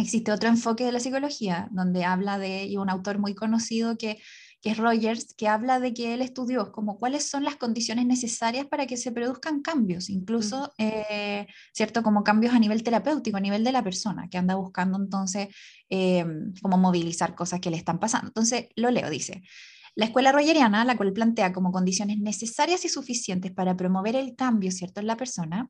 Existe 0.00 0.32
otro 0.32 0.48
enfoque 0.48 0.84
de 0.84 0.92
la 0.92 1.00
psicología 1.00 1.68
donde 1.72 2.04
habla 2.04 2.38
de 2.38 2.74
un 2.78 2.88
autor 2.88 3.18
muy 3.18 3.34
conocido 3.34 3.98
que 3.98 4.18
que 4.60 4.70
es 4.70 4.76
Rogers, 4.76 5.34
que 5.34 5.48
habla 5.48 5.80
de 5.80 5.94
que 5.94 6.14
él 6.14 6.22
estudió 6.22 6.70
como 6.72 6.98
cuáles 6.98 7.28
son 7.28 7.44
las 7.44 7.56
condiciones 7.56 8.06
necesarias 8.06 8.66
para 8.66 8.86
que 8.86 8.96
se 8.96 9.12
produzcan 9.12 9.62
cambios, 9.62 10.10
incluso, 10.10 10.72
eh, 10.78 11.46
¿cierto? 11.72 12.02
Como 12.02 12.24
cambios 12.24 12.54
a 12.54 12.58
nivel 12.58 12.82
terapéutico, 12.82 13.38
a 13.38 13.40
nivel 13.40 13.64
de 13.64 13.72
la 13.72 13.82
persona, 13.82 14.28
que 14.28 14.38
anda 14.38 14.54
buscando 14.56 14.98
entonces 14.98 15.48
eh, 15.88 16.24
como 16.60 16.76
movilizar 16.76 17.34
cosas 17.34 17.60
que 17.60 17.70
le 17.70 17.76
están 17.76 17.98
pasando. 17.98 18.28
Entonces, 18.28 18.68
lo 18.76 18.90
leo, 18.90 19.08
dice. 19.08 19.42
La 19.94 20.06
escuela 20.06 20.32
rogeriana, 20.32 20.84
la 20.84 20.96
cual 20.96 21.12
plantea 21.12 21.52
como 21.52 21.72
condiciones 21.72 22.18
necesarias 22.18 22.84
y 22.84 22.88
suficientes 22.88 23.52
para 23.52 23.76
promover 23.76 24.16
el 24.16 24.34
cambio 24.36 24.70
¿cierto? 24.70 25.00
en 25.00 25.06
la 25.06 25.16
persona, 25.16 25.68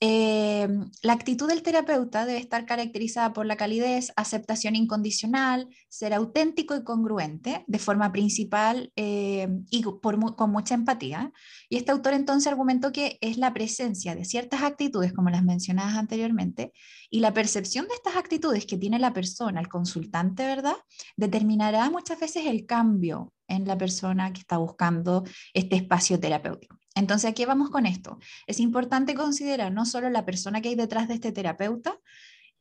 eh, 0.00 0.66
la 1.02 1.12
actitud 1.12 1.46
del 1.46 1.62
terapeuta 1.62 2.24
debe 2.24 2.38
estar 2.38 2.64
caracterizada 2.64 3.34
por 3.34 3.44
la 3.44 3.56
calidez, 3.56 4.12
aceptación 4.16 4.74
incondicional, 4.74 5.68
ser 5.88 6.14
auténtico 6.14 6.74
y 6.74 6.84
congruente 6.84 7.64
de 7.66 7.78
forma 7.78 8.10
principal 8.10 8.92
eh, 8.96 9.48
y 9.70 9.82
con 9.82 10.50
mucha 10.50 10.74
empatía. 10.74 11.32
Y 11.68 11.76
este 11.76 11.92
autor 11.92 12.14
entonces 12.14 12.50
argumentó 12.50 12.92
que 12.92 13.18
es 13.20 13.36
la 13.36 13.52
presencia 13.52 14.14
de 14.14 14.24
ciertas 14.24 14.62
actitudes, 14.62 15.12
como 15.12 15.28
las 15.28 15.44
mencionadas 15.44 15.96
anteriormente, 15.96 16.72
y 17.10 17.20
la 17.20 17.34
percepción 17.34 17.88
de 17.88 17.94
estas 17.94 18.16
actitudes 18.16 18.64
que 18.66 18.78
tiene 18.78 18.98
la 18.98 19.12
persona, 19.12 19.60
el 19.60 19.68
consultante, 19.68 20.46
¿verdad? 20.46 20.76
Determinará 21.16 21.90
muchas 21.90 22.20
veces 22.20 22.46
el 22.46 22.66
cambio 22.66 23.32
en 23.48 23.66
la 23.66 23.76
persona 23.76 24.32
que 24.32 24.40
está 24.40 24.58
buscando 24.58 25.24
este 25.52 25.76
espacio 25.76 26.20
terapéutico. 26.20 26.78
Entonces, 26.94 27.30
¿a 27.30 27.34
qué 27.34 27.46
vamos 27.46 27.70
con 27.70 27.86
esto? 27.86 28.18
Es 28.46 28.60
importante 28.60 29.14
considerar 29.14 29.72
no 29.72 29.84
solo 29.86 30.08
la 30.08 30.24
persona 30.24 30.60
que 30.60 30.70
hay 30.70 30.76
detrás 30.76 31.08
de 31.08 31.14
este 31.14 31.32
terapeuta, 31.32 31.98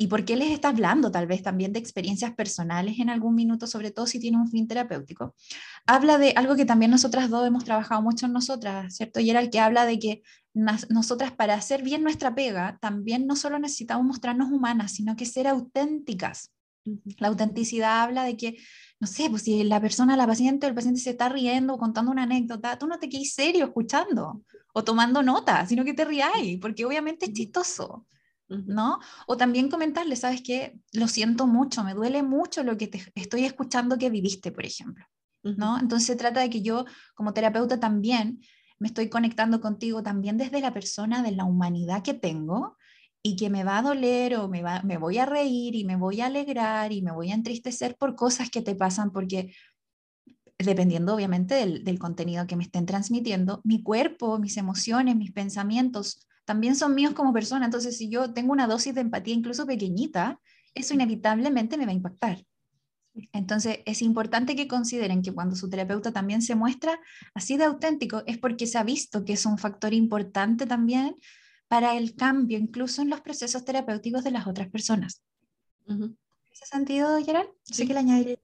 ¿Y 0.01 0.07
por 0.07 0.23
qué 0.23 0.37
les 0.37 0.51
está 0.51 0.69
hablando 0.69 1.11
tal 1.11 1.27
vez 1.27 1.43
también 1.43 1.73
de 1.73 1.79
experiencias 1.79 2.33
personales 2.33 2.99
en 2.99 3.09
algún 3.09 3.35
minuto, 3.35 3.67
sobre 3.67 3.91
todo 3.91 4.07
si 4.07 4.17
tiene 4.17 4.37
un 4.37 4.47
fin 4.47 4.65
terapéutico? 4.65 5.35
Habla 5.85 6.17
de 6.17 6.31
algo 6.37 6.55
que 6.55 6.63
también 6.63 6.89
nosotras 6.89 7.29
dos 7.29 7.45
hemos 7.45 7.65
trabajado 7.65 8.01
mucho 8.01 8.25
en 8.25 8.31
nosotras, 8.31 8.95
¿cierto? 8.95 9.19
Y 9.19 9.29
era 9.29 9.41
el 9.41 9.49
que 9.49 9.59
habla 9.59 9.85
de 9.85 9.99
que 9.99 10.21
nosotras 10.89 11.31
para 11.31 11.53
hacer 11.55 11.83
bien 11.83 12.03
nuestra 12.03 12.35
pega, 12.35 12.77
también 12.81 13.27
no 13.27 13.35
solo 13.35 13.59
necesitamos 13.59 14.05
mostrarnos 14.05 14.51
humanas, 14.51 14.93
sino 14.93 15.15
que 15.15 15.25
ser 15.25 15.47
auténticas. 15.47 16.51
La 17.17 17.27
autenticidad 17.27 18.01
habla 18.01 18.23
de 18.23 18.35
que 18.37 18.57
no 18.99 19.07
sé, 19.07 19.29
pues 19.29 19.43
si 19.43 19.63
la 19.63 19.79
persona, 19.79 20.17
la 20.17 20.27
paciente 20.27 20.67
el 20.67 20.75
paciente 20.75 20.99
se 20.99 21.11
está 21.11 21.29
riendo 21.29 21.75
o 21.75 21.77
contando 21.77 22.11
una 22.11 22.23
anécdota, 22.23 22.77
tú 22.77 22.85
no 22.87 22.99
te 22.99 23.07
quedes 23.07 23.33
serio 23.33 23.65
escuchando 23.65 24.43
o 24.73 24.83
tomando 24.83 25.23
nota, 25.23 25.65
sino 25.65 25.85
que 25.85 25.93
te 25.93 26.05
rías, 26.05 26.31
porque 26.59 26.85
obviamente 26.85 27.27
es 27.27 27.33
chistoso, 27.33 28.05
¿no? 28.47 28.99
O 29.25 29.37
también 29.37 29.69
comentarle, 29.69 30.15
¿sabes 30.17 30.41
qué? 30.41 30.77
Lo 30.91 31.07
siento 31.07 31.47
mucho, 31.47 31.83
me 31.83 31.93
duele 31.93 32.23
mucho 32.23 32.63
lo 32.63 32.77
que 32.77 32.87
te 32.87 33.01
estoy 33.15 33.45
escuchando 33.45 33.97
que 33.97 34.09
viviste, 34.09 34.51
por 34.51 34.65
ejemplo, 34.65 35.05
¿no? 35.43 35.79
Entonces 35.79 36.05
se 36.05 36.15
trata 36.17 36.41
de 36.41 36.49
que 36.49 36.61
yo, 36.61 36.85
como 37.15 37.33
terapeuta 37.33 37.79
también, 37.79 38.41
me 38.79 38.87
estoy 38.87 39.09
conectando 39.09 39.61
contigo 39.61 40.03
también 40.03 40.37
desde 40.37 40.61
la 40.61 40.73
persona, 40.73 41.21
de 41.21 41.31
la 41.31 41.45
humanidad 41.45 42.03
que 42.03 42.13
tengo, 42.13 42.77
y 43.21 43.35
que 43.35 43.49
me 43.49 43.63
va 43.63 43.79
a 43.79 43.81
doler 43.81 44.35
o 44.35 44.47
me, 44.47 44.61
va, 44.63 44.81
me 44.83 44.97
voy 44.97 45.17
a 45.17 45.25
reír 45.25 45.75
y 45.75 45.83
me 45.83 45.97
voy 45.97 46.21
a 46.21 46.27
alegrar 46.27 46.93
y 46.93 47.01
me 47.01 47.11
voy 47.11 47.31
a 47.31 47.35
entristecer 47.35 47.97
por 47.97 48.15
cosas 48.15 48.49
que 48.49 48.61
te 48.61 48.75
pasan, 48.75 49.11
porque 49.11 49.53
dependiendo 50.57 51.15
obviamente 51.15 51.55
del, 51.55 51.83
del 51.83 51.99
contenido 51.99 52.47
que 52.47 52.55
me 52.55 52.63
estén 52.63 52.85
transmitiendo, 52.85 53.61
mi 53.63 53.83
cuerpo, 53.83 54.39
mis 54.39 54.57
emociones, 54.57 55.15
mis 55.15 55.31
pensamientos 55.31 56.27
también 56.45 56.75
son 56.75 56.95
míos 56.95 57.13
como 57.13 57.33
persona. 57.33 57.65
Entonces, 57.65 57.97
si 57.97 58.09
yo 58.09 58.33
tengo 58.33 58.51
una 58.53 58.67
dosis 58.67 58.95
de 58.95 59.01
empatía 59.01 59.35
incluso 59.35 59.67
pequeñita, 59.67 60.39
eso 60.73 60.93
inevitablemente 60.93 61.77
me 61.77 61.85
va 61.85 61.91
a 61.91 61.95
impactar. 61.95 62.43
Entonces, 63.33 63.79
es 63.85 64.01
importante 64.01 64.55
que 64.55 64.67
consideren 64.67 65.21
que 65.21 65.33
cuando 65.33 65.55
su 65.55 65.69
terapeuta 65.69 66.11
también 66.11 66.41
se 66.41 66.55
muestra 66.55 66.99
así 67.33 67.57
de 67.57 67.65
auténtico, 67.65 68.23
es 68.25 68.37
porque 68.37 68.67
se 68.67 68.77
ha 68.77 68.83
visto 68.83 69.25
que 69.25 69.33
es 69.33 69.45
un 69.45 69.57
factor 69.57 69.93
importante 69.93 70.65
también 70.65 71.15
para 71.67 71.97
el 71.97 72.15
cambio, 72.15 72.57
incluso 72.57 73.01
en 73.01 73.09
los 73.09 73.21
procesos 73.21 73.63
terapéuticos 73.65 74.23
de 74.23 74.31
las 74.31 74.47
otras 74.47 74.69
personas. 74.69 75.21
¿En 75.87 76.17
ese 76.51 76.65
sentido, 76.65 77.17
Gerard? 77.23 77.47
Sí. 77.63 77.87
que 77.87 77.93
le 77.93 77.99
añadiría. 77.99 78.37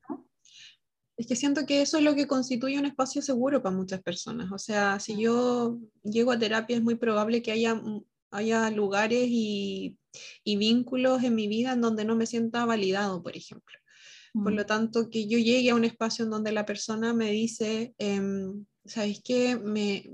Es 1.17 1.27
que 1.27 1.35
siento 1.35 1.65
que 1.65 1.81
eso 1.81 1.97
es 1.97 2.03
lo 2.03 2.13
que 2.13 2.27
constituye 2.27 2.77
un 2.77 2.85
espacio 2.85 3.21
seguro 3.21 3.63
para 3.63 3.75
muchas 3.75 4.01
personas. 4.01 4.51
O 4.51 4.57
sea, 4.57 4.99
si 4.99 5.19
yo 5.19 5.79
llego 6.03 6.31
a 6.31 6.39
terapia, 6.39 6.75
es 6.75 6.83
muy 6.83 6.95
probable 6.95 7.41
que 7.41 7.51
haya, 7.51 7.81
haya 8.31 8.69
lugares 8.69 9.25
y, 9.29 9.97
y 10.43 10.57
vínculos 10.57 11.23
en 11.23 11.35
mi 11.35 11.47
vida 11.47 11.73
en 11.73 11.81
donde 11.81 12.05
no 12.05 12.15
me 12.15 12.25
sienta 12.25 12.65
validado, 12.65 13.23
por 13.23 13.35
ejemplo. 13.35 13.77
Por 14.43 14.53
mm. 14.53 14.55
lo 14.55 14.65
tanto, 14.65 15.09
que 15.09 15.27
yo 15.27 15.37
llegue 15.37 15.69
a 15.69 15.75
un 15.75 15.85
espacio 15.85 16.25
en 16.25 16.31
donde 16.31 16.51
la 16.51 16.65
persona 16.65 17.13
me 17.13 17.31
dice, 17.31 17.95
eh, 17.97 18.21
¿sabes 18.85 19.21
qué? 19.23 19.55
Me, 19.57 20.09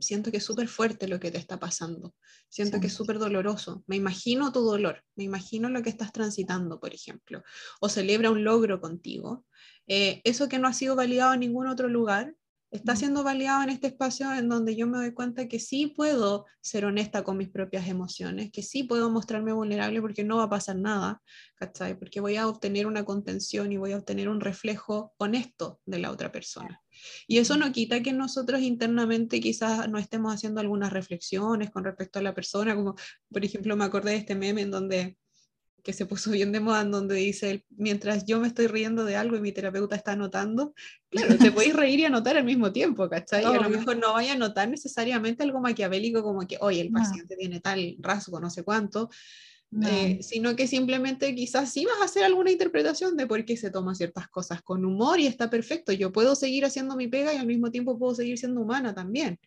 siento 0.00 0.30
que 0.30 0.38
es 0.38 0.44
súper 0.44 0.68
fuerte 0.68 1.08
lo 1.08 1.20
que 1.20 1.30
te 1.30 1.38
está 1.38 1.58
pasando, 1.58 2.14
siento 2.48 2.80
que 2.80 2.86
es 2.86 2.94
súper 2.94 3.18
doloroso, 3.18 3.84
me 3.86 3.96
imagino 3.96 4.52
tu 4.52 4.60
dolor, 4.60 5.04
me 5.16 5.24
imagino 5.24 5.68
lo 5.68 5.82
que 5.82 5.90
estás 5.90 6.12
transitando, 6.12 6.80
por 6.80 6.94
ejemplo, 6.94 7.42
o 7.80 7.88
celebra 7.88 8.30
un 8.30 8.44
logro 8.44 8.80
contigo. 8.80 9.44
Eh, 9.86 10.20
eso 10.24 10.48
que 10.48 10.58
no 10.58 10.68
ha 10.68 10.72
sido 10.72 10.96
validado 10.96 11.34
en 11.34 11.40
ningún 11.40 11.66
otro 11.66 11.88
lugar, 11.88 12.34
está 12.72 12.96
siendo 12.96 13.22
validado 13.22 13.62
en 13.62 13.68
este 13.68 13.88
espacio 13.88 14.32
en 14.32 14.48
donde 14.48 14.74
yo 14.74 14.86
me 14.86 14.96
doy 14.96 15.12
cuenta 15.12 15.46
que 15.46 15.60
sí 15.60 15.88
puedo 15.88 16.46
ser 16.62 16.86
honesta 16.86 17.22
con 17.22 17.36
mis 17.36 17.50
propias 17.50 17.86
emociones, 17.86 18.50
que 18.50 18.62
sí 18.62 18.82
puedo 18.82 19.10
mostrarme 19.10 19.52
vulnerable 19.52 20.00
porque 20.00 20.24
no 20.24 20.38
va 20.38 20.44
a 20.44 20.50
pasar 20.50 20.76
nada, 20.76 21.22
¿cachai? 21.54 21.98
Porque 21.98 22.20
voy 22.20 22.36
a 22.36 22.48
obtener 22.48 22.86
una 22.86 23.04
contención 23.04 23.70
y 23.72 23.76
voy 23.76 23.92
a 23.92 23.98
obtener 23.98 24.28
un 24.30 24.40
reflejo 24.40 25.12
honesto 25.18 25.80
de 25.84 25.98
la 25.98 26.10
otra 26.10 26.32
persona. 26.32 26.80
Y 27.26 27.38
eso 27.38 27.56
no 27.58 27.70
quita 27.72 28.02
que 28.02 28.12
nosotros 28.12 28.62
internamente 28.62 29.40
quizás 29.40 29.88
no 29.90 29.98
estemos 29.98 30.34
haciendo 30.34 30.60
algunas 30.60 30.92
reflexiones 30.92 31.70
con 31.70 31.84
respecto 31.84 32.18
a 32.18 32.22
la 32.22 32.34
persona, 32.34 32.74
como 32.74 32.94
por 33.30 33.44
ejemplo 33.44 33.76
me 33.76 33.84
acordé 33.84 34.12
de 34.12 34.16
este 34.16 34.34
meme 34.34 34.62
en 34.62 34.70
donde 34.70 35.18
que 35.82 35.92
se 35.92 36.06
puso 36.06 36.30
bien 36.30 36.52
de 36.52 36.60
moda, 36.60 36.82
en 36.82 36.90
donde 36.90 37.16
dice, 37.16 37.64
mientras 37.70 38.24
yo 38.24 38.38
me 38.38 38.46
estoy 38.46 38.68
riendo 38.68 39.04
de 39.04 39.16
algo 39.16 39.36
y 39.36 39.40
mi 39.40 39.52
terapeuta 39.52 39.96
está 39.96 40.12
anotando, 40.12 40.74
claro, 41.08 41.36
te 41.36 41.50
podéis 41.52 41.74
reír 41.74 42.00
y 42.00 42.04
anotar 42.04 42.36
al 42.36 42.44
mismo 42.44 42.72
tiempo, 42.72 43.08
¿cachai? 43.08 43.42
Y 43.42 43.46
a 43.46 43.60
lo 43.60 43.68
mejor 43.68 43.96
no 43.96 44.12
vaya 44.12 44.34
a 44.34 44.38
notar 44.38 44.68
necesariamente 44.68 45.42
algo 45.42 45.60
maquiavélico 45.60 46.22
como 46.22 46.46
que, 46.46 46.56
oye, 46.60 46.80
el 46.80 46.92
paciente 46.92 47.36
tiene 47.36 47.60
tal 47.60 47.96
rasgo, 47.98 48.38
no 48.40 48.50
sé 48.50 48.62
cuánto, 48.62 49.10
eh, 49.80 50.18
sino 50.22 50.54
que 50.54 50.66
simplemente 50.66 51.34
quizás 51.34 51.72
sí 51.72 51.86
vas 51.86 52.00
a 52.02 52.04
hacer 52.04 52.24
alguna 52.24 52.50
interpretación 52.50 53.16
de 53.16 53.26
por 53.26 53.42
qué 53.46 53.56
se 53.56 53.70
toma 53.70 53.94
ciertas 53.94 54.28
cosas 54.28 54.60
con 54.60 54.84
humor 54.84 55.18
y 55.18 55.26
está 55.26 55.48
perfecto. 55.48 55.92
Yo 55.92 56.12
puedo 56.12 56.34
seguir 56.34 56.66
haciendo 56.66 56.94
mi 56.94 57.08
pega 57.08 57.32
y 57.32 57.38
al 57.38 57.46
mismo 57.46 57.70
tiempo 57.70 57.98
puedo 57.98 58.14
seguir 58.14 58.36
siendo 58.36 58.60
humana 58.60 58.94
también. 58.94 59.38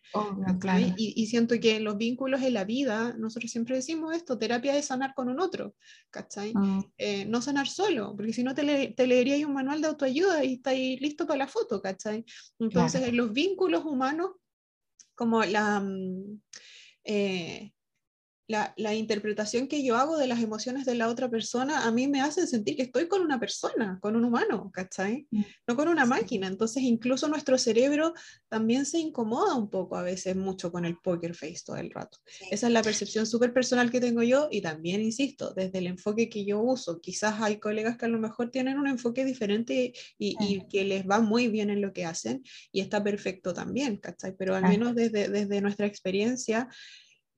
y, 0.96 1.26
siento 1.26 1.58
que 1.60 1.76
en 1.76 1.84
los 1.84 1.96
vínculos 1.96 2.42
en 2.42 2.54
la 2.54 2.64
vida, 2.64 3.14
nosotros 3.16 3.52
siempre 3.52 3.76
decimos 3.76 4.16
esto, 4.16 4.36
terapia 4.36 4.76
es 4.76 4.86
sanar 4.86 5.14
con 5.14 5.28
un 5.28 5.38
otro, 5.38 5.76
¿cachai? 6.10 6.52
Ah. 6.56 6.82
Eh, 6.98 7.24
no 7.26 7.40
sanar 7.40 7.68
solo, 7.68 8.14
porque 8.16 8.32
si 8.32 8.42
no 8.42 8.54
te, 8.54 8.64
le, 8.64 8.88
te 8.88 9.06
leerías 9.06 9.44
un 9.44 9.54
manual 9.54 9.80
de 9.80 9.88
autoayuda 9.88 10.44
y 10.44 10.54
está 10.54 10.70
ahí 10.70 10.98
listo 10.98 11.26
para 11.26 11.38
la 11.38 11.46
foto, 11.46 11.80
¿cachai? 11.80 12.24
Entonces, 12.58 13.02
en 13.02 13.16
los 13.16 13.32
vínculos 13.32 13.84
humanos, 13.84 14.32
como 15.14 15.44
la... 15.44 15.80
Mm, 15.80 16.40
eh, 17.04 17.72
la, 18.48 18.74
la, 18.76 18.94
interpretación 18.94 19.66
que 19.66 19.82
yo 19.84 19.96
hago 19.96 20.16
de 20.16 20.26
las 20.26 20.40
emociones 20.40 20.86
de 20.86 20.94
la 20.94 21.08
otra 21.08 21.28
persona 21.28 21.84
a 21.84 21.90
mí 21.90 22.06
me 22.06 22.20
hace 22.20 22.46
sentir 22.46 22.76
que 22.76 22.82
estoy 22.82 23.08
con 23.08 23.20
una 23.20 23.40
persona, 23.40 23.98
con 24.00 24.14
un 24.14 24.24
humano, 24.24 24.70
¿cachai? 24.72 25.26
Mm. 25.30 25.42
No 25.66 25.76
con 25.76 25.88
una 25.88 26.06
máquina. 26.06 26.46
Entonces 26.46 26.82
incluso 26.82 27.28
nuestro 27.28 27.58
cerebro 27.58 28.14
también 28.48 28.86
se 28.86 28.98
incomoda 28.98 29.54
un 29.54 29.68
poco 29.68 29.96
a 29.96 30.02
veces 30.02 30.36
mucho 30.36 30.70
con 30.70 30.84
el 30.84 30.96
poker 30.98 31.34
face 31.34 31.62
todo 31.64 31.76
el 31.76 31.90
rato. 31.90 32.18
Esa 32.50 32.68
es 32.68 32.72
la 32.72 32.82
percepción 32.82 33.26
súper 33.26 33.52
personal 33.52 33.90
que 33.90 34.00
tengo 34.00 34.22
yo 34.22 34.48
y 34.50 34.60
también, 34.60 35.02
insisto, 35.02 35.52
desde 35.52 35.78
el 35.78 35.88
enfoque 35.88 36.28
que 36.28 36.44
yo 36.44 36.60
uso. 36.60 37.00
Quizás 37.00 37.40
hay 37.40 37.58
colegas 37.58 37.96
que 37.96 38.06
a 38.06 38.08
lo 38.08 38.18
mejor 38.18 38.50
tienen 38.50 38.78
un 38.78 38.86
enfoque 38.86 39.24
diferente 39.24 39.92
y, 40.18 40.36
y 40.40 40.66
que 40.68 40.84
les 40.84 41.06
va 41.06 41.20
muy 41.20 41.48
bien 41.48 41.70
en 41.70 41.80
lo 41.80 41.92
que 41.92 42.04
hacen 42.04 42.44
y 42.70 42.80
está 42.80 43.02
perfecto 43.02 43.52
también, 43.52 43.96
¿cachai? 43.96 44.34
Pero 44.36 44.54
al 44.54 44.62
menos 44.62 44.94
desde, 44.94 45.28
desde 45.28 45.60
nuestra 45.60 45.86
experiencia, 45.86 46.68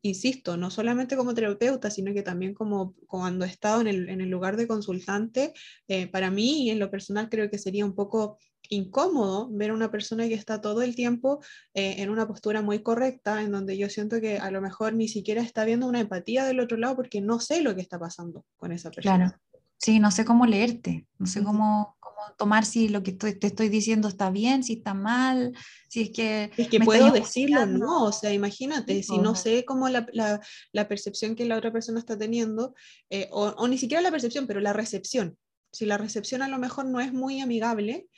insisto, 0.03 0.57
no 0.57 0.71
solamente 0.71 1.17
como 1.17 1.35
terapeuta, 1.35 1.91
sino 1.91 2.13
que 2.13 2.23
también 2.23 2.55
como 2.55 2.95
cuando 3.07 3.45
he 3.45 3.49
estado 3.49 3.81
en 3.81 3.89
el, 3.89 4.29
lugar 4.29 4.57
de 4.57 4.69
consultante, 4.69 5.53
eh, 5.89 6.07
para 6.07 6.31
mí 6.31 6.65
y 6.65 6.71
en 6.71 6.79
lo 6.79 6.91
personal 6.91 7.29
creo 7.29 7.51
que 7.51 7.59
sería 7.59 7.85
un 7.85 7.95
poco 7.95 8.39
incómodo 8.71 9.49
ver 9.51 9.71
a 9.71 9.75
una 9.75 9.91
persona 9.91 10.29
que 10.29 10.35
está 10.35 10.61
todo 10.61 10.83
el 10.83 10.95
tiempo 10.95 11.41
eh, 11.75 11.97
en 11.99 12.11
una 12.11 12.27
postura 12.27 12.63
muy 12.63 12.83
correcta, 12.83 13.43
en 13.43 13.53
donde 13.53 13.79
yo 13.79 13.89
siento 13.89 14.21
que 14.21 14.39
a 14.39 14.51
lo 14.51 14.61
mejor 14.61 14.95
ni 14.95 15.09
siquiera 15.09 15.43
está 15.43 15.65
viendo 15.65 15.87
una 15.87 16.01
empatía 16.01 16.45
del 16.45 16.61
otro 16.61 16.77
lado 16.77 16.97
porque 16.97 17.21
no 17.21 17.41
sé 17.41 17.63
lo 17.63 17.75
que 17.75 17.81
está 17.81 17.99
pasando 17.99 18.45
con 18.57 18.73
esa 18.73 18.91
persona. 18.91 19.17
Claro, 19.17 19.41
sí, 19.79 19.99
no 19.99 20.11
sé 20.11 20.25
cómo 20.25 20.47
leerte, 20.47 21.07
no 21.19 21.27
sé 21.27 21.43
cómo, 21.43 21.97
tomar 22.37 22.65
si 22.65 22.89
lo 22.89 23.03
que 23.03 23.13
te 23.13 23.47
estoy 23.47 23.69
diciendo 23.69 24.09
está 24.09 24.31
bien, 24.31 24.63
si 24.63 24.75
está 24.75 24.95
mal, 24.95 25.53
si 25.89 26.03
es 26.03 26.11
que... 26.11 26.51
Es 26.57 26.69
que 26.69 26.81
puedo 26.81 27.11
decirlo, 27.11 27.67
no, 27.67 28.05
o 28.05 28.13
sea, 28.13 28.33
imagínate, 28.33 29.03
si 29.03 29.19
no 29.19 29.35
sé 29.35 29.65
cómo 29.65 29.89
la, 29.89 30.07
la, 30.13 30.41
la, 30.73 30.89
percepción 30.89 31.35
que 31.35 31.47
la 31.47 31.57
otra 31.57 31.73
persona 31.73 31.99
está 31.99 32.19
teniendo, 32.19 32.75
eh, 33.11 33.29
o, 33.33 33.49
o, 33.49 33.69
ni 33.69 33.79
siquiera 33.79 34.03
la 34.03 34.11
percepción, 34.11 34.47
pero 34.47 34.61
la 34.61 34.73
recepción. 34.73 35.37
Si 35.73 35.85
la 35.85 35.99
recepción 35.99 36.43
a 36.43 36.49
lo 36.49 36.59
mejor 36.59 36.87
no 36.87 37.01
es 37.01 37.13
muy 37.13 37.41
amigable, 37.41 38.09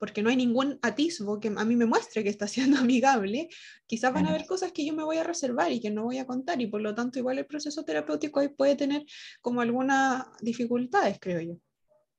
porque 0.00 0.22
no 0.22 0.30
hay 0.30 0.36
ningún 0.36 0.78
atisbo 0.80 1.38
que 1.38 1.52
a 1.54 1.64
mí 1.64 1.76
me 1.76 1.84
muestre 1.84 2.24
que 2.24 2.30
está 2.30 2.48
siendo 2.48 2.78
amigable, 2.80 3.48
quizás 3.86 4.12
van 4.12 4.26
a 4.26 4.30
haber 4.30 4.46
cosas 4.46 4.72
que 4.72 4.84
yo 4.84 4.94
me 4.94 5.04
voy 5.04 5.18
a 5.18 5.24
reservar 5.24 5.70
y 5.70 5.80
que 5.80 5.90
no 5.90 6.04
voy 6.04 6.18
a 6.18 6.26
contar, 6.26 6.60
y 6.60 6.66
por 6.66 6.80
lo 6.80 6.94
tanto 6.94 7.18
igual 7.18 7.38
el 7.38 7.46
proceso 7.46 7.84
terapéutico 7.84 8.40
ahí 8.40 8.48
puede 8.48 8.74
tener 8.74 9.04
como 9.42 9.60
algunas 9.60 10.24
dificultades, 10.40 11.18
creo 11.20 11.40
yo. 11.40 11.54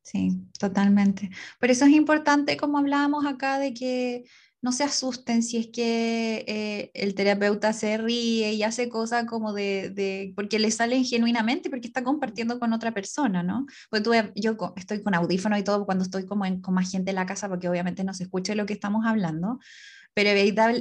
Sí, 0.04 0.30
totalmente. 0.60 1.30
Por 1.60 1.70
eso 1.70 1.86
es 1.86 1.92
importante, 1.92 2.56
como 2.56 2.78
hablábamos 2.78 3.26
acá, 3.26 3.60
de 3.60 3.74
que 3.74 4.24
no 4.62 4.72
se 4.72 4.84
asusten 4.84 5.42
si 5.42 5.58
es 5.58 5.68
que 5.68 6.46
eh, 6.48 6.92
el 6.94 7.16
terapeuta 7.16 7.74
se 7.74 7.98
ríe 7.98 8.54
y 8.54 8.64
hace 8.64 8.90
cosas 8.90 9.26
como 9.26 9.54
de, 9.54 10.34
porque 10.36 10.60
le 10.60 10.70
salen 10.72 11.04
genuinamente, 11.04 11.70
porque 11.70 11.88
está 11.88 12.04
compartiendo 12.04 12.60
con 12.60 12.74
otra 12.74 12.94
persona, 12.94 13.42
¿no? 13.42 13.66
Pues 13.90 14.04
tú, 14.04 14.12
yo 14.36 14.56
estoy 14.76 15.02
con 15.02 15.16
audífono 15.16 15.58
y 15.58 15.64
todo 15.64 15.86
cuando 15.86 16.04
estoy 16.04 16.26
como 16.26 16.46
con 16.62 16.74
más 16.74 16.92
gente 16.92 17.12
en 17.12 17.16
la 17.16 17.26
casa, 17.26 17.50
porque 17.50 17.70
obviamente 17.70 18.04
no 18.04 18.14
se 18.14 18.24
escucha 18.24 18.54
lo 18.56 18.66
que 18.66 18.74
estamos 18.74 19.06
hablando, 19.06 19.60
pero 20.14 20.30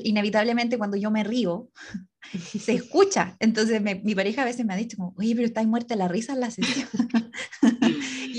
inevitablemente 0.04 0.76
cuando 0.76 0.96
yo 0.96 1.10
me 1.10 1.24
río, 1.24 1.68
se 2.58 2.72
escucha. 2.74 3.36
Entonces 3.40 3.80
mi 3.82 4.14
pareja 4.14 4.42
a 4.42 4.46
veces 4.46 4.66
me 4.66 4.74
ha 4.74 4.76
dicho, 4.76 4.96
como, 4.96 5.14
oye, 5.16 5.34
pero 5.34 5.46
está 5.46 5.62
muerta 5.64 5.96
la 5.96 6.08
risa 6.08 6.32
en 6.32 6.40
la 6.40 6.50
sesión. 6.50 6.88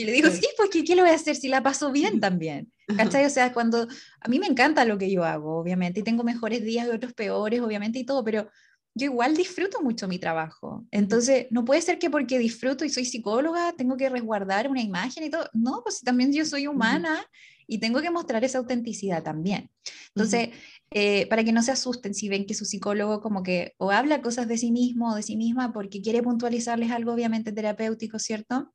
y 0.01 0.05
le 0.05 0.11
digo, 0.11 0.29
sí, 0.29 0.47
pues 0.57 0.69
¿qué, 0.69 0.83
¿qué, 0.83 0.95
le 0.95 1.01
voy 1.01 1.11
a 1.11 1.15
hacer 1.15 1.35
si 1.35 1.47
la 1.47 1.61
paso 1.61 1.91
bien 1.91 2.19
también? 2.19 2.71
¿Cachai? 2.97 3.25
O 3.25 3.29
sea, 3.29 3.53
cuando 3.53 3.87
a 4.19 4.27
mí 4.27 4.39
me 4.39 4.47
encanta 4.47 4.83
lo 4.83 4.97
que 4.97 5.11
yo 5.11 5.23
hago, 5.23 5.57
obviamente, 5.57 5.99
y 5.99 6.03
tengo 6.03 6.23
mejores 6.23 6.63
días 6.63 6.87
y 6.87 6.89
otros 6.89 7.13
peores, 7.13 7.61
obviamente, 7.61 7.99
y 7.99 8.05
todo, 8.05 8.23
pero 8.23 8.49
yo 8.93 9.05
igual 9.05 9.37
disfruto 9.37 9.81
mucho 9.81 10.07
mi 10.07 10.19
trabajo. 10.19 10.85
Entonces, 10.91 11.47
no 11.51 11.63
puede 11.63 11.81
ser 11.81 11.99
que 11.99 12.09
porque 12.09 12.39
disfruto 12.39 12.83
y 12.83 12.89
soy 12.89 13.05
psicóloga, 13.05 13.73
tengo 13.77 13.95
que 13.95 14.09
resguardar 14.09 14.69
una 14.69 14.81
imagen 14.81 15.23
y 15.23 15.29
todo. 15.29 15.49
No, 15.53 15.81
pues 15.83 16.01
también 16.01 16.33
yo 16.33 16.45
soy 16.45 16.67
humana 16.67 17.25
y 17.67 17.79
tengo 17.79 18.01
que 18.01 18.11
mostrar 18.11 18.43
esa 18.43 18.57
autenticidad 18.57 19.23
también. 19.23 19.69
Entonces, 20.13 20.49
eh, 20.91 21.25
para 21.27 21.45
que 21.45 21.53
no 21.53 21.63
se 21.63 21.71
asusten 21.71 22.13
si 22.13 22.27
ven 22.27 22.45
que 22.45 22.53
su 22.53 22.65
psicólogo 22.65 23.21
como 23.21 23.43
que 23.43 23.75
o 23.77 23.91
habla 23.91 24.21
cosas 24.21 24.49
de 24.49 24.57
sí 24.57 24.73
mismo 24.73 25.11
o 25.11 25.15
de 25.15 25.23
sí 25.23 25.37
misma 25.37 25.71
porque 25.71 26.01
quiere 26.01 26.21
puntualizarles 26.21 26.91
algo 26.91 27.13
obviamente 27.13 27.53
terapéutico, 27.53 28.19
¿cierto? 28.19 28.73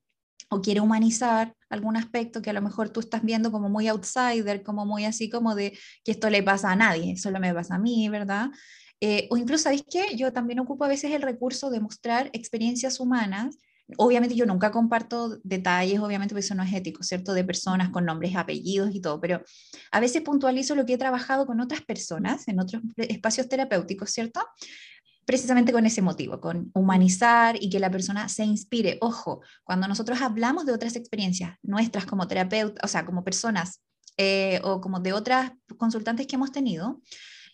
O 0.49 0.61
quiere 0.61 0.81
humanizar 0.81 1.55
algún 1.69 1.97
aspecto 1.97 2.41
que 2.41 2.51
a 2.51 2.53
lo 2.53 2.63
mejor 2.63 2.91
tú 2.91 3.01
estás 3.01 3.23
viendo 3.23 3.51
como 3.51 3.69
muy 3.69 3.89
outsider, 3.89 4.63
como 4.63 4.87
muy 4.87 5.05
así 5.05 5.29
como 5.29 5.55
de 5.55 5.77
que 6.05 6.13
esto 6.13 6.31
le 6.31 6.43
pasa 6.43 6.71
a 6.71 6.77
nadie, 6.77 7.17
solo 7.17 7.41
me 7.41 7.53
pasa 7.53 7.75
a 7.77 7.79
mí, 7.79 8.09
¿verdad? 8.09 8.51
Eh, 9.01 9.29
o 9.31 9.37
incluso, 9.37 9.65
¿sabéis 9.65 9.85
qué? 9.91 10.17
Yo 10.17 10.33
también 10.33 10.61
ocupo 10.61 10.85
a 10.85 10.89
veces 10.89 11.13
el 11.13 11.23
recurso 11.23 11.71
de 11.71 11.81
mostrar 11.81 12.31
experiencias 12.33 13.01
humanas 13.01 13.59
Obviamente 13.99 14.35
yo 14.35 14.47
nunca 14.47 14.73
comparto 14.73 15.39
detalles, 15.45 16.01
obviamente 16.01 16.35
porque 16.35 16.45
eso 16.45 16.57
no 16.57 16.65
es 16.65 16.73
ético, 16.73 17.05
¿cierto? 17.05 17.35
De 17.35 17.45
personas 17.45 17.91
con 17.91 18.05
nombres, 18.05 18.35
apellidos 18.35 18.93
y 18.93 19.01
todo, 19.01 19.21
pero 19.21 19.43
a 19.93 20.01
veces 20.01 20.23
puntualizo 20.23 20.75
lo 20.75 20.85
que 20.85 20.95
he 20.95 20.99
trabajado 20.99 21.47
con 21.47 21.61
otras 21.61 21.83
personas 21.83 22.49
en 22.49 22.59
otros 22.59 22.83
espacios 22.97 23.49
terapéuticos, 23.49 24.11
¿cierto? 24.11 24.41
Precisamente 25.27 25.73
con 25.73 25.85
ese 25.85 26.01
motivo, 26.01 26.41
con 26.41 26.71
humanizar 26.73 27.63
y 27.63 27.69
que 27.69 27.81
la 27.81 27.91
persona 27.91 28.29
se 28.29 28.45
inspire. 28.45 28.97
Ojo, 29.03 29.43
cuando 29.65 29.89
nosotros 29.89 30.23
hablamos 30.23 30.65
de 30.65 30.73
otras 30.73 30.97
experiencias 30.97 31.59
nuestras 31.63 32.07
como 32.07 32.27
terapeutas, 32.27 32.83
o 32.83 32.89
sea, 32.89 33.05
como 33.05 33.25
personas 33.25 33.83
eh, 34.17 34.61
o 34.65 34.81
como 34.81 35.01
de 35.01 35.13
otras 35.13 35.53
consultantes 35.77 36.27
que 36.27 36.37
hemos 36.37 36.53
tenido, 36.53 37.03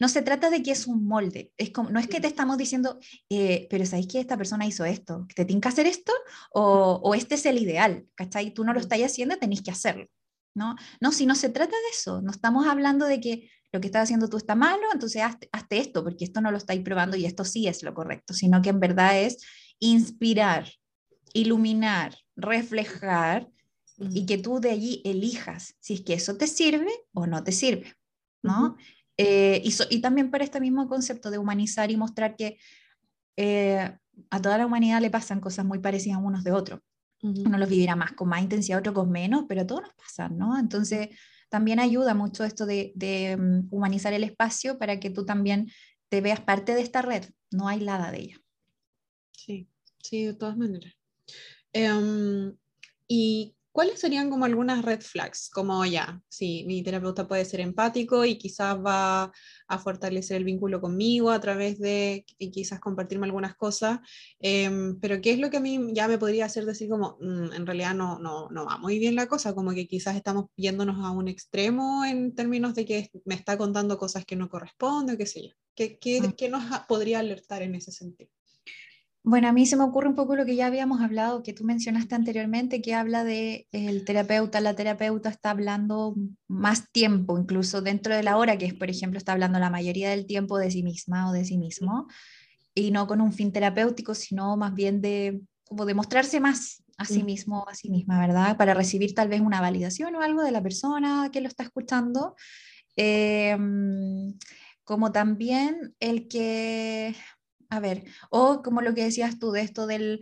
no 0.02 0.08
se 0.08 0.22
trata 0.22 0.50
de 0.50 0.62
que 0.62 0.72
es 0.72 0.86
un 0.86 1.06
molde, 1.06 1.52
es 1.56 1.70
como, 1.70 1.90
no 1.90 2.00
es 2.00 2.08
que 2.08 2.20
te 2.20 2.26
estamos 2.26 2.58
diciendo, 2.58 2.98
eh, 3.30 3.68
pero 3.70 3.86
¿sabéis 3.86 4.08
que 4.08 4.20
esta 4.20 4.36
persona 4.36 4.66
hizo 4.66 4.84
esto? 4.84 5.26
¿Te 5.34 5.44
tiene 5.44 5.60
que 5.60 5.68
hacer 5.68 5.86
esto? 5.86 6.12
O, 6.52 7.00
o, 7.02 7.14
este 7.14 7.36
es 7.36 7.46
el 7.46 7.58
ideal, 7.58 8.04
¿cachai? 8.16 8.52
Tú 8.52 8.64
no 8.64 8.72
lo 8.72 8.80
estás 8.80 9.00
haciendo, 9.00 9.36
tenéis 9.38 9.62
que 9.62 9.70
hacerlo, 9.70 10.06
¿no? 10.54 10.74
No, 11.00 11.12
si 11.12 11.24
no 11.24 11.36
se 11.36 11.50
trata 11.50 11.76
de 11.76 11.90
eso, 11.92 12.20
no 12.20 12.32
estamos 12.32 12.66
hablando 12.66 13.06
de 13.06 13.20
que 13.20 13.50
lo 13.72 13.80
que 13.80 13.86
estás 13.86 14.04
haciendo 14.04 14.28
tú 14.28 14.36
está 14.36 14.54
malo, 14.54 14.82
entonces 14.92 15.22
hazte, 15.22 15.48
hazte 15.50 15.78
esto, 15.78 16.04
porque 16.04 16.24
esto 16.24 16.40
no 16.40 16.50
lo 16.50 16.58
estáis 16.58 16.82
probando 16.82 17.16
y 17.16 17.24
esto 17.24 17.44
sí 17.44 17.66
es 17.66 17.82
lo 17.82 17.94
correcto, 17.94 18.34
sino 18.34 18.60
que 18.60 18.70
en 18.70 18.80
verdad 18.80 19.18
es 19.18 19.38
inspirar, 19.78 20.68
iluminar, 21.32 22.16
reflejar 22.36 23.48
y 23.98 24.26
que 24.26 24.38
tú 24.38 24.60
de 24.60 24.70
allí 24.70 25.00
elijas 25.04 25.76
si 25.80 25.94
es 25.94 26.00
que 26.02 26.14
eso 26.14 26.36
te 26.36 26.46
sirve 26.46 26.92
o 27.14 27.26
no 27.26 27.42
te 27.42 27.52
sirve, 27.52 27.94
¿no? 28.42 28.76
Eh, 29.16 29.62
y, 29.64 30.00
también 30.00 30.30
para 30.30 30.44
este 30.44 30.60
mismo 30.60 30.88
concepto 30.88 31.30
de 31.30 31.38
humanizar 31.38 31.90
y 31.90 31.96
mostrar 31.96 32.34
que 32.36 32.58
eh, 33.36 33.96
a 34.30 34.42
toda 34.42 34.58
la 34.58 34.66
humanidad 34.66 35.00
le 35.00 35.10
pasan 35.10 35.40
cosas 35.40 35.64
muy 35.64 35.78
parecidas 35.78 36.18
unos 36.22 36.44
de 36.44 36.52
otros. 36.52 36.80
Uno 37.22 37.56
los 37.56 37.68
vivirá 37.68 37.94
más 37.94 38.12
con 38.12 38.28
más 38.28 38.42
intensidad, 38.42 38.80
otro 38.80 38.92
con 38.92 39.10
menos, 39.10 39.44
pero 39.48 39.60
a 39.62 39.66
todos 39.66 39.82
nos 39.82 39.94
pasan, 39.94 40.36
¿no? 40.36 40.58
Entonces, 40.58 41.10
también 41.52 41.80
ayuda 41.80 42.14
mucho 42.14 42.44
esto 42.44 42.64
de, 42.64 43.36
um, 43.38 43.68
humanizar 43.70 44.14
el 44.14 44.24
espacio 44.24 44.78
para 44.78 44.98
que 44.98 45.10
tú 45.10 45.26
también 45.26 45.70
te 46.08 46.22
veas 46.22 46.40
parte 46.40 46.74
de 46.74 46.80
esta 46.80 47.02
red, 47.02 47.26
no 47.50 47.68
aislada 47.68 48.10
de 48.10 48.20
ella. 48.20 48.40
Sí, 49.32 49.68
sí, 50.02 50.24
de 50.24 50.32
todas 50.32 50.56
maneras. 50.56 50.94
Em, 51.74 52.56
y 53.06 53.54
¿Cuáles 53.72 54.00
serían 54.00 54.28
como 54.28 54.44
algunas 54.44 54.84
red 54.84 55.00
flags? 55.00 55.48
Como 55.48 55.84
ya, 55.86 56.22
sí, 56.28 56.64
mi 56.66 56.82
terapeuta 56.82 57.26
puede 57.26 57.46
ser 57.46 57.60
empático 57.60 58.24
y 58.26 58.36
quizás 58.36 58.76
va 58.76 59.32
a 59.66 59.78
fortalecer 59.78 60.36
el 60.36 60.44
vínculo 60.44 60.78
conmigo 60.80 61.30
a 61.30 61.40
través 61.40 61.78
de 61.78 62.26
y 62.38 62.50
quizás 62.50 62.80
compartirme 62.80 63.24
algunas 63.24 63.54
cosas, 63.56 64.00
em, 64.40 65.00
pero 65.00 65.22
¿qué 65.22 65.32
es 65.32 65.38
lo 65.38 65.48
que 65.48 65.56
a 65.56 65.60
mí 65.60 65.80
ya 65.94 66.06
me 66.06 66.18
podría 66.18 66.44
hacer 66.44 66.66
decir 66.66 66.90
como, 66.90 67.16
mm, 67.20 67.54
en 67.54 67.66
realidad 67.66 67.94
no, 67.94 68.18
no, 68.18 68.50
no 68.50 68.66
va 68.66 68.76
muy 68.76 68.98
bien 68.98 69.14
la 69.16 69.26
cosa, 69.26 69.54
como 69.54 69.72
que 69.72 69.88
quizás 69.88 70.16
estamos 70.16 70.46
yéndonos 70.54 71.02
a 71.02 71.10
un 71.10 71.28
extremo 71.28 72.04
en 72.04 72.34
términos 72.34 72.74
de 72.74 72.84
que 72.84 73.10
me 73.24 73.34
está 73.34 73.56
contando 73.56 73.96
cosas 73.96 74.26
que 74.26 74.36
no 74.36 74.50
corresponden, 74.50 75.16
qué 75.16 75.26
sé 75.26 75.48
yo? 75.48 75.54
¿Qué, 75.74 75.98
qué, 75.98 76.20
mm. 76.20 76.32
qué 76.32 76.50
nos 76.50 76.62
podría 76.88 77.20
alertar 77.20 77.62
en 77.62 77.74
ese 77.74 77.90
sentido? 77.90 78.30
Bueno, 79.24 79.48
a 79.48 79.52
mí 79.52 79.66
se 79.66 79.76
me 79.76 79.84
ocurre 79.84 80.08
un 80.08 80.16
poco 80.16 80.34
lo 80.34 80.44
que 80.44 80.56
ya 80.56 80.66
habíamos 80.66 81.00
hablado, 81.00 81.44
que 81.44 81.52
tú 81.52 81.62
mencionaste 81.62 82.16
anteriormente, 82.16 82.82
que 82.82 82.94
habla 82.94 83.22
de 83.22 83.68
el 83.70 84.04
terapeuta, 84.04 84.60
la 84.60 84.74
terapeuta 84.74 85.28
está 85.28 85.50
hablando 85.50 86.16
más 86.48 86.90
tiempo, 86.90 87.38
incluso 87.38 87.82
dentro 87.82 88.16
de 88.16 88.24
la 88.24 88.36
hora, 88.36 88.58
que 88.58 88.66
es, 88.66 88.74
por 88.74 88.90
ejemplo, 88.90 89.18
está 89.18 89.32
hablando 89.32 89.60
la 89.60 89.70
mayoría 89.70 90.10
del 90.10 90.26
tiempo 90.26 90.58
de 90.58 90.72
sí 90.72 90.82
misma 90.82 91.30
o 91.30 91.32
de 91.32 91.44
sí 91.44 91.56
mismo, 91.56 92.08
y 92.74 92.90
no 92.90 93.06
con 93.06 93.20
un 93.20 93.32
fin 93.32 93.52
terapéutico, 93.52 94.14
sino 94.14 94.56
más 94.56 94.74
bien 94.74 95.00
de 95.00 95.40
como 95.64 95.86
demostrarse 95.86 96.40
más 96.40 96.82
a 96.98 97.04
sí 97.04 97.22
mismo, 97.22 97.66
a 97.68 97.74
sí 97.74 97.90
misma, 97.90 98.18
¿verdad? 98.18 98.56
Para 98.56 98.74
recibir 98.74 99.14
tal 99.14 99.28
vez 99.28 99.40
una 99.40 99.60
validación 99.60 100.14
o 100.16 100.20
algo 100.20 100.42
de 100.42 100.50
la 100.50 100.62
persona 100.62 101.30
que 101.32 101.40
lo 101.40 101.48
está 101.48 101.62
escuchando. 101.62 102.34
Em, 102.96 104.36
como 104.84 105.12
también 105.12 105.94
el 106.00 106.28
que 106.28 107.14
a 107.72 107.80
ver, 107.80 108.04
o 108.30 108.62
como 108.62 108.82
lo 108.82 108.94
que 108.94 109.04
decías 109.04 109.38
tú 109.38 109.50
de 109.50 109.62
esto 109.62 109.86
del, 109.86 110.20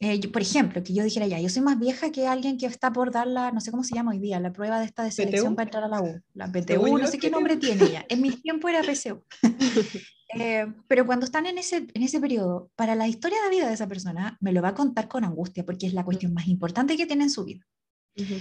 eh, 0.00 0.26
por 0.28 0.40
ejemplo, 0.40 0.82
que 0.82 0.94
yo 0.94 1.04
dijera 1.04 1.26
ya, 1.26 1.38
yo 1.38 1.50
soy 1.50 1.60
más 1.60 1.78
vieja 1.78 2.10
que 2.10 2.26
alguien 2.26 2.56
que 2.56 2.64
está 2.64 2.90
por 2.90 3.10
dar 3.10 3.26
la, 3.26 3.52
no 3.52 3.60
sé 3.60 3.70
cómo 3.70 3.84
se 3.84 3.94
llama 3.94 4.12
hoy 4.12 4.18
día, 4.18 4.40
la 4.40 4.52
prueba 4.52 4.80
de 4.80 4.86
esta 4.86 5.02
de 5.02 5.12
selección 5.12 5.54
para 5.54 5.66
entrar 5.66 5.84
a 5.84 5.88
la 5.88 6.00
U, 6.00 6.20
la 6.32 6.50
PTU, 6.52 6.98
no 6.98 7.06
sé 7.06 7.18
qué 7.18 7.30
nombre 7.30 7.58
tiene 7.58 7.90
ya, 7.90 8.06
en 8.08 8.22
mi 8.22 8.30
tiempo 8.30 8.68
era 8.68 8.82
PCU. 8.82 9.22
Eh, 10.38 10.66
pero 10.86 11.06
cuando 11.06 11.24
están 11.24 11.46
en 11.46 11.56
ese, 11.56 11.86
en 11.94 12.02
ese 12.02 12.20
periodo, 12.20 12.70
para 12.76 12.94
la 12.94 13.08
historia 13.08 13.38
de 13.42 13.48
vida 13.48 13.66
de 13.66 13.72
esa 13.72 13.88
persona, 13.88 14.36
me 14.42 14.52
lo 14.52 14.60
va 14.60 14.68
a 14.68 14.74
contar 14.74 15.08
con 15.08 15.24
angustia, 15.24 15.64
porque 15.64 15.86
es 15.86 15.94
la 15.94 16.04
cuestión 16.04 16.34
más 16.34 16.48
importante 16.48 16.98
que 16.98 17.06
tiene 17.06 17.24
en 17.24 17.30
su 17.30 17.46
vida. 17.46 17.66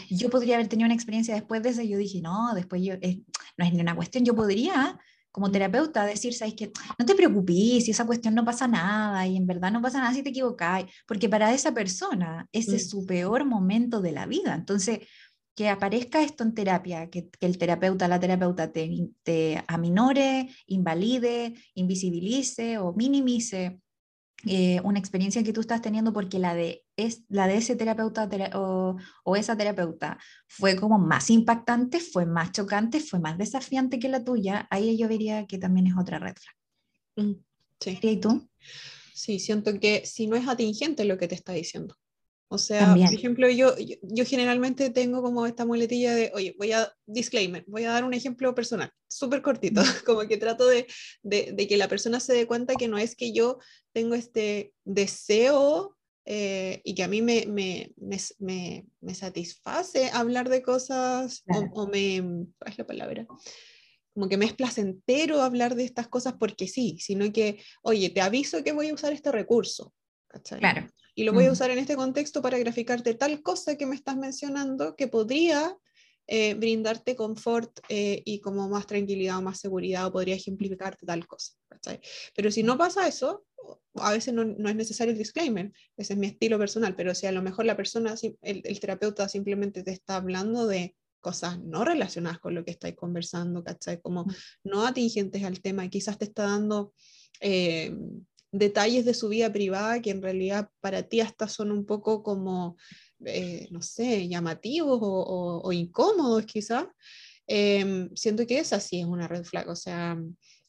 Yo 0.10 0.30
podría 0.30 0.56
haber 0.56 0.68
tenido 0.68 0.86
una 0.86 0.96
experiencia 0.96 1.34
después 1.34 1.64
de 1.64 1.70
eso, 1.70 1.82
y 1.82 1.88
yo 1.88 1.98
dije, 1.98 2.20
no, 2.22 2.54
después 2.54 2.82
yo, 2.84 2.96
no 2.96 3.66
es 3.66 3.74
ni 3.74 3.80
una 3.80 3.96
cuestión, 3.96 4.26
yo 4.26 4.36
podría 4.36 5.00
como 5.32 5.52
terapeuta 5.52 6.06
decir, 6.06 6.34
sabes 6.34 6.56
que 6.56 6.72
no 6.98 7.06
te 7.06 7.16
preocupes, 7.16 7.86
si 7.86 7.92
esa 7.92 8.06
cuestión 8.06 8.36
no 8.36 8.46
pasa 8.46 8.68
nada 8.68 9.26
y 9.28 9.38
en 9.38 9.46
verdad 9.46 9.72
no 9.72 9.82
pasa 9.82 10.00
nada 10.00 10.14
si 10.14 10.24
te 10.24 10.30
equivocas, 10.30 10.86
porque 11.06 11.30
para 11.30 11.54
esa 11.54 11.74
persona 11.74 12.48
ese 12.52 12.76
es 12.76 12.88
mm. 12.88 12.90
su 12.90 13.06
peor 13.06 13.46
momento 13.46 14.02
de 14.02 14.12
la 14.12 14.26
vida. 14.26 14.56
Entonces, 14.56 15.00
que 15.56 15.70
aparezca 15.70 16.22
esto 16.22 16.44
en 16.44 16.54
terapia, 16.54 17.10
que, 17.10 17.30
el 17.40 17.58
terapeuta, 17.58 18.08
la 18.08 18.20
terapeuta 18.20 18.72
te, 18.72 19.10
te 19.24 19.64
aminore, 19.68 20.50
invalide, 20.68 21.56
invisibilice 21.74 22.78
o 22.78 22.94
minimice 22.94 23.82
eh, 24.46 24.80
una 24.84 25.00
experiencia 25.00 25.44
que 25.44 25.52
tú 25.52 25.62
estás 25.62 25.82
teniendo 25.82 26.14
porque 26.14 26.38
la 26.38 26.54
de, 26.54 26.84
es, 26.96 27.24
la 27.28 27.48
de 27.48 27.58
ese 27.58 27.76
terapeuta 27.76 28.30
o, 28.54 28.96
o, 29.24 29.36
esa 29.36 29.58
terapeuta 29.58 30.20
fue 30.48 30.76
como 30.76 31.00
más 31.00 31.30
impactante, 31.30 32.00
fue 32.00 32.26
más 32.26 32.52
chocante, 32.52 33.00
fue 33.00 33.20
más 33.20 33.38
desafiante 33.38 34.00
que 34.00 34.10
la 34.10 34.24
tuya, 34.24 34.68
ahí 34.70 34.98
yo 34.98 35.08
vería 35.08 35.48
que 35.48 35.58
también 35.58 35.88
es 35.88 35.98
otra 35.98 36.20
red 36.20 36.36
flag. 36.36 37.28
Mm, 37.28 37.44
sí. 37.80 38.00
¿Y 38.02 38.18
tú? 38.18 38.48
Sí, 39.14 39.40
siento 39.40 39.80
que 39.80 40.06
si 40.06 40.28
no 40.28 40.36
es 40.36 40.48
atingente 40.48 41.04
lo 41.06 41.18
que 41.18 41.28
te 41.28 41.36
está 41.36 41.54
diciendo. 41.54 41.96
O 42.50 42.58
sea, 42.58 42.94
por 42.94 43.14
ejemplo, 43.14 43.50
yo, 43.50 43.76
yo, 44.02 44.26
generalmente 44.26 44.90
tengo 44.90 45.22
como 45.22 45.46
esta 45.46 45.66
muletilla 45.66 46.16
de, 46.16 46.32
oye, 46.34 46.56
voy 46.58 46.72
a, 46.72 46.94
disclaimer, 47.06 47.66
voy 47.68 47.84
a 47.84 47.92
dar 47.92 48.06
un 48.06 48.14
ejemplo 48.14 48.56
personal, 48.56 48.90
súper 49.10 49.42
cortito, 49.42 49.82
como 50.06 50.22
que 50.28 50.38
trato 50.38 50.66
de, 50.66 50.88
de, 51.24 51.52
de, 51.54 51.68
que 51.68 51.76
la 51.76 51.90
persona 51.90 52.22
se 52.22 52.34
dé 52.34 52.48
cuenta 52.48 52.76
que 52.76 52.88
no 52.88 52.98
es 52.98 53.18
que 53.18 53.34
yo 53.34 53.60
tengo 53.92 54.16
este 54.16 54.74
deseo 54.86 55.98
eh, 56.24 56.82
y 56.86 56.96
que 56.96 57.04
a 57.04 57.10
mí 57.10 57.22
me, 57.22 57.46
me, 57.48 57.94
me, 58.40 58.86
me, 59.02 59.16
satisface 59.16 60.10
hablar 60.12 60.48
de 60.48 60.62
cosas 60.62 61.44
o, 61.54 61.82
o, 61.82 61.88
me, 61.88 62.22
¿cuál 62.58 62.72
es 62.72 62.78
la 62.78 62.88
palabra? 62.88 63.28
Como 64.14 64.30
que 64.30 64.38
me 64.38 64.46
es 64.46 64.54
placentero 64.54 65.42
hablar 65.42 65.76
de 65.76 65.84
estas 65.84 66.08
cosas 66.08 66.36
porque 66.40 66.70
sí, 66.70 66.98
sino 67.00 67.32
que, 67.34 67.62
oye, 67.82 68.10
te 68.10 68.22
aviso 68.22 68.64
que 68.64 68.72
voy 68.72 68.88
a 68.88 68.94
usar 68.94 69.12
este 69.12 69.34
recurso. 69.34 69.94
¿Cachai? 70.28 70.60
Claro 70.60 70.88
y 71.18 71.24
lo 71.24 71.34
voy 71.34 71.46
a 71.46 71.52
usar 71.52 71.72
en 71.72 71.80
este 71.80 71.96
contexto 71.96 72.44
para 72.44 72.60
graficarte 72.60 73.16
tal 73.16 73.42
cosa 73.42 73.76
que 73.76 73.88
me 73.88 73.96
estás 73.96 74.16
mencionando 74.16 74.96
que 74.96 75.08
podría 75.08 75.76
eh, 76.28 76.54
brindarte 76.54 77.16
confort 77.16 77.80
eh, 77.90 78.22
y 78.24 78.40
como 78.40 78.70
más 78.70 78.86
tranquilidad 78.86 79.40
o 79.40 79.42
más 79.42 79.60
seguridad 79.60 80.06
o 80.06 80.12
podría 80.12 80.36
ejemplificarte 80.36 81.08
tal 81.08 81.26
cosa. 81.26 81.54
Pero 82.36 82.52
si 82.52 82.62
no 82.62 82.78
pasa 82.78 83.08
eso, 83.08 83.48
a 83.96 84.12
veces 84.12 84.32
no, 84.32 84.46
no, 84.46 84.70
es 84.70 84.76
necesario 84.76 85.12
el 85.12 85.18
disclaimer, 85.18 85.72
ese 85.98 86.14
es 86.14 86.20
mi 86.20 86.28
estilo 86.28 86.60
personal, 86.60 86.96
pero 86.96 87.16
si 87.16 87.26
a 87.26 87.32
lo 87.32 87.42
mejor 87.42 87.66
la 87.66 87.76
persona, 87.76 88.14
el, 88.42 88.62
el 88.64 88.80
terapeuta 88.80 89.28
simplemente 89.28 89.82
te 89.82 89.92
está 89.92 90.18
hablando 90.18 90.68
de 90.68 90.96
cosas 91.20 91.60
no 91.64 91.84
relacionadas 91.84 92.38
con 92.38 92.54
lo 92.54 92.64
que 92.64 92.72
estáis 92.72 92.96
conversando, 92.96 93.64
¿cachai? 93.64 94.00
Como 94.02 94.28
no 94.64 94.86
atingentes 94.86 95.44
al 95.44 95.62
tema 95.62 95.84
y 95.84 95.90
quizás 95.90 96.20
te 96.20 96.26
está 96.26 96.44
dando... 96.44 96.94
Eh, 97.42 97.92
detalles 98.52 99.06
de 99.06 99.14
su 99.14 99.30
vida 99.30 99.52
privada 99.52 100.02
que 100.02 100.12
en 100.12 100.22
realidad 100.22 100.70
para 100.80 101.04
ti 101.04 101.22
hasta 101.22 101.48
son 101.48 101.72
un 101.72 101.86
poco 101.86 102.24
como, 102.24 102.78
eh, 103.26 103.68
no 103.72 103.82
sé, 103.82 104.28
llamativos 104.28 105.00
o, 105.02 105.72
incómodos 105.74 106.46
quizás, 106.46 106.86
em, 107.48 108.10
siento 108.16 108.46
que 108.48 108.60
esa 108.60 108.80
sí 108.80 109.00
es 109.00 109.06
una 109.06 109.28
red 109.28 109.44
flag. 109.44 109.70
O 109.70 109.76
sea, 109.76 110.18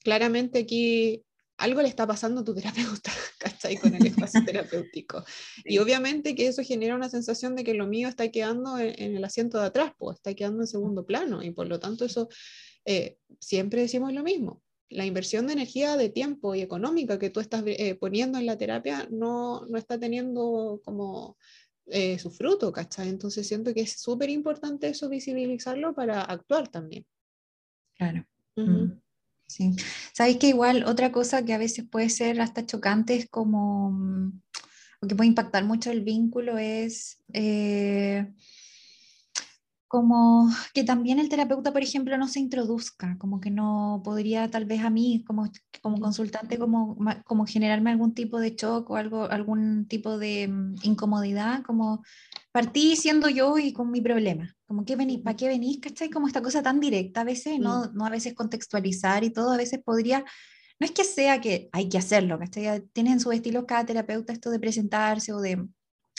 claramente 0.01 0.61
aquí 0.61 1.25
algo 1.59 1.83
le 1.83 1.89
está 1.89 2.07
pasando 2.07 2.41
a 2.41 2.45
tu 2.45 2.55
terapeuta, 2.55 3.11
¿cachai? 3.39 3.77
Con 3.77 3.95
el 3.95 4.07
espacio 4.07 4.45
terapéutico. 4.45 5.25
Y 5.65 5.79
obviamente 5.79 6.35
que 6.35 6.47
eso 6.47 6.63
genera 6.63 6.95
una 6.95 7.09
sensación 7.11 7.57
de 7.57 7.65
que 7.65 7.75
lo 7.75 7.87
mío 7.87 8.09
está 8.09 8.29
quedando 8.31 8.79
en, 8.79 9.17
el 9.17 9.25
asiento 9.25 9.59
de 9.59 9.67
atrás, 9.67 9.93
pues 9.99 10.17
está 10.17 10.35
quedando 10.35 10.63
en 10.63 10.69
segundo 10.69 11.05
plano 11.05 11.43
y 11.43 11.51
por 11.51 11.67
lo 11.67 11.81
tanto 11.81 12.05
eso, 12.05 12.29
eh, 12.85 13.19
siempre 13.41 13.83
decimos 13.83 14.13
lo 14.13 14.23
mismo 14.23 14.63
la 14.91 15.05
inversión 15.05 15.47
de 15.47 15.53
energía, 15.53 15.97
de 15.97 16.09
tiempo 16.09 16.55
y 16.55 16.63
económica 16.63 17.19
que 17.19 17.31
tú 17.31 17.41
estás 17.41 17.63
eh, 17.67 17.95
poniendo 17.95 18.39
en 18.39 18.47
la 18.47 18.57
terapia 18.57 19.07
no, 19.11 19.67
no 19.67 19.79
está 19.79 19.99
teniendo 19.99 20.81
como 20.85 21.37
eh, 21.87 22.19
su 22.19 22.31
fruto, 22.31 22.73
¿cachai? 22.73 23.09
Entonces 23.09 23.47
siento 23.47 23.73
que 23.75 23.83
es 23.83 24.01
súper 24.01 24.31
importante 24.31 24.89
eso 24.89 25.09
visibilizarlo 25.09 25.95
para 25.95 26.23
actuar 26.23 26.69
también. 26.69 27.07
Claro. 27.97 28.27
Mm. 28.57 28.93
Sí. 29.47 29.75
Sabéis 30.13 30.37
que 30.37 30.49
igual 30.49 30.85
otra 30.85 31.11
cosa 31.11 31.45
que 31.45 31.55
a 31.55 31.59
veces 31.59 31.87
puede 31.91 32.11
ser 32.11 32.41
hasta 32.41 32.67
chocante 32.67 33.17
es 33.17 33.29
como, 33.29 33.91
mm, 33.91 34.41
o 35.01 35.07
que 35.07 35.15
puede 35.15 35.29
impactar 35.29 35.65
mucho 35.65 35.91
el 35.91 36.03
vínculo 36.03 36.59
es... 36.59 37.23
Eh, 37.33 38.27
como 39.89 40.51
que 40.75 40.85
también 40.85 41.19
el 41.19 41.31
terapeuta, 41.31 41.73
por 41.73 41.83
ejemplo, 41.83 42.17
no 42.19 42.29
se 42.29 42.41
introduzca, 42.41 43.17
como 43.19 43.41
que 43.41 43.51
no 43.51 44.03
podría 44.05 44.49
tal 44.51 44.67
vez 44.67 44.83
a 44.83 44.91
mí 44.91 45.25
como, 45.27 45.51
como 45.81 45.99
consultante 45.99 46.59
como, 46.59 46.99
como 47.25 47.47
generarme 47.47 47.91
algún 47.91 48.13
tipo 48.13 48.39
de 48.39 48.55
shock 48.55 48.91
o 48.91 48.97
algo, 48.97 49.25
algún 49.25 49.87
tipo 49.87 50.19
de 50.19 50.47
mm, 50.49 50.75
incomodidad, 50.83 51.63
como 51.63 52.05
partí 52.53 52.97
siendo 52.97 53.31
yo 53.31 53.59
y 53.59 53.73
con 53.73 53.91
mi 53.91 54.03
problema, 54.03 54.55
como 54.67 54.85
que 54.85 54.95
venís, 54.95 55.21
¿para 55.23 55.37
qué 55.37 55.49
venís? 55.49 55.81
¿Cachai? 55.81 56.11
Como 56.11 56.27
esta 56.27 56.43
cosa 56.43 56.63
tan 56.63 56.81
directa 56.81 57.23
a 57.23 57.25
veces, 57.25 57.59
no, 57.59 57.87
no 57.93 58.05
a 58.05 58.11
veces 58.11 58.35
contextualizar 58.35 59.25
y 59.25 59.31
todo, 59.31 59.53
a 59.53 59.57
veces 59.57 59.81
podría, 59.83 60.21
no 60.79 60.85
es 60.85 60.93
que 60.93 61.05
sea 61.05 61.41
que 61.41 61.71
hay 61.73 61.89
que 61.89 61.99
hacerlo, 61.99 62.39
¿cachai? 62.39 62.83
Tienen 62.93 63.15
en 63.15 63.21
su 63.21 63.33
estilo 63.33 63.67
cada 63.67 63.87
terapeuta 63.87 64.35
esto 64.35 64.51
de 64.51 64.61
presentarse 64.61 65.33
o 65.33 65.41
de 65.41 65.67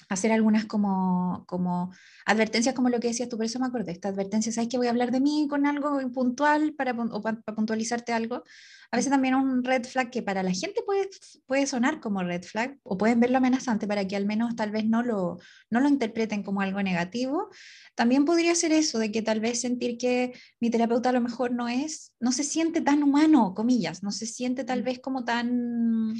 hacer 0.09 0.31
algunas 0.31 0.65
como, 0.65 1.45
como 1.47 1.93
advertencias, 2.25 2.73
como 2.75 2.89
lo 2.89 2.99
que 2.99 3.09
decías 3.09 3.29
tú, 3.29 3.37
por 3.37 3.45
eso 3.45 3.59
me 3.59 3.67
acordé, 3.67 3.91
esta 3.91 4.09
advertencia, 4.09 4.51
¿sabes 4.51 4.67
que 4.67 4.77
voy 4.77 4.87
a 4.87 4.89
hablar 4.89 5.11
de 5.11 5.19
mí 5.19 5.47
con 5.49 5.67
algo 5.67 5.99
puntual 6.11 6.73
para, 6.73 6.91
o 6.93 7.21
para, 7.21 7.37
puntualizarte 7.55 8.11
algo? 8.11 8.43
A 8.91 8.97
veces 8.97 9.11
también 9.11 9.35
un 9.35 9.63
red 9.63 9.85
flag 9.85 10.09
que 10.09 10.23
para 10.23 10.41
la 10.41 10.51
gente 10.51 10.81
puede, 10.83 11.09
puede 11.45 11.67
sonar 11.67 11.99
como 11.99 12.23
red 12.23 12.41
flag 12.41 12.79
o 12.81 12.97
pueden 12.97 13.19
verlo 13.19 13.37
amenazante 13.37 13.87
para 13.87 14.07
que 14.07 14.15
al 14.15 14.25
menos 14.25 14.55
tal 14.55 14.71
vez 14.71 14.85
no 14.85 15.03
lo, 15.03 15.37
no 15.69 15.79
lo 15.79 15.87
interpreten 15.87 16.41
como 16.41 16.61
algo 16.61 16.81
negativo. 16.81 17.49
También 17.93 18.25
podría 18.25 18.55
ser 18.55 18.71
eso, 18.71 18.97
de 18.97 19.11
que 19.11 19.21
tal 19.21 19.41
vez 19.41 19.61
sentir 19.61 19.99
que 19.99 20.33
mi 20.59 20.71
terapeuta 20.71 21.09
a 21.09 21.13
lo 21.13 21.21
mejor 21.21 21.51
no 21.51 21.67
es, 21.67 22.13
no 22.19 22.31
se 22.31 22.43
siente 22.43 22.81
tan 22.81 23.03
humano, 23.03 23.53
comillas, 23.53 24.01
no 24.01 24.11
se 24.11 24.25
siente 24.25 24.63
tal 24.63 24.81
vez 24.81 24.99
como 24.99 25.23
tan 25.23 26.15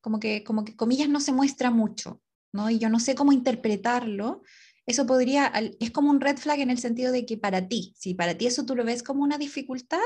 como 0.00 0.20
que, 0.20 0.44
como 0.44 0.64
que 0.64 0.76
comillas 0.76 1.08
no 1.08 1.20
se 1.20 1.32
muestra 1.32 1.72
mucho. 1.72 2.20
¿No? 2.52 2.70
Y 2.70 2.78
yo 2.78 2.88
no 2.88 3.00
sé 3.00 3.14
cómo 3.14 3.32
interpretarlo, 3.32 4.42
eso 4.86 5.06
podría, 5.06 5.52
es 5.80 5.90
como 5.90 6.10
un 6.10 6.20
red 6.20 6.38
flag 6.38 6.60
en 6.60 6.70
el 6.70 6.78
sentido 6.78 7.12
de 7.12 7.26
que 7.26 7.36
para 7.36 7.68
ti, 7.68 7.92
si 7.96 8.14
para 8.14 8.36
ti 8.36 8.46
eso 8.46 8.64
tú 8.64 8.74
lo 8.74 8.84
ves 8.84 9.02
como 9.02 9.22
una 9.22 9.36
dificultad, 9.36 9.98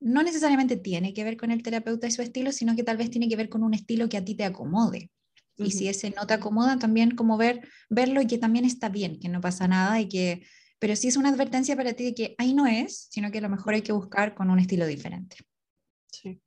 no 0.00 0.22
necesariamente 0.22 0.76
tiene 0.76 1.12
que 1.12 1.24
ver 1.24 1.36
con 1.36 1.50
el 1.50 1.62
terapeuta 1.62 2.06
y 2.06 2.10
su 2.10 2.22
estilo, 2.22 2.52
sino 2.52 2.74
que 2.74 2.84
tal 2.84 2.96
vez 2.96 3.10
tiene 3.10 3.28
que 3.28 3.36
ver 3.36 3.48
con 3.48 3.62
un 3.62 3.74
estilo 3.74 4.08
que 4.08 4.16
a 4.16 4.24
ti 4.24 4.34
te 4.34 4.44
acomode. 4.44 5.10
Y 5.56 5.72
si 5.72 5.88
ese 5.88 6.10
no 6.10 6.24
te 6.26 6.34
acomoda, 6.34 6.78
también 6.78 7.16
como 7.16 7.36
ver, 7.36 7.68
verlo 7.90 8.22
y 8.22 8.28
que 8.28 8.38
también 8.38 8.64
está 8.64 8.88
bien, 8.88 9.18
que 9.18 9.28
no 9.28 9.40
pasa 9.40 9.66
nada 9.66 10.00
y 10.00 10.08
que, 10.08 10.42
pero 10.78 10.94
si 10.94 11.08
es 11.08 11.16
una 11.16 11.30
advertencia 11.30 11.74
para 11.74 11.94
ti 11.94 12.04
de 12.04 12.14
que 12.14 12.34
ahí 12.38 12.54
no 12.54 12.66
es, 12.66 13.08
sino 13.10 13.32
que 13.32 13.38
a 13.38 13.40
lo 13.42 13.48
mejor 13.48 13.74
hay 13.74 13.82
que 13.82 13.92
buscar 13.92 14.36
con 14.36 14.50
un 14.50 14.60
estilo 14.60 14.86
diferente. 14.86 15.36
Sí. 16.12 16.40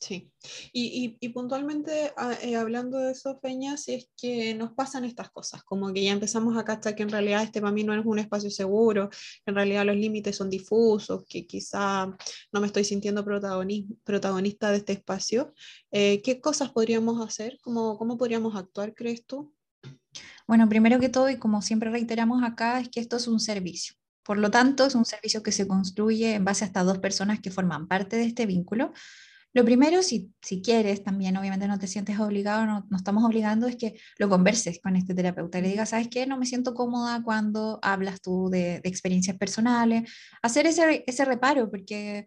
Sí, 0.00 0.32
y, 0.72 1.18
y, 1.20 1.28
puntualmente 1.28 2.14
ah, 2.16 2.32
eh, 2.40 2.56
hablando 2.56 2.96
de 2.96 3.12
eso, 3.12 3.38
Peña, 3.38 3.76
si 3.76 3.92
es 3.92 4.10
que 4.16 4.54
nos 4.54 4.72
pasan 4.72 5.04
estas 5.04 5.28
cosas, 5.30 5.62
como 5.62 5.92
que 5.92 6.02
ya 6.02 6.12
empezamos 6.12 6.56
a 6.56 6.64
cachar 6.64 6.94
que 6.94 7.02
en 7.02 7.10
realidad 7.10 7.42
este 7.42 7.60
para 7.60 7.70
mí 7.70 7.84
no 7.84 7.92
es 7.92 8.06
un 8.06 8.18
espacio 8.18 8.50
seguro, 8.50 9.10
en 9.44 9.54
realidad 9.54 9.84
los 9.84 9.96
límites 9.96 10.36
son 10.36 10.48
difusos, 10.48 11.26
que 11.28 11.46
quizá 11.46 12.06
no 12.50 12.60
me 12.60 12.66
estoy 12.66 12.84
sintiendo 12.84 13.26
protagonista 14.02 14.70
de 14.70 14.78
este 14.78 14.94
espacio, 14.94 15.52
eh, 15.90 16.22
¿qué 16.22 16.40
cosas 16.40 16.70
podríamos 16.70 17.20
hacer? 17.20 17.58
¿Cómo, 17.60 17.98
¿Cómo 17.98 18.16
podríamos 18.16 18.56
actuar, 18.56 18.94
crees 18.94 19.26
tú? 19.26 19.54
Bueno, 20.46 20.66
primero 20.66 20.98
que 20.98 21.10
todo, 21.10 21.28
y 21.28 21.36
como 21.36 21.60
siempre 21.60 21.90
reiteramos 21.90 22.42
acá, 22.42 22.80
es 22.80 22.88
que 22.88 23.00
esto 23.00 23.18
es 23.18 23.28
un 23.28 23.38
servicio. 23.38 23.96
Por 24.22 24.38
lo 24.38 24.50
tanto, 24.50 24.86
es 24.86 24.94
un 24.94 25.04
servicio 25.04 25.42
que 25.42 25.52
se 25.52 25.68
construye 25.68 26.34
en 26.36 26.44
base 26.46 26.64
a 26.64 26.68
estas 26.68 26.86
dos 26.86 26.98
personas 26.98 27.40
que 27.40 27.50
forman 27.50 27.86
parte 27.86 28.16
de 28.16 28.24
este 28.24 28.46
vínculo 28.46 28.92
lo 29.52 29.64
primero, 29.64 30.02
si, 30.02 30.32
si 30.40 30.62
quieres, 30.62 31.02
también 31.02 31.36
obviamente 31.36 31.66
no 31.66 31.78
te 31.78 31.86
sientes 31.86 32.18
obligado, 32.20 32.66
no, 32.66 32.86
no, 32.88 32.96
estamos 32.96 33.24
obligando, 33.24 33.66
es 33.66 33.76
que 33.76 33.98
lo 34.18 34.28
converses 34.28 34.80
con 34.80 34.96
este 34.96 35.14
terapeuta 35.14 35.58
y 35.58 35.62
le 35.62 35.68
digas, 35.68 35.88
¿sabes 35.90 36.08
qué? 36.08 36.26
No 36.26 36.38
me 36.38 36.46
siento 36.46 36.74
cómoda 36.74 37.22
cuando 37.22 37.78
hablas 37.82 38.20
tú 38.20 38.48
de, 38.48 38.80
de 38.80 38.88
experiencias 38.88 39.36
personales. 39.36 40.10
Hacer 40.42 40.66
ese, 40.66 41.04
ese 41.06 41.24
reparo, 41.24 41.70
porque 41.70 42.26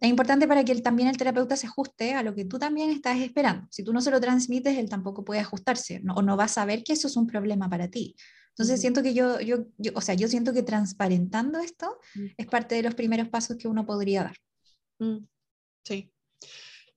es 0.00 0.08
importante 0.08 0.48
para 0.48 0.64
que 0.64 0.74
también 0.76 1.08
el 1.08 1.16
terapeuta 1.18 1.56
se 1.56 1.66
ajuste 1.66 2.14
a 2.14 2.22
lo 2.22 2.34
que 2.34 2.46
tú 2.46 2.58
también 2.58 2.90
estás 2.90 3.18
esperando. 3.18 3.66
Si 3.70 3.84
tú 3.84 3.92
no 3.92 4.00
se 4.00 4.10
lo 4.10 4.20
transmites, 4.20 4.78
él 4.78 4.88
tampoco 4.88 5.24
puede 5.24 5.40
ajustarse 5.40 6.02
o 6.14 6.22
no 6.22 6.36
va 6.38 6.44
a 6.44 6.48
saber 6.48 6.82
que 6.82 6.94
eso 6.94 7.06
es 7.06 7.16
un 7.16 7.26
problema 7.26 7.68
para 7.68 7.88
ti. 7.88 8.16
Entonces 8.50 8.80
siento 8.80 9.02
que 9.02 9.12
yo, 9.12 9.40
yo, 9.40 9.58
o 9.94 10.00
sea, 10.00 10.14
yo 10.14 10.26
siento 10.28 10.52
que 10.52 10.62
transparentando 10.62 11.58
esto 11.58 11.98
mm. 12.14 12.26
es 12.36 12.46
parte 12.46 12.76
de 12.76 12.82
los 12.82 12.94
primeros 12.94 13.28
pasos 13.28 13.56
que 13.58 13.68
uno 13.68 13.84
podría 13.84 14.24
dar. 14.24 14.36
Mm. 14.98 15.26
Sí. 15.84 16.10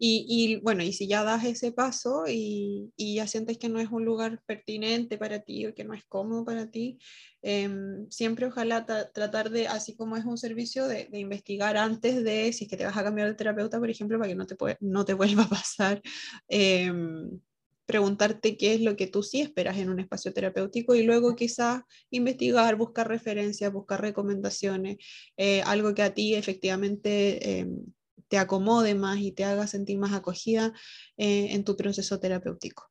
Y, 0.06 0.58
bueno, 0.58 0.84
y 0.84 0.92
si 0.92 1.08
ya 1.08 1.24
das 1.24 1.46
ese 1.46 1.72
paso 1.72 2.26
y, 2.28 2.92
ya 2.98 3.26
sientes 3.26 3.58
que 3.58 3.70
no 3.70 3.80
es 3.80 3.90
un 3.90 4.04
lugar 4.04 4.42
pertinente 4.46 5.18
para 5.18 5.40
ti 5.40 5.66
o 5.66 5.74
que 5.74 5.86
no 5.86 5.94
es 5.94 6.04
cómodo 6.04 6.44
para 6.44 6.70
ti, 6.70 7.00
em, 7.42 8.10
siempre 8.10 8.48
ojalá 8.48 8.86
tratar 8.86 9.50
de, 9.50 9.68
así 9.68 9.96
como 9.96 10.18
es 10.18 10.26
un 10.26 10.38
servicio, 10.38 10.88
de, 10.90 11.08
investigar 11.14 11.78
antes 11.78 12.22
de 12.22 12.52
si 12.52 12.66
es 12.66 12.70
que 12.70 12.76
te 12.76 12.84
vas 12.86 12.98
a 12.98 13.04
cambiar 13.04 13.30
de 13.30 13.36
terapeuta, 13.36 13.80
por 13.80 13.90
ejemplo, 13.90 14.20
para 14.20 14.30
que 14.30 14.36
no 14.36 14.46
te, 14.46 14.58
no 14.82 15.06
te 15.06 15.14
vuelva 15.14 15.44
a 15.44 15.50
pasar. 15.50 16.02
Em, 16.50 17.40
preguntarte 17.86 18.58
qué 18.58 18.74
es 18.74 18.82
lo 18.82 18.98
que 18.98 19.08
tú 19.08 19.24
sí 19.24 19.42
esperas 19.42 19.78
en 19.78 19.90
un 19.90 20.00
espacio 20.02 20.34
terapéutico 20.34 20.96
y 20.96 21.04
luego 21.04 21.36
quizás 21.36 21.84
investigar, 22.10 22.76
buscar 22.76 23.08
referencias, 23.08 23.72
buscar 23.72 24.02
recomendaciones, 24.02 24.98
eh, 25.38 25.62
algo 25.64 25.94
que 25.94 26.02
a 26.04 26.14
ti 26.14 26.36
efectivamente 26.36 27.60
em, 27.60 27.94
te 28.34 28.40
acomode 28.40 28.96
más 28.96 29.20
y 29.20 29.32
te 29.32 29.44
haga 29.44 29.68
sentir 29.68 30.00
más 30.00 30.12
acogida 30.12 30.74
eh, 31.18 31.50
en 31.52 31.64
tu 31.64 31.78
proceso 31.78 32.20
terapéutico. 32.20 32.90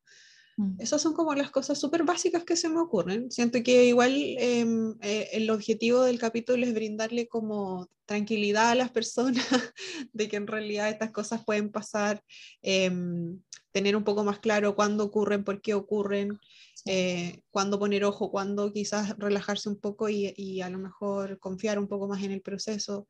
Mm. 0.57 0.77
Esas 0.79 1.03
son 1.03 1.15
como 1.15 1.35
las 1.35 1.51
cosas 1.51 1.81
súper 1.81 2.05
básicas 2.05 2.45
que 2.45 2.55
se 2.55 2.69
me 2.69 2.79
ocurren. 2.79 3.29
Siento 3.33 3.61
que 3.65 3.87
igual 3.87 4.13
em, 4.39 4.95
eh, 5.01 5.31
el 5.33 5.51
objetivo 5.51 6.05
del 6.05 6.21
capítulo 6.21 6.65
es 6.65 6.73
brindarle 6.73 7.27
como 7.27 7.89
tranquilidad 8.07 8.71
a 8.71 8.77
las 8.77 8.93
personas 8.93 9.45
de 10.13 10.29
que 10.29 10.37
en 10.37 10.47
realidad 10.47 10.91
estas 10.91 11.11
cosas 11.11 11.45
pueden 11.45 11.73
pasar, 11.73 12.23
em, 12.61 13.41
tener 13.73 13.97
un 13.97 14.05
poco 14.05 14.23
más 14.23 14.39
claro 14.39 14.77
cuándo 14.77 15.03
ocurren, 15.03 15.43
por 15.43 15.61
qué 15.61 15.75
ocurren, 15.75 16.39
eh, 16.87 17.43
cuándo 17.51 17.81
poner 17.81 18.05
ojo, 18.05 18.31
cuándo 18.31 18.73
quizás 18.73 19.19
relajarse 19.19 19.69
un 19.69 19.81
poco 19.81 20.09
y, 20.09 20.33
y, 20.37 20.61
a 20.61 20.71
lo 20.71 20.79
mejor 20.79 21.41
confiar 21.41 21.81
un 21.81 21.89
poco 21.89 22.07
más 22.07 22.23
en 22.23 22.31
el 22.31 22.43
proceso, 22.43 23.09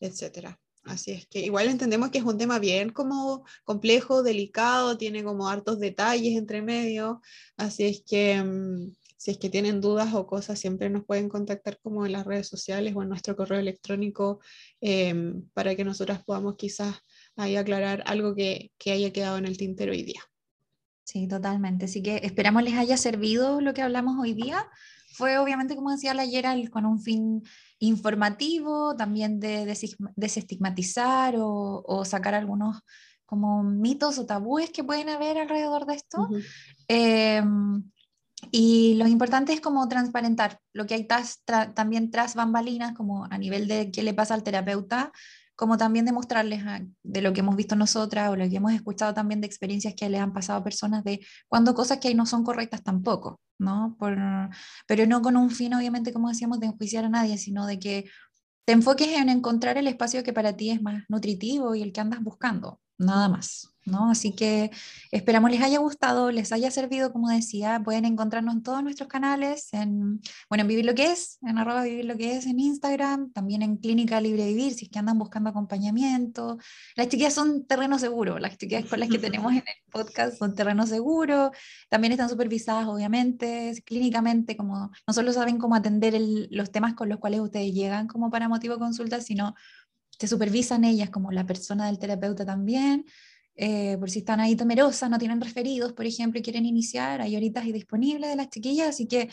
etcétera. 0.00 0.58
Así 0.84 1.12
es 1.12 1.26
que 1.26 1.40
igual 1.40 1.68
entendemos 1.68 2.10
que 2.10 2.18
es 2.18 2.24
un 2.24 2.36
tema 2.36 2.58
bien 2.58 2.90
como 2.90 3.44
complejo, 3.64 4.22
delicado, 4.22 4.98
tiene 4.98 5.24
como 5.24 5.48
hartos 5.48 5.80
detalles 5.80 6.36
entre 6.36 6.60
medio, 6.60 7.22
así 7.56 7.84
es 7.84 8.02
que 8.06 8.42
mm, 8.42 8.92
si 9.24 9.30
es 9.30 9.38
que 9.38 9.48
tienen 9.48 9.80
dudas 9.80 10.12
o 10.12 10.26
cosas, 10.26 10.58
siempre 10.58 10.90
nos 10.90 11.06
pueden 11.06 11.30
contactar 11.30 11.78
como 11.80 12.04
en 12.04 12.12
las 12.12 12.26
redes 12.26 12.46
sociales 12.46 12.94
o 12.94 13.02
en 13.02 13.08
nuestro 13.08 13.34
correo 13.34 13.58
electrónico 13.58 14.40
em, 14.82 15.48
para 15.54 15.74
que 15.74 15.82
nosotras 15.82 16.22
podamos 16.22 16.56
quizás 16.56 16.96
ahí 17.34 17.56
aclarar 17.56 18.02
algo 18.04 18.34
que, 18.34 18.72
que 18.76 18.92
haya 18.92 19.14
quedado 19.14 19.38
en 19.38 19.46
el 19.46 19.56
tintero 19.56 19.92
hoy 19.92 20.02
día. 20.02 20.20
Sí, 21.04 21.26
totalmente. 21.26 21.86
Así 21.86 22.02
que 22.02 22.16
esperamos 22.22 22.62
les 22.64 22.74
haya 22.74 22.98
servido 22.98 23.62
lo 23.62 23.72
que 23.72 23.80
hablamos 23.80 24.18
hoy 24.20 24.34
día. 24.34 24.68
Fue 25.14 25.38
obviamente, 25.38 25.74
como 25.74 25.90
decía 25.90 26.12
la 26.12 26.22
ayer, 26.22 26.44
con 26.70 26.84
un 26.84 27.00
fin 27.00 27.42
informativo, 27.86 28.96
también 28.96 29.40
de 29.40 29.66
desestigmatizar 30.16 31.34
o, 31.38 32.04
sacar 32.04 32.34
algunos 32.34 32.80
como 33.26 33.62
mitos 33.62 34.18
o 34.18 34.26
tabúes 34.26 34.70
que 34.70 34.84
pueden 34.84 35.08
haber 35.08 35.38
alrededor 35.38 35.86
de 35.86 35.94
esto. 35.94 36.28
Em, 36.88 37.82
y 38.50 38.94
lo 38.94 39.06
importante 39.06 39.52
es 39.52 39.60
como 39.60 39.88
transparentar 39.88 40.58
lo 40.72 40.86
que 40.86 40.94
hay 40.94 41.08
también 41.74 42.10
tras 42.10 42.34
bambalinas, 42.34 42.92
como 42.94 43.24
a 43.24 43.38
nivel 43.38 43.66
de 43.66 43.90
qué 43.90 44.02
le 44.02 44.14
pasa 44.14 44.34
al 44.34 44.42
terapeuta, 44.42 45.12
como 45.56 45.76
también 45.76 46.04
demostrarles 46.04 46.62
de 47.02 47.22
lo 47.22 47.32
que 47.32 47.40
hemos 47.40 47.56
visto 47.56 47.76
nosotras 47.76 48.30
o 48.30 48.36
lo 48.36 48.48
que 48.48 48.56
hemos 48.56 48.72
escuchado 48.72 49.14
también 49.14 49.40
de 49.40 49.46
experiencias 49.46 49.94
que 49.94 50.08
le 50.08 50.18
han 50.18 50.32
pasado 50.32 50.60
a 50.60 50.64
personas 50.64 51.04
de 51.04 51.24
cuando 51.48 51.74
cosas 51.74 51.98
que 51.98 52.08
ahí 52.08 52.14
no 52.14 52.26
son 52.26 52.44
correctas 52.44 52.82
tampoco, 52.82 53.40
¿no? 53.58 53.96
Por, 53.98 54.16
pero 54.86 55.06
no 55.06 55.22
con 55.22 55.36
un 55.36 55.50
fin, 55.50 55.74
obviamente, 55.74 56.12
como 56.12 56.28
decíamos, 56.28 56.60
de 56.60 56.66
enjuiciar 56.66 57.04
a 57.04 57.08
nadie, 57.08 57.38
sino 57.38 57.66
de 57.66 57.78
que 57.78 58.04
te 58.64 58.72
enfoques 58.72 59.08
en 59.08 59.28
encontrar 59.28 59.76
el 59.78 59.86
espacio 59.86 60.22
que 60.22 60.32
para 60.32 60.56
ti 60.56 60.70
es 60.70 60.82
más 60.82 61.04
nutritivo 61.08 61.74
y 61.74 61.82
el 61.82 61.92
que 61.92 62.00
andas 62.00 62.22
buscando, 62.22 62.80
nada 62.98 63.28
más. 63.28 63.74
¿no? 63.86 64.10
Así 64.10 64.34
que 64.34 64.70
esperamos 65.10 65.50
les 65.50 65.62
haya 65.62 65.78
gustado, 65.78 66.30
les 66.30 66.52
haya 66.52 66.70
servido, 66.70 67.12
como 67.12 67.28
decía, 67.28 67.80
pueden 67.84 68.04
encontrarnos 68.04 68.54
en 68.54 68.62
todos 68.62 68.82
nuestros 68.82 69.08
canales, 69.08 69.68
en, 69.72 70.20
bueno, 70.48 70.62
en 70.62 70.68
Vivir 70.68 70.84
lo 70.84 70.94
que 70.94 71.12
es, 71.12 71.38
en 71.42 71.58
arroba 71.58 71.82
Vivir 71.82 72.04
lo 72.04 72.16
que 72.16 72.36
es 72.36 72.46
en 72.46 72.60
Instagram, 72.60 73.32
también 73.32 73.62
en 73.62 73.76
Clínica 73.76 74.20
Libre 74.20 74.46
Vivir, 74.46 74.74
si 74.74 74.86
es 74.86 74.90
que 74.90 74.98
andan 74.98 75.18
buscando 75.18 75.50
acompañamiento. 75.50 76.58
Las 76.96 77.08
chiquillas 77.08 77.34
son 77.34 77.66
terreno 77.66 77.98
seguro, 77.98 78.38
las 78.38 78.56
chiquillas 78.56 78.86
con 78.86 79.00
las 79.00 79.08
que 79.08 79.18
tenemos 79.18 79.52
en 79.52 79.58
el 79.58 79.90
podcast 79.90 80.38
son 80.38 80.54
terreno 80.54 80.86
seguro, 80.86 81.50
también 81.88 82.12
están 82.12 82.28
supervisadas, 82.28 82.86
obviamente, 82.86 83.82
clínicamente, 83.84 84.56
como 84.56 84.90
no 85.06 85.14
solo 85.14 85.32
saben 85.32 85.58
cómo 85.58 85.74
atender 85.74 86.14
los 86.50 86.70
temas 86.70 86.94
con 86.94 87.08
los 87.08 87.18
cuales 87.18 87.40
ustedes 87.40 87.72
llegan 87.72 88.06
como 88.06 88.30
para 88.30 88.48
motivo 88.48 88.74
de 88.74 88.80
consulta, 88.80 89.20
sino 89.20 89.54
te 90.18 90.26
supervisan 90.26 90.84
ellas 90.84 91.10
como 91.10 91.30
la 91.32 91.46
persona 91.46 91.86
del 91.86 91.98
terapeuta 91.98 92.44
también. 92.44 93.04
Eh, 93.56 93.96
por 93.98 94.10
si 94.10 94.20
están 94.20 94.40
ahí 94.40 94.56
temerosas, 94.56 95.08
no 95.10 95.18
tienen 95.18 95.40
referidos, 95.40 95.92
por 95.92 96.06
ejemplo, 96.06 96.40
y 96.40 96.42
quieren 96.42 96.66
iniciar, 96.66 97.20
hay 97.20 97.34
ahorita 97.34 97.60
disponibles 97.60 98.28
de 98.30 98.36
las 98.36 98.50
chiquillas, 98.50 98.88
así 98.88 99.06
que 99.06 99.30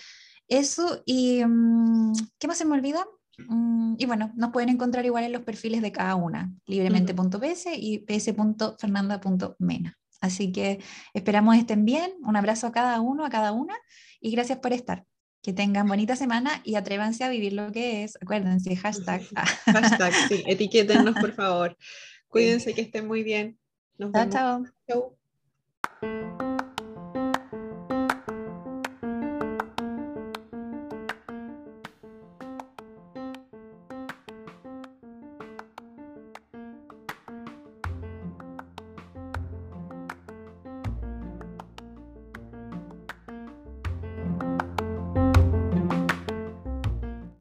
eso, 0.47 1.01
y 1.05 1.43
mm, 1.43 2.13
¿qué 2.37 2.47
más 2.47 2.57
se 2.57 2.65
me 2.65 2.75
olvida? 2.75 3.05
Mm, 3.47 3.95
y 3.97 4.05
bueno, 4.05 4.31
nos 4.35 4.51
pueden 4.51 4.69
encontrar 4.69 5.05
igual 5.05 5.23
en 5.23 5.31
los 5.31 5.41
perfiles 5.43 5.81
de 5.81 5.91
cada 5.91 6.15
una, 6.15 6.53
libremente.ps 6.67 7.65
y 7.77 7.99
ps.fernanda.mena. 7.99 9.97
Así 10.19 10.51
que 10.51 10.79
esperamos 11.13 11.55
estén 11.57 11.83
bien, 11.83 12.11
un 12.23 12.35
abrazo 12.35 12.67
a 12.67 12.71
cada 12.71 13.01
uno, 13.01 13.25
a 13.25 13.29
cada 13.29 13.51
una, 13.53 13.73
y 14.19 14.31
gracias 14.31 14.59
por 14.59 14.71
estar. 14.73 15.05
Que 15.41 15.53
tengan 15.53 15.87
bonita 15.87 16.15
semana 16.15 16.61
y 16.63 16.75
atrévanse 16.75 17.23
a 17.23 17.29
vivir 17.29 17.53
lo 17.53 17.71
que 17.71 18.03
es. 18.03 18.17
Acuérdense, 18.21 18.75
hashtag. 18.75 19.23
hashtag, 19.65 20.13
sí, 20.27 20.43
etiquétenos 20.47 21.15
por 21.15 21.33
favor. 21.33 21.77
Cuídense 22.27 22.73
que 22.73 22.81
estén 22.81 23.07
muy 23.07 23.23
bien. 23.23 23.57
Nos 23.97 24.11
chao, 24.29 24.63
Chao. 24.87 26.41